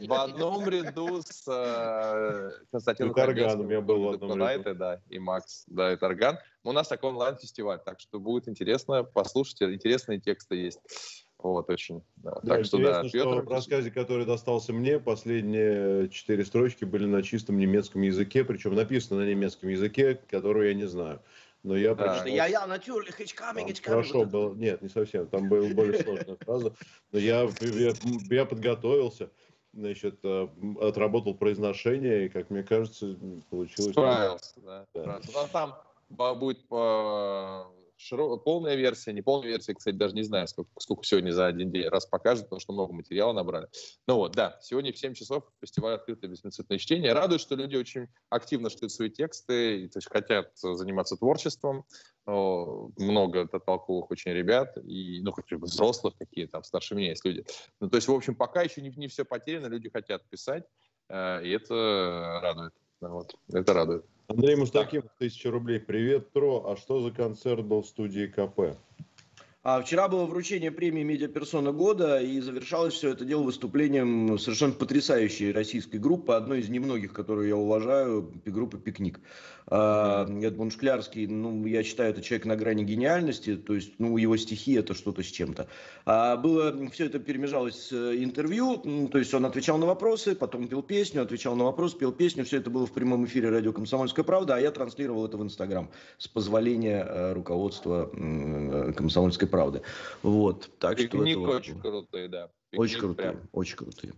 В 0.00 0.12
одном 0.12 0.68
ряду 0.68 1.22
с 1.22 1.44
э, 1.46 2.50
Константином 2.70 3.14
Тарганом 3.14 3.70
я 3.70 3.80
был 3.80 4.02
в 4.02 4.08
одном 4.10 4.38
ряду. 4.38 4.74
Да, 4.74 5.00
и 5.08 5.18
Макс, 5.18 5.64
да, 5.66 5.92
и 5.92 5.96
Тарган. 5.96 6.38
У 6.64 6.72
нас 6.72 6.88
такой 6.88 7.10
онлайн-фестиваль, 7.10 7.80
так 7.84 8.00
что 8.00 8.18
будет 8.18 8.48
интересно 8.48 9.04
послушать, 9.04 9.62
интересные 9.62 10.20
тексты 10.20 10.56
есть. 10.56 10.80
Вот, 11.38 11.68
очень. 11.70 12.02
Да, 12.16 12.32
так 12.44 12.64
что, 12.64 12.78
да, 12.78 13.02
Петр... 13.02 13.08
что 13.08 13.40
в 13.42 13.48
рассказе, 13.48 13.90
который 13.90 14.24
достался 14.24 14.72
мне, 14.72 14.98
последние 14.98 16.08
четыре 16.08 16.44
строчки 16.44 16.84
были 16.84 17.04
на 17.04 17.22
чистом 17.22 17.58
немецком 17.58 18.02
языке, 18.02 18.44
причем 18.44 18.74
написано 18.74 19.20
на 19.20 19.28
немецком 19.28 19.68
языке, 19.68 20.18
который 20.28 20.68
я 20.68 20.74
не 20.74 20.86
знаю. 20.86 21.20
Но 21.66 21.76
я 21.76 21.96
да. 21.96 22.04
прочитал... 22.04 22.26
Я, 22.26 22.46
я, 22.46 22.64
ich 23.18 23.34
coming, 23.34 23.68
ich 23.68 23.82
Хорошо, 23.82 24.20
вот 24.20 24.28
был... 24.28 24.54
нет, 24.54 24.82
не 24.82 24.88
совсем, 24.88 25.26
там 25.26 25.48
была 25.48 25.68
более 25.74 26.00
сложная 26.00 26.36
фраза. 26.36 26.72
Но 27.10 27.18
я, 27.18 27.48
я, 27.60 27.92
я 28.30 28.44
подготовился, 28.44 29.30
значит, 29.72 30.20
э, 30.22 30.48
отработал 30.80 31.34
произношение, 31.34 32.26
и, 32.26 32.28
как 32.28 32.50
мне 32.50 32.62
кажется, 32.62 33.16
получилось... 33.50 33.90
Справился, 33.90 34.60
да. 34.64 34.86
да. 34.94 35.20
Ну, 35.26 35.48
там 35.50 35.74
будет 36.38 36.60
широ... 37.96 38.36
полная 38.36 38.74
версия, 38.74 39.12
не 39.12 39.22
полная 39.22 39.48
версия, 39.48 39.74
кстати, 39.74 39.94
даже 39.94 40.14
не 40.14 40.22
знаю, 40.22 40.48
сколько, 40.48 40.70
сколько 40.78 41.04
сегодня 41.04 41.32
за 41.32 41.46
один 41.46 41.70
день 41.70 41.88
раз 41.88 42.06
покажет, 42.06 42.44
потому 42.44 42.60
что 42.60 42.72
много 42.72 42.92
материала 42.92 43.32
набрали. 43.32 43.68
Ну 44.06 44.16
вот, 44.16 44.32
да, 44.32 44.58
сегодня 44.62 44.92
в 44.92 44.98
7 44.98 45.14
часов 45.14 45.44
фестиваль 45.60 45.94
открытое 45.94 46.28
беспрецедентное 46.28 46.78
чтение. 46.78 47.12
Радует, 47.12 47.40
что 47.40 47.54
люди 47.54 47.76
очень 47.76 48.08
активно 48.28 48.70
читают 48.70 48.92
свои 48.92 49.10
тексты, 49.10 49.88
то 49.88 49.98
есть 49.98 50.08
хотят 50.10 50.50
заниматься 50.56 51.16
творчеством. 51.16 51.84
Много 52.26 53.46
толковых 53.46 54.10
очень 54.10 54.32
ребят, 54.32 54.76
и, 54.78 55.20
ну, 55.22 55.30
хоть 55.30 55.52
взрослых, 55.52 56.14
какие 56.18 56.46
там, 56.46 56.64
старше 56.64 56.96
меня 56.96 57.10
есть 57.10 57.24
люди. 57.24 57.44
Ну, 57.80 57.88
то 57.88 57.96
есть, 57.96 58.08
в 58.08 58.12
общем, 58.12 58.34
пока 58.34 58.62
еще 58.62 58.82
не, 58.82 58.90
не 58.90 59.06
все 59.06 59.24
потеряно, 59.24 59.66
люди 59.66 59.88
хотят 59.88 60.28
писать, 60.28 60.64
э, 61.08 61.44
и 61.44 61.50
это 61.50 62.40
радует. 62.42 62.74
Вот, 63.00 63.34
это 63.52 63.74
радует. 63.74 64.04
Андрей 64.28 64.56
Мустакимов, 64.56 65.10
тысяча 65.18 65.50
рублей. 65.50 65.78
Привет, 65.78 66.32
Тро. 66.32 66.70
А 66.70 66.76
что 66.76 67.00
за 67.00 67.10
концерт 67.10 67.64
был 67.64 67.82
в 67.82 67.86
студии 67.86 68.26
КП? 68.26 68.76
А 69.68 69.82
вчера 69.82 70.06
было 70.06 70.26
вручение 70.26 70.70
премии 70.70 71.02
«Медиаперсона 71.02 71.72
года», 71.72 72.20
и 72.20 72.38
завершалось 72.38 72.94
все 72.94 73.10
это 73.10 73.24
дело 73.24 73.42
выступлением 73.42 74.38
совершенно 74.38 74.74
потрясающей 74.74 75.50
российской 75.50 75.96
группы, 75.96 76.34
одной 76.34 76.60
из 76.60 76.68
немногих, 76.68 77.12
которую 77.12 77.48
я 77.48 77.56
уважаю, 77.56 78.30
группы 78.44 78.78
«Пикник». 78.78 79.18
А, 79.66 80.24
Эдмунд 80.40 80.72
Шклярский, 80.72 81.26
ну, 81.26 81.66
я 81.66 81.82
считаю, 81.82 82.10
это 82.10 82.22
человек 82.22 82.46
на 82.46 82.54
грани 82.54 82.84
гениальности, 82.84 83.56
то 83.56 83.74
есть, 83.74 83.94
ну, 83.98 84.16
его 84.16 84.36
стихи 84.36 84.74
это 84.74 84.94
что-то 84.94 85.24
с 85.24 85.26
чем-то. 85.26 85.66
А 86.04 86.36
было, 86.36 86.72
все 86.90 87.06
это 87.06 87.18
перемежалось 87.18 87.88
с 87.88 87.92
э, 87.92 88.22
интервью, 88.22 89.08
то 89.10 89.18
есть 89.18 89.34
он 89.34 89.44
отвечал 89.46 89.78
на 89.78 89.86
вопросы, 89.86 90.36
потом 90.36 90.68
пел 90.68 90.84
песню, 90.84 91.22
отвечал 91.22 91.56
на 91.56 91.64
вопрос, 91.64 91.94
пел 91.94 92.12
песню, 92.12 92.44
все 92.44 92.58
это 92.58 92.70
было 92.70 92.86
в 92.86 92.92
прямом 92.92 93.24
эфире 93.24 93.50
радио 93.50 93.72
«Комсомольская 93.72 94.24
правда», 94.24 94.54
а 94.54 94.60
я 94.60 94.70
транслировал 94.70 95.26
это 95.26 95.36
в 95.36 95.42
Инстаграм 95.42 95.90
с 96.18 96.28
позволения 96.28 97.04
э, 97.04 97.32
руководства 97.32 98.08
э, 98.12 98.92
«Комсомольской 98.92 99.48
правды». 99.48 99.55
Вот, 100.22 100.70
так 100.78 100.96
Пикник 100.96 101.10
что 101.10 101.24
это 101.24 101.56
очень 101.56 101.80
крутые, 101.80 102.28
да. 102.28 102.50
Пикник 102.70 102.80
очень 102.80 102.98
крутые, 102.98 103.32
прям. 103.32 103.48
очень 103.52 103.76
крутые. 103.76 104.14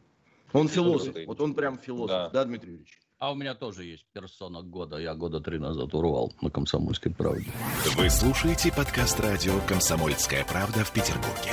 Он 0.53 0.69
философ, 0.69 1.15
вот 1.27 1.41
он 1.41 1.55
прям 1.55 1.79
философ, 1.79 2.09
да, 2.09 2.31
да 2.31 2.45
Дмитрий 2.45 2.71
Юрьевич? 2.71 2.99
А 3.19 3.33
у 3.33 3.35
меня 3.35 3.55
тоже 3.55 3.85
есть 3.85 4.07
персона 4.13 4.63
года. 4.63 4.97
Я 4.97 5.15
года 5.15 5.41
три 5.41 5.59
назад 5.59 5.93
урвал 5.93 6.33
на 6.41 6.51
«Комсомольской 6.51 7.13
правде». 7.13 7.51
Вы 7.97 8.09
слушаете 8.11 8.73
подкаст 8.73 9.19
радио 9.19 9.59
«Комсомольская 9.67 10.45
правда» 10.45 10.85
в 10.85 10.93
Петербурге. 10.93 11.51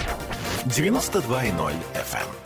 92.0 0.66 1.74
FM. 1.96 2.45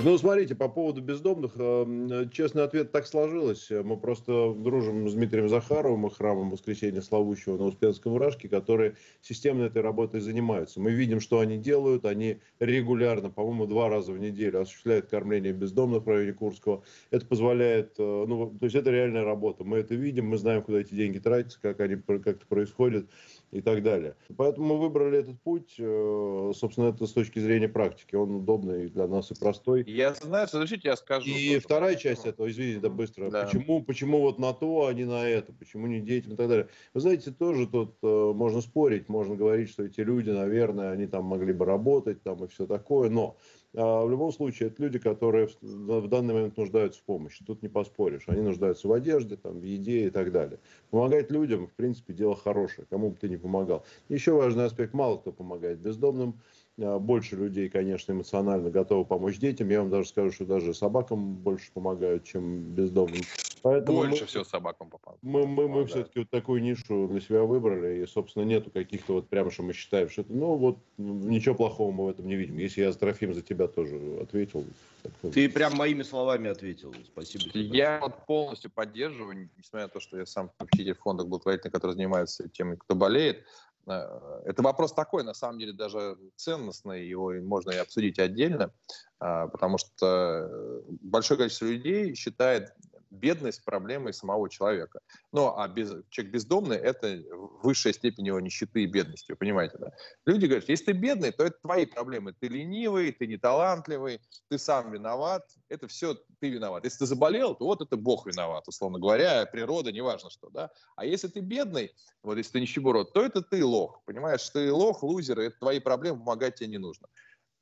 Ну, 0.00 0.16
смотрите, 0.16 0.54
по 0.54 0.68
поводу 0.68 1.02
бездомных, 1.02 1.52
э, 1.56 2.26
честный 2.32 2.64
ответ 2.64 2.92
так 2.92 3.06
сложилось. 3.06 3.68
Мы 3.70 3.98
просто 3.98 4.54
дружим 4.54 5.06
с 5.06 5.12
Дмитрием 5.12 5.50
Захаровым 5.50 6.06
и 6.06 6.10
храмом 6.10 6.50
Воскресения 6.50 7.02
Славущего 7.02 7.58
на 7.58 7.64
Успенском 7.64 8.14
Вражке, 8.14 8.48
которые 8.48 8.96
системно 9.20 9.64
этой 9.64 9.82
работой 9.82 10.20
занимаются. 10.20 10.80
Мы 10.80 10.92
видим, 10.92 11.20
что 11.20 11.40
они 11.40 11.58
делают. 11.58 12.06
Они 12.06 12.38
регулярно, 12.58 13.28
по-моему, 13.28 13.66
два 13.66 13.90
раза 13.90 14.12
в 14.12 14.18
неделю 14.18 14.62
осуществляют 14.62 15.08
кормление 15.08 15.52
бездомных 15.52 16.04
в 16.04 16.08
районе 16.08 16.32
Курского. 16.32 16.82
Это 17.10 17.26
позволяет, 17.26 17.94
э, 17.98 18.24
ну, 18.26 18.50
то 18.58 18.64
есть 18.64 18.74
это 18.74 18.90
реальная 18.90 19.24
работа. 19.24 19.62
Мы 19.62 19.78
это 19.78 19.94
видим, 19.94 20.26
мы 20.26 20.38
знаем, 20.38 20.62
куда 20.62 20.80
эти 20.80 20.94
деньги 20.94 21.18
тратятся, 21.18 21.60
как 21.60 21.80
они 21.80 21.96
как 21.96 22.26
это 22.26 22.46
происходит 22.46 23.10
и 23.52 23.60
так 23.60 23.82
далее. 23.82 24.16
Поэтому 24.36 24.74
мы 24.74 24.80
выбрали 24.80 25.18
этот 25.18 25.40
путь, 25.42 25.74
э, 25.78 26.52
собственно, 26.54 26.88
это 26.88 27.06
с 27.06 27.12
точки 27.12 27.38
зрения 27.38 27.68
практики. 27.68 28.14
Он 28.14 28.36
удобный 28.36 28.88
для 28.88 29.06
нас 29.06 29.30
и 29.30 29.34
простой. 29.38 29.84
Я 29.86 30.14
знаю, 30.14 30.48
разрешите, 30.50 30.88
я 30.88 30.96
скажу. 30.96 31.28
И 31.28 31.58
вторая 31.58 31.96
часть 31.96 32.24
этого, 32.24 32.50
извините, 32.50 32.80
да 32.80 32.88
быстро. 32.88 33.30
Да. 33.30 33.44
Почему, 33.44 33.82
почему 33.82 34.20
вот 34.20 34.38
на 34.38 34.54
то, 34.54 34.86
а 34.86 34.94
не 34.94 35.04
на 35.04 35.28
это? 35.28 35.52
Почему 35.52 35.86
не 35.86 36.00
деятельно 36.00 36.34
и 36.34 36.36
так 36.36 36.48
далее? 36.48 36.68
Вы 36.94 37.00
знаете, 37.00 37.30
тоже 37.30 37.66
тут 37.66 37.96
э, 38.02 38.32
можно 38.34 38.62
спорить, 38.62 39.10
можно 39.10 39.36
говорить, 39.36 39.68
что 39.68 39.84
эти 39.84 40.00
люди, 40.00 40.30
наверное, 40.30 40.90
они 40.90 41.06
там 41.06 41.24
могли 41.26 41.52
бы 41.52 41.66
работать 41.66 42.22
там 42.22 42.42
и 42.44 42.48
все 42.48 42.66
такое, 42.66 43.10
но 43.10 43.36
в 43.74 44.10
любом 44.10 44.32
случае, 44.32 44.68
это 44.68 44.82
люди, 44.82 44.98
которые 44.98 45.48
в 45.60 46.08
данный 46.08 46.34
момент 46.34 46.56
нуждаются 46.56 47.00
в 47.00 47.04
помощи. 47.04 47.44
Тут 47.44 47.62
не 47.62 47.68
поспоришь. 47.68 48.24
Они 48.26 48.42
нуждаются 48.42 48.86
в 48.86 48.92
одежде, 48.92 49.36
там, 49.36 49.60
в 49.60 49.62
еде 49.62 50.06
и 50.06 50.10
так 50.10 50.30
далее. 50.30 50.58
Помогать 50.90 51.30
людям, 51.30 51.66
в 51.66 51.72
принципе, 51.72 52.12
дело 52.12 52.36
хорошее, 52.36 52.86
кому 52.90 53.10
бы 53.10 53.16
ты 53.16 53.28
ни 53.28 53.36
помогал. 53.36 53.84
Еще 54.08 54.32
важный 54.32 54.66
аспект, 54.66 54.92
мало 54.92 55.16
кто 55.16 55.32
помогает 55.32 55.78
бездомным. 55.78 56.40
А, 56.80 56.98
больше 56.98 57.36
людей, 57.36 57.68
конечно, 57.68 58.12
эмоционально 58.12 58.70
готовы 58.70 59.04
помочь 59.04 59.38
детям. 59.38 59.68
Я 59.68 59.80
вам 59.80 59.90
даже 59.90 60.08
скажу, 60.08 60.32
что 60.32 60.44
даже 60.44 60.72
собакам 60.74 61.34
больше 61.34 61.70
помогают, 61.72 62.24
чем 62.24 62.62
бездомным. 62.74 63.22
Поэтому 63.62 63.98
больше 63.98 64.22
мы, 64.22 64.26
всего 64.26 64.44
собакам 64.44 64.90
попало. 64.90 65.18
Мы, 65.22 65.46
мы, 65.46 65.68
мы 65.68 65.86
все-таки 65.86 66.20
вот 66.20 66.30
такую 66.30 66.62
нишу 66.62 67.06
для 67.08 67.20
себя 67.20 67.42
выбрали, 67.42 68.02
и, 68.02 68.06
собственно, 68.06 68.42
нету 68.42 68.70
каких-то 68.70 69.14
вот 69.14 69.28
прямо, 69.28 69.52
что 69.52 69.62
мы 69.62 69.72
считаем, 69.72 70.08
что 70.08 70.22
это, 70.22 70.32
ну, 70.32 70.56
вот, 70.56 70.78
ничего 70.98 71.54
плохого 71.54 71.92
мы 71.92 72.06
в 72.06 72.08
этом 72.08 72.26
не 72.26 72.34
видим. 72.34 72.58
Если 72.58 72.82
я, 72.82 72.92
Трофим, 72.92 73.34
за 73.34 73.42
тебя 73.42 73.68
тоже 73.68 74.18
ответил. 74.20 74.64
Так... 75.02 75.32
Ты 75.32 75.48
прям 75.48 75.74
моими 75.74 76.02
словами 76.02 76.50
ответил. 76.50 76.92
Спасибо 77.06 77.44
тебе. 77.44 77.62
Я 77.62 78.00
вот 78.00 78.26
полностью 78.26 78.70
поддерживаю, 78.70 79.48
несмотря 79.56 79.86
на 79.86 79.92
то, 79.92 80.00
что 80.00 80.18
я 80.18 80.26
сам 80.26 80.50
учитель 80.60 80.94
фонда 80.94 81.24
благотворительный, 81.24 81.70
который 81.70 81.92
занимается 81.92 82.48
тем, 82.48 82.76
кто 82.76 82.96
болеет, 82.96 83.44
Э, 83.44 83.71
это 83.86 84.62
вопрос 84.62 84.92
такой, 84.92 85.24
на 85.24 85.34
самом 85.34 85.58
деле, 85.58 85.72
даже 85.72 86.16
ценностный, 86.36 87.06
его 87.06 87.32
можно 87.32 87.70
и 87.70 87.76
обсудить 87.76 88.18
отдельно, 88.18 88.72
а, 89.18 89.48
потому 89.48 89.78
что 89.78 90.82
большое 91.00 91.38
количество 91.38 91.66
людей 91.66 92.14
считает 92.14 92.72
бедность 93.12 93.64
проблемой 93.64 94.12
самого 94.12 94.48
человека. 94.48 95.00
Ну, 95.32 95.54
а 95.56 95.68
без, 95.68 95.92
человек 96.10 96.32
бездомный– 96.32 96.76
это 96.78 97.22
высшая 97.62 97.92
степень 97.92 98.26
его 98.26 98.40
нищеты 98.40 98.82
и 98.82 98.86
бедности, 98.86 99.32
вы 99.32 99.36
понимаете, 99.36 99.76
да? 99.78 99.92
Люди 100.26 100.46
говорят, 100.46 100.68
если 100.68 100.86
ты 100.86 100.92
бедный, 100.92 101.30
то 101.30 101.44
это 101.44 101.56
твои 101.62 101.86
проблемы. 101.86 102.32
Ты 102.32 102.48
ленивый, 102.48 103.12
ты 103.12 103.26
неталантливый, 103.26 104.20
ты 104.48 104.58
сам 104.58 104.92
виноват, 104.92 105.46
это 105.68 105.86
все 105.86 106.16
ты 106.40 106.48
виноват. 106.48 106.84
Если 106.84 106.98
ты 106.98 107.06
заболел, 107.06 107.54
то 107.54 107.66
вот 107.66 107.82
это 107.82 107.96
Бог 107.96 108.26
виноват, 108.26 108.66
условно 108.66 108.98
говоря, 108.98 109.46
природа, 109.46 109.92
неважно 109.92 110.30
что, 110.30 110.48
да? 110.50 110.70
А 110.96 111.04
если 111.04 111.28
ты 111.28 111.40
бедный, 111.40 111.92
вот 112.22 112.38
если 112.38 112.52
ты 112.52 112.60
нищеброд, 112.60 113.12
то 113.12 113.24
это 113.24 113.42
ты 113.42 113.64
лох, 113.64 114.02
понимаешь? 114.06 114.48
Ты 114.50 114.72
лох, 114.72 115.02
лузер, 115.02 115.38
это 115.38 115.58
твои 115.58 115.80
проблемы, 115.80 116.18
помогать 116.18 116.56
тебе 116.56 116.70
не 116.70 116.78
нужно. 116.78 117.08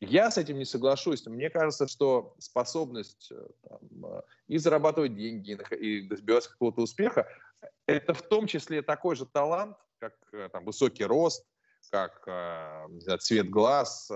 Я 0.00 0.30
с 0.30 0.38
этим 0.38 0.58
не 0.58 0.64
соглашусь. 0.64 1.26
Мне 1.26 1.50
кажется, 1.50 1.86
что 1.86 2.34
способность 2.38 3.30
э, 3.30 3.46
там, 3.68 4.06
э, 4.06 4.22
и 4.48 4.56
зарабатывать 4.56 5.14
деньги, 5.14 5.58
и 5.78 6.00
добиваться 6.00 6.50
какого-то 6.50 6.80
успеха, 6.82 7.28
это 7.86 8.14
в 8.14 8.22
том 8.22 8.46
числе 8.46 8.80
такой 8.80 9.14
же 9.14 9.26
талант, 9.26 9.76
как 9.98 10.14
э, 10.32 10.48
там, 10.50 10.64
высокий 10.64 11.04
рост, 11.04 11.46
как 11.90 12.22
знаю, 12.24 13.18
цвет 13.18 13.50
глаз. 13.50 14.10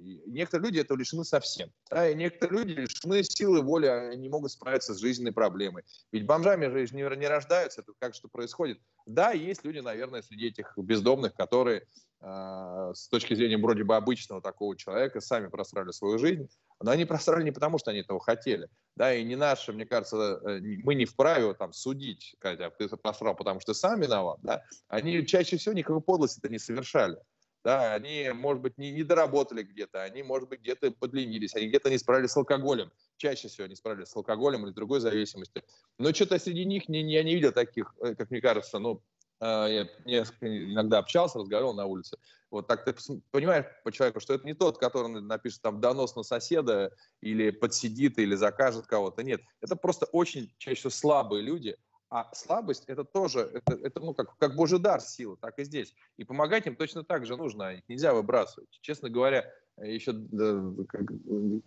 И 0.00 0.22
некоторые 0.26 0.68
люди 0.68 0.80
этого 0.80 0.96
лишены 0.96 1.24
совсем. 1.24 1.70
Да, 1.90 2.08
и 2.08 2.14
некоторые 2.14 2.64
люди 2.64 2.80
лишены 2.80 3.22
силы 3.22 3.60
воли, 3.60 3.86
они 3.86 4.16
не 4.22 4.28
могут 4.28 4.52
справиться 4.52 4.94
с 4.94 5.00
жизненной 5.00 5.32
проблемой. 5.32 5.82
Ведь 6.12 6.24
бомжами 6.24 6.66
же 6.66 6.94
не, 6.94 7.26
рождаются, 7.28 7.82
это 7.82 7.92
как 7.98 8.14
что 8.14 8.28
происходит. 8.28 8.80
Да, 9.06 9.32
есть 9.32 9.64
люди, 9.64 9.80
наверное, 9.80 10.22
среди 10.22 10.46
этих 10.46 10.72
бездомных, 10.78 11.34
которые 11.34 11.82
а, 11.82 11.84
с 12.22 13.08
точки 13.08 13.34
зрения 13.34 13.56
вроде 13.56 13.84
бы 13.84 13.96
обычного 13.96 14.42
такого 14.42 14.76
человека, 14.76 15.20
сами 15.20 15.48
просрали 15.48 15.90
свою 15.90 16.18
жизнь, 16.18 16.48
но 16.80 16.90
они 16.90 17.06
просрали 17.06 17.44
не 17.44 17.50
потому, 17.50 17.78
что 17.78 17.90
они 17.90 18.00
этого 18.00 18.20
хотели. 18.20 18.68
Да, 18.96 19.14
и 19.14 19.24
не 19.24 19.36
наше, 19.36 19.72
мне 19.72 19.86
кажется, 19.86 20.40
э, 20.44 20.60
мы 20.82 20.94
не 20.94 21.06
вправе 21.06 21.54
там 21.54 21.72
судить, 21.72 22.36
когда 22.38 22.68
ты 22.68 22.84
это 22.84 22.98
просрал, 22.98 23.34
потому 23.34 23.60
что 23.60 23.72
ты 23.72 23.78
сам 23.78 24.00
виноват, 24.00 24.38
да. 24.42 24.62
Они 24.88 25.26
чаще 25.26 25.56
всего 25.56 25.74
никакой 25.74 26.02
подлости-то 26.02 26.48
не 26.50 26.58
совершали. 26.58 27.16
Да, 27.62 27.94
они, 27.94 28.30
может 28.34 28.62
быть, 28.62 28.78
не, 28.78 28.90
не 28.90 29.02
доработали 29.02 29.62
где-то, 29.62 30.02
они, 30.02 30.22
может 30.22 30.48
быть, 30.48 30.60
где-то 30.60 30.90
подленились, 30.92 31.54
они 31.54 31.68
где-то 31.68 31.90
не 31.90 31.98
справились 31.98 32.30
с 32.30 32.36
алкоголем. 32.36 32.90
Чаще 33.18 33.48
всего 33.48 33.66
не 33.66 33.76
справились 33.76 34.08
с 34.08 34.16
алкоголем 34.16 34.66
или 34.66 34.72
другой 34.72 35.00
зависимостью. 35.00 35.62
Но 35.98 36.12
что-то 36.12 36.38
среди 36.38 36.64
них 36.64 36.88
не, 36.88 37.02
я 37.12 37.22
не 37.22 37.34
видел 37.34 37.52
таких, 37.52 37.94
э, 38.02 38.14
как 38.14 38.30
мне 38.30 38.40
кажется, 38.40 38.78
ну, 38.78 39.02
а, 39.19 39.19
я 39.40 39.88
несколько 40.04 40.72
иногда 40.72 40.98
общался, 40.98 41.38
разговаривал 41.38 41.74
на 41.74 41.86
улице. 41.86 42.18
Вот 42.50 42.66
так 42.66 42.84
ты 42.84 42.94
понимаешь 43.30 43.66
по 43.84 43.92
человеку, 43.92 44.20
что 44.20 44.34
это 44.34 44.44
не 44.44 44.54
тот, 44.54 44.78
который 44.78 45.08
напишет 45.20 45.62
там 45.62 45.80
донос 45.80 46.16
на 46.16 46.22
соседа 46.22 46.92
или 47.20 47.50
подсидит, 47.50 48.18
или 48.18 48.34
закажет 48.34 48.86
кого-то. 48.86 49.22
Нет, 49.22 49.40
это 49.60 49.76
просто 49.76 50.06
очень 50.06 50.52
чаще 50.58 50.76
всего 50.76 50.90
слабые 50.90 51.42
люди, 51.42 51.76
а 52.10 52.28
слабость 52.34 52.84
это 52.88 53.04
тоже, 53.04 53.40
это, 53.40 53.74
это 53.74 54.00
ну, 54.00 54.14
как, 54.14 54.36
как 54.36 54.56
божий 54.56 54.80
дар 54.80 55.00
сила, 55.00 55.36
так 55.36 55.58
и 55.60 55.64
здесь. 55.64 55.94
И 56.16 56.24
помогать 56.24 56.66
им 56.66 56.74
точно 56.74 57.04
так 57.04 57.24
же 57.24 57.36
нужно, 57.36 57.74
их 57.74 57.88
нельзя 57.88 58.12
выбрасывать. 58.12 58.68
Честно 58.80 59.08
говоря, 59.08 59.48
еще 59.82 60.12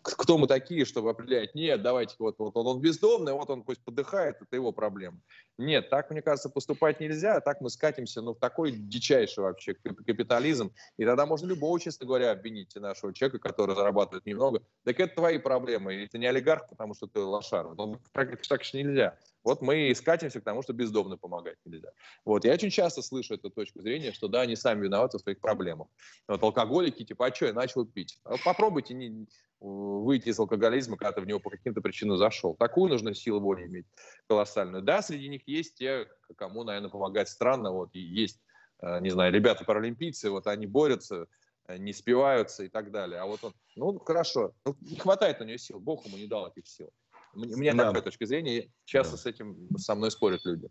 кто 0.01 0.37
мы 0.37 0.47
такие, 0.47 0.85
чтобы 0.85 1.09
определять, 1.09 1.55
нет, 1.55 1.81
давайте, 1.81 2.15
вот, 2.19 2.35
вот 2.37 2.55
он, 2.55 2.67
он 2.67 2.81
бездомный, 2.81 3.33
вот 3.33 3.49
он 3.49 3.63
пусть 3.63 3.83
подыхает, 3.83 4.41
это 4.41 4.55
его 4.55 4.71
проблема. 4.71 5.19
Нет, 5.57 5.89
так, 5.89 6.09
мне 6.11 6.21
кажется, 6.21 6.49
поступать 6.49 6.99
нельзя, 6.99 7.39
так 7.41 7.61
мы 7.61 7.69
скатимся 7.69 8.21
ну, 8.21 8.33
в 8.33 8.39
такой 8.39 8.71
дичайший 8.71 9.43
вообще 9.43 9.73
капитализм, 9.73 10.71
и 10.97 11.05
тогда 11.05 11.25
можно 11.25 11.47
любого, 11.47 11.79
честно 11.79 12.05
говоря, 12.05 12.31
обвинить 12.31 12.75
нашего 12.75 13.13
человека, 13.13 13.39
который 13.39 13.75
зарабатывает 13.75 14.25
немного. 14.25 14.61
Так 14.83 14.99
это 14.99 15.15
твои 15.15 15.37
проблемы, 15.37 15.95
или 15.95 16.07
ты 16.07 16.17
не 16.17 16.27
олигарх, 16.27 16.69
потому 16.69 16.93
что 16.93 17.07
ты 17.07 17.19
лошар. 17.19 17.73
Ну, 17.75 17.99
так, 18.11 18.41
так 18.47 18.63
же 18.63 18.77
нельзя. 18.77 19.17
Вот 19.43 19.61
мы 19.61 19.89
и 19.89 19.93
скатимся 19.93 20.39
к 20.39 20.43
тому, 20.43 20.61
что 20.61 20.73
бездомно 20.73 21.17
помогать 21.17 21.57
нельзя. 21.65 21.89
Вот. 22.23 22.45
Я 22.45 22.53
очень 22.53 22.69
часто 22.69 23.01
слышу 23.01 23.33
эту 23.33 23.49
точку 23.49 23.81
зрения, 23.81 24.13
что 24.13 24.27
да, 24.27 24.41
они 24.41 24.55
сами 24.55 24.85
виноваты 24.85 25.17
в 25.17 25.21
своих 25.21 25.39
проблемах. 25.39 25.87
Вот 26.27 26.41
алкоголики, 26.41 27.03
типа, 27.03 27.27
а 27.27 27.35
что, 27.35 27.47
я 27.47 27.53
начал 27.53 27.85
пить. 27.85 28.02
А 28.23 28.35
попробуйте 28.43 28.93
не, 28.93 29.27
выйти 29.63 30.29
из 30.29 30.39
алкоголизма, 30.39 30.97
когда 30.97 31.13
ты 31.13 31.21
в 31.21 31.27
него 31.27 31.39
по 31.39 31.49
каким-то 31.49 31.81
причинам 31.81 32.17
зашел. 32.17 32.55
Такую 32.55 32.89
нужно 32.89 33.13
силу 33.13 33.39
воли 33.39 33.65
иметь 33.65 33.85
колоссальную. 34.27 34.83
Да, 34.83 35.01
среди 35.01 35.29
них 35.29 35.47
есть 35.47 35.75
те, 35.75 36.07
кому, 36.35 36.63
наверное, 36.63 36.89
помогать 36.89 37.29
странно. 37.29 37.71
Вот, 37.71 37.89
и 37.93 37.99
есть, 37.99 38.41
э, 38.81 38.99
не 38.99 39.09
знаю, 39.09 39.31
ребята-паралимпийцы, 39.33 40.29
вот 40.29 40.47
они 40.47 40.67
борются, 40.67 41.27
э, 41.67 41.77
не 41.77 41.93
спиваются 41.93 42.65
и 42.65 42.67
так 42.67 42.91
далее. 42.91 43.21
А 43.21 43.25
вот 43.25 43.43
он, 43.43 43.53
ну, 43.75 43.97
хорошо, 43.99 44.53
ну, 44.65 44.75
не 44.81 44.97
хватает 44.97 45.39
у 45.39 45.45
нее 45.45 45.57
сил, 45.57 45.79
Бог 45.79 46.05
ему 46.05 46.17
не 46.17 46.27
дал 46.27 46.47
этих 46.47 46.67
сил. 46.67 46.89
У 47.33 47.39
меня 47.39 47.73
да. 47.73 47.87
такая 47.87 48.03
точка 48.03 48.25
зрения, 48.25 48.69
часто 48.85 49.13
да. 49.13 49.17
с 49.17 49.25
этим 49.25 49.69
со 49.77 49.95
мной 49.95 50.11
спорят 50.11 50.45
люди. 50.45 50.69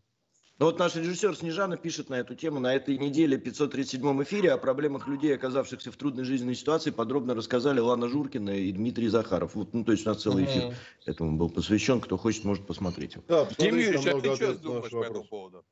Ну 0.62 0.66
вот 0.66 0.78
наш 0.78 0.94
режиссер 0.94 1.34
Снежана 1.34 1.76
пишет 1.76 2.08
на 2.08 2.20
эту 2.20 2.36
тему. 2.36 2.60
На 2.60 2.72
этой 2.72 2.96
неделе 2.96 3.36
537 3.36 4.22
эфире 4.22 4.52
о 4.52 4.58
проблемах 4.58 5.08
людей, 5.08 5.34
оказавшихся 5.34 5.90
в 5.90 5.96
трудной 5.96 6.22
жизненной 6.22 6.54
ситуации, 6.54 6.92
подробно 6.92 7.34
рассказали 7.34 7.80
Лана 7.80 8.08
Журкина 8.08 8.50
и 8.50 8.70
Дмитрий 8.70 9.08
Захаров. 9.08 9.56
Вот, 9.56 9.74
ну, 9.74 9.82
то 9.82 9.90
есть 9.90 10.06
у 10.06 10.10
нас 10.10 10.22
целый 10.22 10.44
эфир 10.44 10.62
mm-hmm. 10.62 10.74
этому 11.06 11.36
был 11.36 11.50
посвящен. 11.50 12.00
Кто 12.00 12.16
хочет, 12.16 12.44
может 12.44 12.64
посмотреть. 12.64 13.16
Да, 13.26 13.48
Дим 13.58 13.74
Юрьевич, 13.74 14.06
а 14.06 14.20
ты 14.20 14.36
что 14.36 14.54
думаешь 14.54 14.92
по 14.92 15.02
этому 15.02 15.24
поводу? 15.24 15.64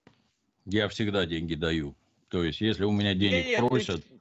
Я 0.64 0.88
всегда 0.88 1.24
деньги 1.24 1.54
даю. 1.54 1.94
То 2.28 2.42
есть, 2.42 2.60
если 2.60 2.82
у 2.82 2.90
меня 2.90 3.14
денег 3.14 3.46
нет, 3.46 3.58
просят... 3.60 4.04
Ты... 4.04 4.20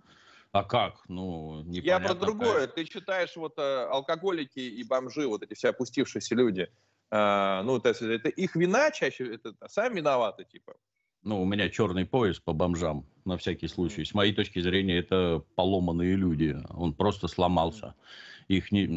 А 0.51 0.63
как? 0.63 1.01
Ну, 1.07 1.63
Я 1.65 1.99
про 1.99 2.13
другое. 2.13 2.67
Как. 2.67 2.75
Ты 2.75 2.85
читаешь 2.85 3.35
вот 3.35 3.57
э, 3.57 3.87
алкоголики 3.89 4.59
и 4.59 4.83
бомжи, 4.83 5.25
вот 5.25 5.41
эти 5.41 5.55
все 5.55 5.69
опустившиеся 5.69 6.35
люди. 6.35 6.69
Э, 7.11 7.61
ну, 7.63 7.77
это, 7.77 7.89
это 7.89 8.29
их 8.29 8.55
вина 8.55 8.91
чаще, 8.91 9.35
это 9.35 9.53
сами 9.67 9.97
виноваты, 9.97 10.45
типа. 10.45 10.75
Ну, 11.23 11.41
у 11.41 11.45
меня 11.45 11.69
черный 11.69 12.05
пояс 12.05 12.39
по 12.39 12.53
бомжам, 12.53 13.05
на 13.25 13.37
всякий 13.37 13.67
случай. 13.67 14.05
С 14.05 14.13
моей 14.13 14.33
точки 14.33 14.59
зрения, 14.61 14.97
это 14.97 15.43
поломанные 15.55 16.15
люди. 16.15 16.55
Он 16.69 16.93
просто 16.93 17.27
сломался. 17.27 17.93
Их 18.47 18.71
не, 18.71 18.87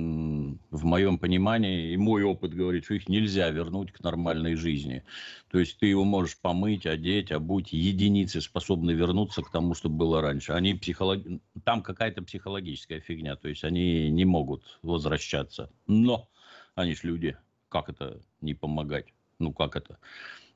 в 0.70 0.84
моем 0.84 1.18
понимании, 1.18 1.92
и 1.92 1.96
мой 1.96 2.22
опыт 2.22 2.54
говорит, 2.54 2.84
что 2.84 2.94
их 2.94 3.08
нельзя 3.08 3.50
вернуть 3.50 3.92
к 3.92 4.00
нормальной 4.00 4.54
жизни. 4.54 5.04
То 5.50 5.58
есть 5.58 5.78
ты 5.78 5.86
его 5.86 6.04
можешь 6.04 6.38
помыть, 6.38 6.86
одеть, 6.86 7.32
обуть. 7.32 7.72
Единицы 7.72 8.40
способны 8.40 8.92
вернуться 8.92 9.42
к 9.42 9.50
тому, 9.50 9.74
что 9.74 9.90
было 9.90 10.22
раньше. 10.22 10.52
Они 10.52 10.74
психолог... 10.74 11.20
Там 11.64 11.82
какая-то 11.82 12.22
психологическая 12.22 13.00
фигня. 13.00 13.36
То 13.36 13.48
есть 13.48 13.64
они 13.64 14.10
не 14.10 14.24
могут 14.24 14.78
возвращаться. 14.82 15.70
Но 15.86 16.30
они 16.76 16.94
ж 16.94 17.02
люди. 17.02 17.36
Как 17.72 17.88
это 17.88 18.20
не 18.42 18.52
помогать? 18.52 19.06
Ну, 19.38 19.50
как 19.54 19.76
это? 19.76 19.98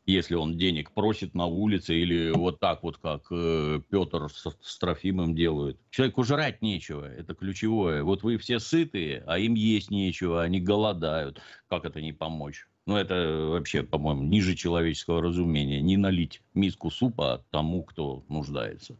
Если 0.05 0.35
он 0.35 0.59
денег 0.59 0.93
просит 0.93 1.35
на 1.35 1.47
улице 1.47 1.95
или 1.95 2.31
вот 2.31 2.61
так 2.61 2.83
вот, 2.83 2.99
как 2.99 3.23
э, 3.31 3.81
Петр 3.91 4.29
с, 4.29 4.47
с 4.61 4.79
Трофимом 4.79 5.35
делают. 5.35 5.81
Человеку 5.89 6.25
жрать 6.25 6.61
нечего, 6.61 7.07
это 7.07 7.35
ключевое. 7.35 8.03
Вот 8.03 8.23
вы 8.23 8.37
все 8.37 8.61
сытые, 8.61 9.25
а 9.27 9.39
им 9.39 9.55
есть 9.55 9.91
нечего, 9.91 10.43
они 10.43 10.61
голодают. 10.61 11.41
Как 11.69 11.87
это 11.87 12.03
не 12.03 12.13
помочь? 12.13 12.67
Ну, 12.85 12.97
это 12.97 13.49
вообще, 13.51 13.83
по-моему, 13.83 14.23
ниже 14.23 14.55
человеческого 14.55 15.23
разумения. 15.23 15.81
Не 15.81 15.97
налить 15.97 16.43
миску 16.53 16.91
супа 16.91 17.45
тому, 17.51 17.83
кто 17.83 18.25
нуждается. 18.29 18.99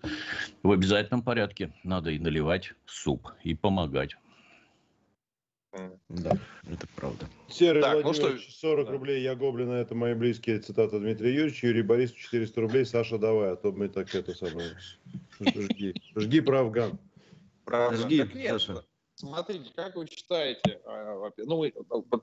В 0.63 0.73
обязательном 0.73 1.23
порядке 1.23 1.71
надо 1.85 2.11
и 2.11 2.19
наливать 2.19 2.73
суп, 2.87 3.29
и 3.45 3.55
помогать. 3.55 4.17
Да, 6.09 6.33
это 6.71 6.87
правда. 6.97 7.27
Серый 7.49 7.83
так, 7.83 8.05
ну 8.05 8.15
что... 8.15 8.37
40 8.39 8.87
да. 8.87 8.93
рублей, 8.93 9.23
я 9.23 9.35
гоблина, 9.35 9.73
это 9.73 9.95
мои 9.95 10.15
близкие, 10.15 10.61
цитата 10.61 10.99
Дмитрия 10.99 11.35
Юрьевича, 11.35 11.67
Юрий 11.69 11.83
Борис 11.83 12.13
400 12.13 12.61
рублей, 12.61 12.87
Саша, 12.87 13.19
давай, 13.19 13.53
а 13.53 13.57
то 13.57 13.73
мы 13.73 13.89
так 13.89 14.15
это 14.15 14.35
самое, 14.35 14.77
жги, 15.41 15.95
жги 16.15 16.41
про 16.41 16.61
Афган. 16.61 16.99
Про 17.65 17.95
Жги, 17.97 18.19
так 18.19 18.35
нет, 18.35 18.61
Саша. 18.61 18.85
Смотрите, 19.19 19.71
как 19.75 19.97
вы 19.97 20.07
считаете, 20.07 20.79
а, 20.85 21.31
ну, 21.39 21.57
мы 21.57 21.73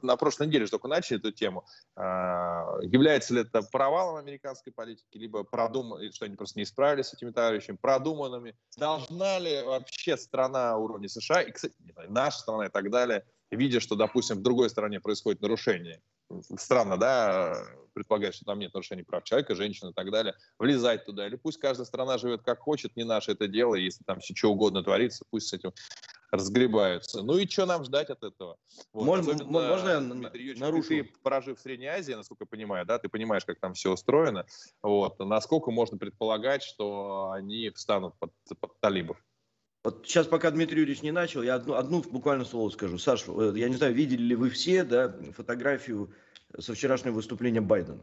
на 0.03 0.15
прошлой 0.15 0.45
неделе 0.45 0.67
только 0.67 0.87
начали 0.87 1.17
эту 1.17 1.31
тему, 1.31 1.65
а, 1.95 2.77
является 2.83 3.33
ли 3.33 3.41
это 3.41 3.63
провалом 3.63 4.17
американской 4.17 4.71
политики, 4.71 5.17
либо 5.17 5.43
продуманным, 5.43 6.11
что 6.13 6.25
они 6.25 6.35
просто 6.35 6.59
не 6.59 6.65
справились 6.65 7.07
с 7.07 7.13
этими 7.15 7.31
товарищами, 7.31 7.77
продуманными? 7.81 8.55
Должна 8.77 9.39
ли 9.39 9.63
вообще 9.63 10.17
страна 10.17 10.77
уровня 10.77 11.09
США, 11.09 11.41
и, 11.41 11.51
кстати, 11.51 11.73
наша 12.09 12.37
страна 12.37 12.67
и 12.67 12.69
так 12.69 12.91
далее, 12.91 13.25
видя, 13.55 13.79
что, 13.79 13.95
допустим, 13.95 14.37
в 14.37 14.41
другой 14.41 14.69
стране 14.69 14.99
происходит 14.99 15.41
нарушение, 15.41 16.01
странно, 16.57 16.97
да, 16.97 17.63
предполагать, 17.93 18.35
что 18.35 18.45
там 18.45 18.59
нет 18.59 18.73
нарушений 18.73 19.03
прав 19.03 19.23
человека, 19.23 19.55
женщин 19.55 19.89
и 19.89 19.93
так 19.93 20.11
далее, 20.11 20.35
влезать 20.57 21.05
туда. 21.05 21.27
Или 21.27 21.35
пусть 21.35 21.59
каждая 21.59 21.85
страна 21.85 22.17
живет 22.17 22.41
как 22.41 22.59
хочет, 22.59 22.95
не 22.95 23.03
наше 23.03 23.31
это 23.31 23.47
дело, 23.47 23.75
если 23.75 24.03
там 24.03 24.19
все 24.19 24.35
что 24.35 24.51
угодно 24.51 24.83
творится, 24.83 25.25
пусть 25.29 25.47
с 25.47 25.53
этим 25.53 25.73
разгребаются. 26.31 27.21
Ну 27.21 27.37
и 27.37 27.47
что 27.47 27.67
нам 27.67 27.83
ждать 27.83 28.09
от 28.09 28.23
этого? 28.23 28.57
Вот, 28.91 29.05
можно, 29.05 29.33
особенно, 29.33 29.51
можно 29.51 30.01
Дмитрий 30.01 30.55
нарушу? 30.55 30.89
Ты, 30.89 31.03
прожив 31.21 31.59
в 31.59 31.61
Средней 31.61 31.87
Азии, 31.87 32.13
насколько 32.13 32.43
я 32.43 32.47
понимаю, 32.47 32.85
да, 32.87 32.97
ты 32.97 33.07
понимаешь, 33.07 33.45
как 33.45 33.59
там 33.59 33.73
все 33.75 33.91
устроено, 33.91 34.45
вот, 34.81 35.19
насколько 35.19 35.69
можно 35.69 35.97
предполагать, 35.99 36.63
что 36.63 37.31
они 37.31 37.69
встанут 37.69 38.15
под, 38.17 38.31
под 38.59 38.79
талибов? 38.79 39.23
Вот 39.84 40.05
сейчас, 40.05 40.27
пока 40.27 40.49
Дмитрий 40.49 40.79
Юрьевич 40.79 41.03
не 41.03 41.11
начал, 41.11 41.43
я 41.43 41.55
одну, 41.55 41.73
одну 41.73 42.01
буквально 42.01 42.45
слово 42.45 42.69
скажу. 42.69 42.97
Саш, 42.97 43.25
э, 43.27 43.53
я 43.55 43.67
не 43.67 43.75
знаю, 43.75 43.93
видели 43.93 44.21
ли 44.21 44.36
вы 44.36 44.49
все 44.49 44.86
да, 44.86 45.13
фотографию 45.36 46.13
со 46.57 46.73
вчерашнего 46.73 47.15
выступления 47.15 47.59
Байдена. 47.59 47.99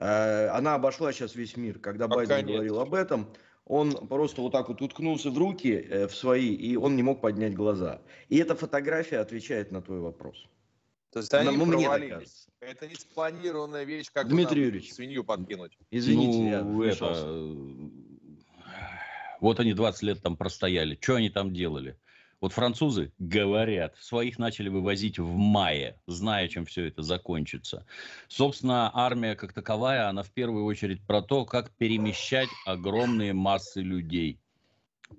Э, 0.00 0.48
она 0.48 0.74
обошла 0.74 1.12
сейчас 1.12 1.36
весь 1.36 1.56
мир. 1.56 1.78
Когда 1.78 2.08
Пока 2.08 2.26
Байден 2.26 2.46
нет. 2.46 2.46
говорил 2.46 2.80
об 2.80 2.94
этом, 2.94 3.28
он 3.64 3.92
просто 4.08 4.42
вот 4.42 4.50
так 4.50 4.68
вот 4.68 4.82
уткнулся 4.82 5.30
в 5.30 5.38
руки 5.38 5.72
э, 5.72 6.08
в 6.08 6.16
свои, 6.16 6.52
и 6.52 6.74
он 6.76 6.96
не 6.96 7.04
мог 7.04 7.20
поднять 7.20 7.54
глаза. 7.54 8.02
И 8.28 8.38
эта 8.38 8.56
фотография 8.56 9.18
отвечает 9.18 9.70
на 9.70 9.80
твой 9.82 10.00
вопрос. 10.00 10.48
То 11.12 11.20
есть 11.20 11.32
они 11.32 11.56
ну, 11.56 11.66
провалились. 11.66 12.48
Это 12.60 12.88
не 12.88 12.96
спланированная 12.96 13.84
вещь, 13.84 14.08
как 14.12 14.28
Дмитрий 14.28 14.62
Юрьевич. 14.62 14.92
свинью 14.92 15.22
подкинуть. 15.22 15.78
Извините, 15.90 16.62
ну, 16.62 16.82
я 16.82 16.90
это... 16.90 17.14
Вот 19.40 19.60
они 19.60 19.72
20 19.72 20.02
лет 20.02 20.22
там 20.22 20.36
простояли. 20.36 20.98
Что 21.00 21.16
они 21.16 21.30
там 21.30 21.52
делали? 21.52 21.96
Вот 22.40 22.52
французы 22.52 23.12
говорят, 23.18 23.96
своих 23.98 24.38
начали 24.38 24.68
вывозить 24.68 25.18
в 25.18 25.34
мае, 25.34 26.00
зная, 26.06 26.46
чем 26.46 26.66
все 26.66 26.86
это 26.86 27.02
закончится. 27.02 27.84
Собственно, 28.28 28.90
армия 28.94 29.34
как 29.34 29.52
таковая, 29.52 30.08
она 30.08 30.22
в 30.22 30.30
первую 30.30 30.64
очередь 30.64 31.04
про 31.04 31.20
то, 31.20 31.44
как 31.44 31.70
перемещать 31.70 32.48
огромные 32.64 33.32
массы 33.32 33.80
людей 33.82 34.40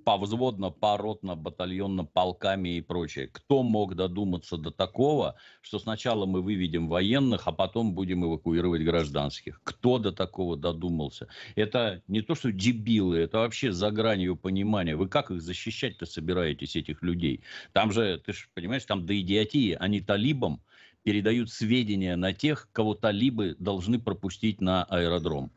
повзводно, 0.03 0.69
поротно, 0.69 1.35
батальонно, 1.35 2.05
полками 2.05 2.77
и 2.77 2.81
прочее. 2.81 3.27
Кто 3.27 3.63
мог 3.63 3.95
додуматься 3.95 4.57
до 4.57 4.71
такого, 4.71 5.35
что 5.61 5.79
сначала 5.79 6.25
мы 6.25 6.41
выведем 6.41 6.87
военных, 6.87 7.47
а 7.47 7.51
потом 7.51 7.93
будем 7.93 8.25
эвакуировать 8.25 8.83
гражданских? 8.83 9.61
Кто 9.63 9.97
до 9.97 10.11
такого 10.11 10.57
додумался? 10.57 11.27
Это 11.55 12.01
не 12.07 12.21
то, 12.21 12.35
что 12.35 12.51
дебилы, 12.51 13.19
это 13.19 13.39
вообще 13.39 13.71
за 13.71 13.91
гранью 13.91 14.35
понимания. 14.35 14.95
Вы 14.95 15.07
как 15.07 15.31
их 15.31 15.41
защищать-то 15.41 16.05
собираетесь, 16.05 16.75
этих 16.75 17.01
людей? 17.03 17.41
Там 17.73 17.91
же, 17.91 18.21
ты 18.25 18.33
же 18.33 18.47
понимаешь, 18.53 18.85
там 18.85 19.05
до 19.05 19.19
идиотии, 19.19 19.77
они 19.79 20.01
талибам 20.01 20.61
передают 21.03 21.49
сведения 21.49 22.15
на 22.15 22.33
тех, 22.33 22.67
кого 22.71 22.93
талибы 22.93 23.55
должны 23.59 23.99
пропустить 23.99 24.61
на 24.61 24.83
аэродром. 24.83 25.51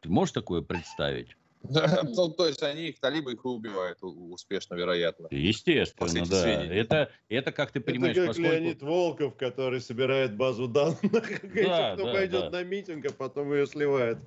Ты 0.00 0.08
можешь 0.08 0.32
такое 0.32 0.62
представить? 0.62 1.36
Ну, 1.68 2.28
то 2.30 2.46
есть 2.46 2.62
они 2.62 2.88
их 2.88 3.00
талибы 3.00 3.32
их 3.32 3.44
и 3.44 3.48
убивают 3.48 3.98
успешно, 4.02 4.74
вероятно. 4.74 5.28
Естественно, 5.30 6.26
да. 6.26 6.64
Это, 6.64 7.10
это, 7.28 7.52
как 7.52 7.70
ты 7.70 7.80
понимаешь, 7.80 8.16
это 8.16 8.26
как 8.26 8.36
поскольку... 8.36 8.52
Леонид 8.52 8.82
Волков, 8.82 9.36
который 9.36 9.80
собирает 9.80 10.36
базу 10.36 10.68
данных, 10.68 11.00
да, 11.54 11.94
кто 11.94 12.06
да, 12.06 12.12
пойдет 12.12 12.50
да. 12.50 12.50
на 12.50 12.64
митинг, 12.64 13.06
а 13.06 13.12
потом 13.12 13.52
ее 13.52 13.66
сливает. 13.66 14.18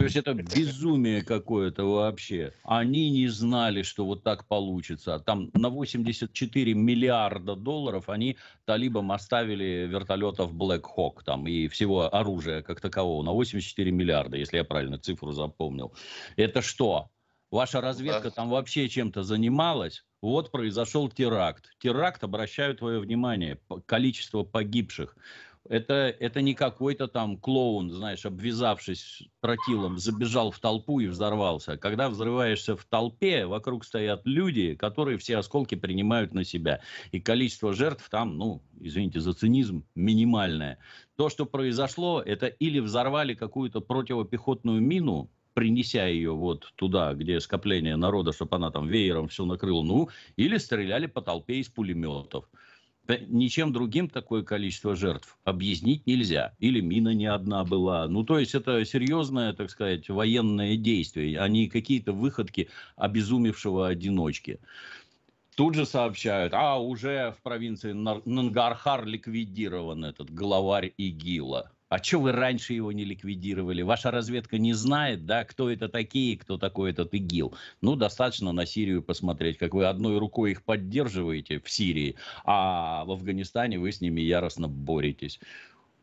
То 0.00 0.04
есть 0.04 0.16
это 0.16 0.32
безумие 0.32 1.22
какое-то 1.22 1.84
вообще. 1.84 2.54
Они 2.64 3.10
не 3.10 3.28
знали, 3.28 3.82
что 3.82 4.06
вот 4.06 4.22
так 4.22 4.46
получится. 4.46 5.18
Там 5.18 5.50
на 5.52 5.68
84 5.68 6.72
миллиарда 6.72 7.54
долларов 7.54 8.08
они 8.08 8.38
талибам 8.64 9.12
оставили 9.12 9.86
вертолетов 9.86 10.54
Black 10.54 10.84
Hawk 10.96 11.22
там, 11.26 11.46
и 11.46 11.68
всего 11.68 12.14
оружия 12.14 12.62
как 12.62 12.80
такового. 12.80 13.22
На 13.22 13.32
84 13.32 13.90
миллиарда, 13.90 14.38
если 14.38 14.56
я 14.56 14.64
правильно 14.64 14.96
цифру 14.96 15.32
запомнил. 15.32 15.92
Это 16.36 16.62
что? 16.62 16.79
Ваша 17.50 17.80
разведка 17.80 18.30
там 18.30 18.48
вообще 18.48 18.88
чем-то 18.88 19.22
занималась? 19.22 20.04
Вот 20.22 20.50
произошел 20.50 21.08
теракт. 21.08 21.70
Теракт, 21.78 22.22
обращаю 22.22 22.76
твое 22.76 23.00
внимание, 23.00 23.58
количество 23.86 24.44
погибших 24.44 25.16
это, 25.68 26.14
это 26.18 26.40
не 26.40 26.54
какой-то 26.54 27.06
там 27.06 27.36
клоун, 27.36 27.90
знаешь, 27.90 28.24
обвязавшись 28.24 29.22
тротилом, 29.40 29.98
забежал 29.98 30.50
в 30.50 30.58
толпу 30.58 31.00
и 31.00 31.06
взорвался. 31.06 31.76
Когда 31.76 32.08
взрываешься 32.08 32.76
в 32.76 32.84
толпе, 32.84 33.46
вокруг 33.46 33.84
стоят 33.84 34.22
люди, 34.24 34.74
которые 34.74 35.18
все 35.18 35.36
осколки 35.36 35.74
принимают 35.74 36.32
на 36.32 36.44
себя. 36.44 36.80
И 37.12 37.20
количество 37.20 37.72
жертв 37.72 38.08
там, 38.10 38.36
ну, 38.38 38.62
извините 38.80 39.20
за 39.20 39.34
цинизм, 39.34 39.84
минимальное. 39.94 40.78
То, 41.16 41.28
что 41.28 41.44
произошло, 41.44 42.20
это 42.20 42.46
или 42.46 42.80
взорвали 42.80 43.34
какую-то 43.34 43.80
противопехотную 43.80 44.80
мину, 44.80 45.30
принеся 45.54 46.06
ее 46.06 46.32
вот 46.32 46.72
туда, 46.76 47.14
где 47.14 47.40
скопление 47.40 47.96
народа, 47.96 48.32
чтобы 48.32 48.56
она 48.56 48.70
там 48.70 48.88
веером 48.88 49.28
все 49.28 49.44
накрыла, 49.44 49.82
ну, 49.82 50.08
или 50.36 50.58
стреляли 50.58 51.06
по 51.06 51.22
толпе 51.22 51.56
из 51.56 51.68
пулеметов 51.68 52.46
ничем 53.28 53.72
другим 53.72 54.08
такое 54.08 54.42
количество 54.42 54.94
жертв 54.94 55.38
объяснить 55.44 56.06
нельзя. 56.06 56.54
Или 56.58 56.80
мина 56.80 57.14
не 57.14 57.26
одна 57.26 57.64
была. 57.64 58.06
Ну, 58.08 58.24
то 58.24 58.38
есть 58.38 58.54
это 58.54 58.84
серьезное, 58.84 59.52
так 59.52 59.70
сказать, 59.70 60.08
военное 60.08 60.76
действие, 60.76 61.40
а 61.40 61.48
не 61.48 61.68
какие-то 61.68 62.12
выходки 62.12 62.68
обезумевшего 62.96 63.88
одиночки. 63.88 64.60
Тут 65.56 65.74
же 65.74 65.84
сообщают, 65.84 66.54
а 66.54 66.78
уже 66.78 67.34
в 67.38 67.42
провинции 67.42 67.92
Нангархар 67.92 69.04
ликвидирован 69.04 70.04
этот 70.04 70.30
главарь 70.30 70.92
ИГИЛа. 70.96 71.72
А 71.90 72.00
что 72.00 72.20
вы 72.20 72.30
раньше 72.30 72.72
его 72.72 72.92
не 72.92 73.04
ликвидировали? 73.04 73.82
Ваша 73.82 74.12
разведка 74.12 74.58
не 74.58 74.74
знает, 74.74 75.26
да, 75.26 75.44
кто 75.44 75.68
это 75.68 75.88
такие, 75.88 76.38
кто 76.38 76.56
такой 76.56 76.92
этот 76.92 77.12
ИГИЛ. 77.12 77.52
Ну, 77.80 77.96
достаточно 77.96 78.52
на 78.52 78.64
Сирию 78.64 79.02
посмотреть, 79.02 79.58
как 79.58 79.74
вы 79.74 79.86
одной 79.86 80.18
рукой 80.18 80.52
их 80.52 80.62
поддерживаете 80.62 81.58
в 81.58 81.68
Сирии, 81.68 82.14
а 82.44 83.04
в 83.06 83.10
Афганистане 83.10 83.80
вы 83.80 83.90
с 83.90 84.00
ними 84.00 84.20
яростно 84.20 84.68
боретесь. 84.68 85.40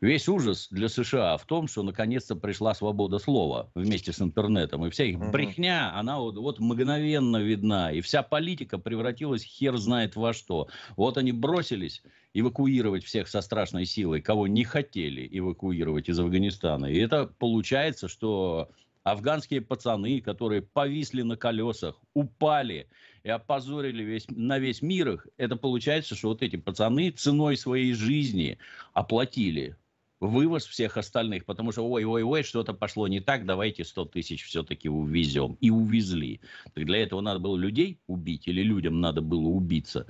Весь 0.00 0.28
ужас 0.28 0.68
для 0.70 0.88
США 0.88 1.36
в 1.36 1.44
том, 1.44 1.66
что 1.66 1.82
наконец-то 1.82 2.36
пришла 2.36 2.72
свобода 2.72 3.18
слова 3.18 3.68
вместе 3.74 4.12
с 4.12 4.22
интернетом. 4.22 4.86
И 4.86 4.90
вся 4.90 5.04
их 5.04 5.18
брехня, 5.18 5.92
она 5.92 6.20
вот, 6.20 6.36
вот 6.36 6.60
мгновенно 6.60 7.38
видна. 7.38 7.90
И 7.90 8.00
вся 8.00 8.22
политика 8.22 8.78
превратилась 8.78 9.42
хер 9.42 9.76
знает 9.76 10.14
во 10.14 10.32
что. 10.32 10.68
Вот 10.96 11.18
они 11.18 11.32
бросились 11.32 12.02
эвакуировать 12.32 13.04
всех 13.04 13.26
со 13.26 13.40
страшной 13.40 13.86
силой, 13.86 14.20
кого 14.20 14.46
не 14.46 14.62
хотели 14.62 15.28
эвакуировать 15.32 16.08
из 16.08 16.20
Афганистана. 16.20 16.86
И 16.86 16.98
это 16.98 17.26
получается, 17.26 18.06
что 18.06 18.70
афганские 19.02 19.62
пацаны, 19.62 20.20
которые 20.20 20.62
повисли 20.62 21.22
на 21.22 21.36
колесах, 21.36 22.00
упали 22.14 22.86
и 23.24 23.30
опозорили 23.30 24.04
весь, 24.04 24.26
на 24.28 24.60
весь 24.60 24.80
мир 24.80 25.14
их, 25.14 25.26
это 25.38 25.56
получается, 25.56 26.14
что 26.14 26.28
вот 26.28 26.42
эти 26.42 26.54
пацаны 26.54 27.10
ценой 27.10 27.56
своей 27.56 27.94
жизни 27.94 28.58
оплатили 28.92 29.76
вывоз 30.20 30.66
всех 30.66 30.96
остальных, 30.96 31.44
потому 31.44 31.72
что 31.72 31.88
ой-ой-ой, 31.88 32.42
что-то 32.42 32.74
пошло 32.74 33.08
не 33.08 33.20
так, 33.20 33.46
давайте 33.46 33.84
100 33.84 34.04
тысяч 34.06 34.44
все-таки 34.44 34.88
увезем. 34.88 35.56
И 35.60 35.70
увезли. 35.70 36.40
Так 36.74 36.84
для 36.84 36.98
этого 36.98 37.20
надо 37.20 37.38
было 37.38 37.56
людей 37.56 38.00
убить 38.06 38.48
или 38.48 38.62
людям 38.62 39.00
надо 39.00 39.20
было 39.20 39.48
убиться. 39.48 40.06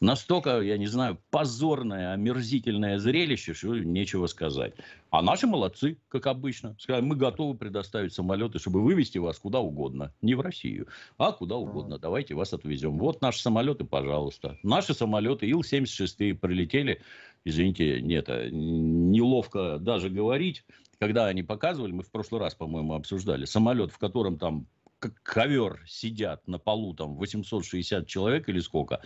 Настолько, 0.00 0.60
я 0.60 0.76
не 0.76 0.86
знаю, 0.86 1.18
позорное, 1.30 2.12
омерзительное 2.12 2.98
зрелище, 2.98 3.54
что 3.54 3.78
нечего 3.78 4.26
сказать. 4.26 4.74
А 5.10 5.22
наши 5.22 5.46
молодцы, 5.46 5.96
как 6.08 6.26
обычно. 6.26 6.76
Сказали, 6.78 7.02
мы 7.02 7.16
готовы 7.16 7.56
предоставить 7.56 8.12
самолеты, 8.12 8.58
чтобы 8.58 8.82
вывести 8.82 9.16
вас 9.16 9.38
куда 9.38 9.60
угодно. 9.60 10.12
Не 10.20 10.34
в 10.34 10.42
Россию, 10.42 10.88
а 11.16 11.32
куда 11.32 11.56
угодно. 11.56 11.98
Давайте 11.98 12.34
вас 12.34 12.52
отвезем. 12.52 12.98
Вот 12.98 13.22
наши 13.22 13.40
самолеты, 13.40 13.84
пожалуйста. 13.84 14.58
Наши 14.62 14.92
самолеты 14.92 15.48
Ил-76 15.48 16.34
прилетели 16.34 17.00
извините, 17.46 18.02
нет, 18.02 18.28
э, 18.28 18.48
неловко 18.50 19.78
даже 19.78 20.10
говорить, 20.10 20.64
когда 20.98 21.26
они 21.26 21.42
показывали, 21.42 21.92
мы 21.92 22.02
в 22.02 22.10
прошлый 22.10 22.40
раз, 22.40 22.54
по-моему, 22.54 22.94
обсуждали, 22.94 23.44
самолет, 23.44 23.92
в 23.92 23.98
котором 23.98 24.36
там 24.38 24.66
как 24.98 25.14
ковер 25.22 25.82
сидят 25.86 26.46
на 26.48 26.58
полу 26.58 26.94
там 26.94 27.16
860 27.16 28.06
человек 28.06 28.48
или 28.48 28.58
сколько, 28.60 29.02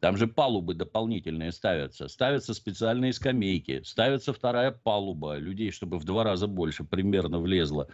там 0.00 0.16
же 0.16 0.26
палубы 0.26 0.74
дополнительные 0.74 1.52
ставятся. 1.52 2.08
Ставятся 2.08 2.54
специальные 2.54 3.12
скамейки, 3.12 3.82
ставится 3.84 4.32
вторая 4.32 4.72
палуба 4.72 5.36
людей, 5.36 5.70
чтобы 5.70 5.98
в 5.98 6.04
два 6.04 6.24
раза 6.24 6.46
больше 6.46 6.84
примерно 6.84 7.38
влезло. 7.38 7.88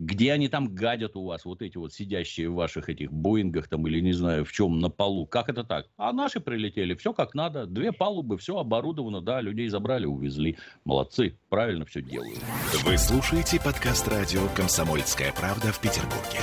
Где 0.00 0.32
они 0.32 0.48
там 0.48 0.74
гадят 0.74 1.14
у 1.14 1.26
вас, 1.26 1.44
вот 1.44 1.60
эти 1.60 1.76
вот 1.76 1.92
сидящие 1.92 2.48
в 2.48 2.54
ваших 2.54 2.88
этих 2.88 3.12
Боингах 3.12 3.68
там 3.68 3.86
или 3.86 4.00
не 4.00 4.14
знаю 4.14 4.46
в 4.46 4.52
чем 4.52 4.80
на 4.80 4.88
полу? 4.88 5.26
Как 5.26 5.50
это 5.50 5.62
так? 5.62 5.88
А 5.98 6.14
наши 6.14 6.40
прилетели, 6.40 6.94
все 6.94 7.12
как 7.12 7.34
надо, 7.34 7.66
две 7.66 7.92
палубы, 7.92 8.38
все 8.38 8.56
оборудовано, 8.56 9.20
да, 9.20 9.42
людей 9.42 9.68
забрали, 9.68 10.06
увезли. 10.06 10.56
Молодцы, 10.86 11.36
правильно 11.50 11.84
все 11.84 12.00
делают. 12.00 12.40
Вы 12.82 12.96
слушаете 12.96 13.60
подкаст 13.60 14.08
радио 14.08 14.40
«Комсомольская 14.56 15.34
правда» 15.34 15.70
в 15.70 15.78
Петербурге. 15.80 16.40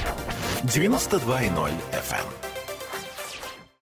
92.0 0.62 1.72
FM. 1.94 2.57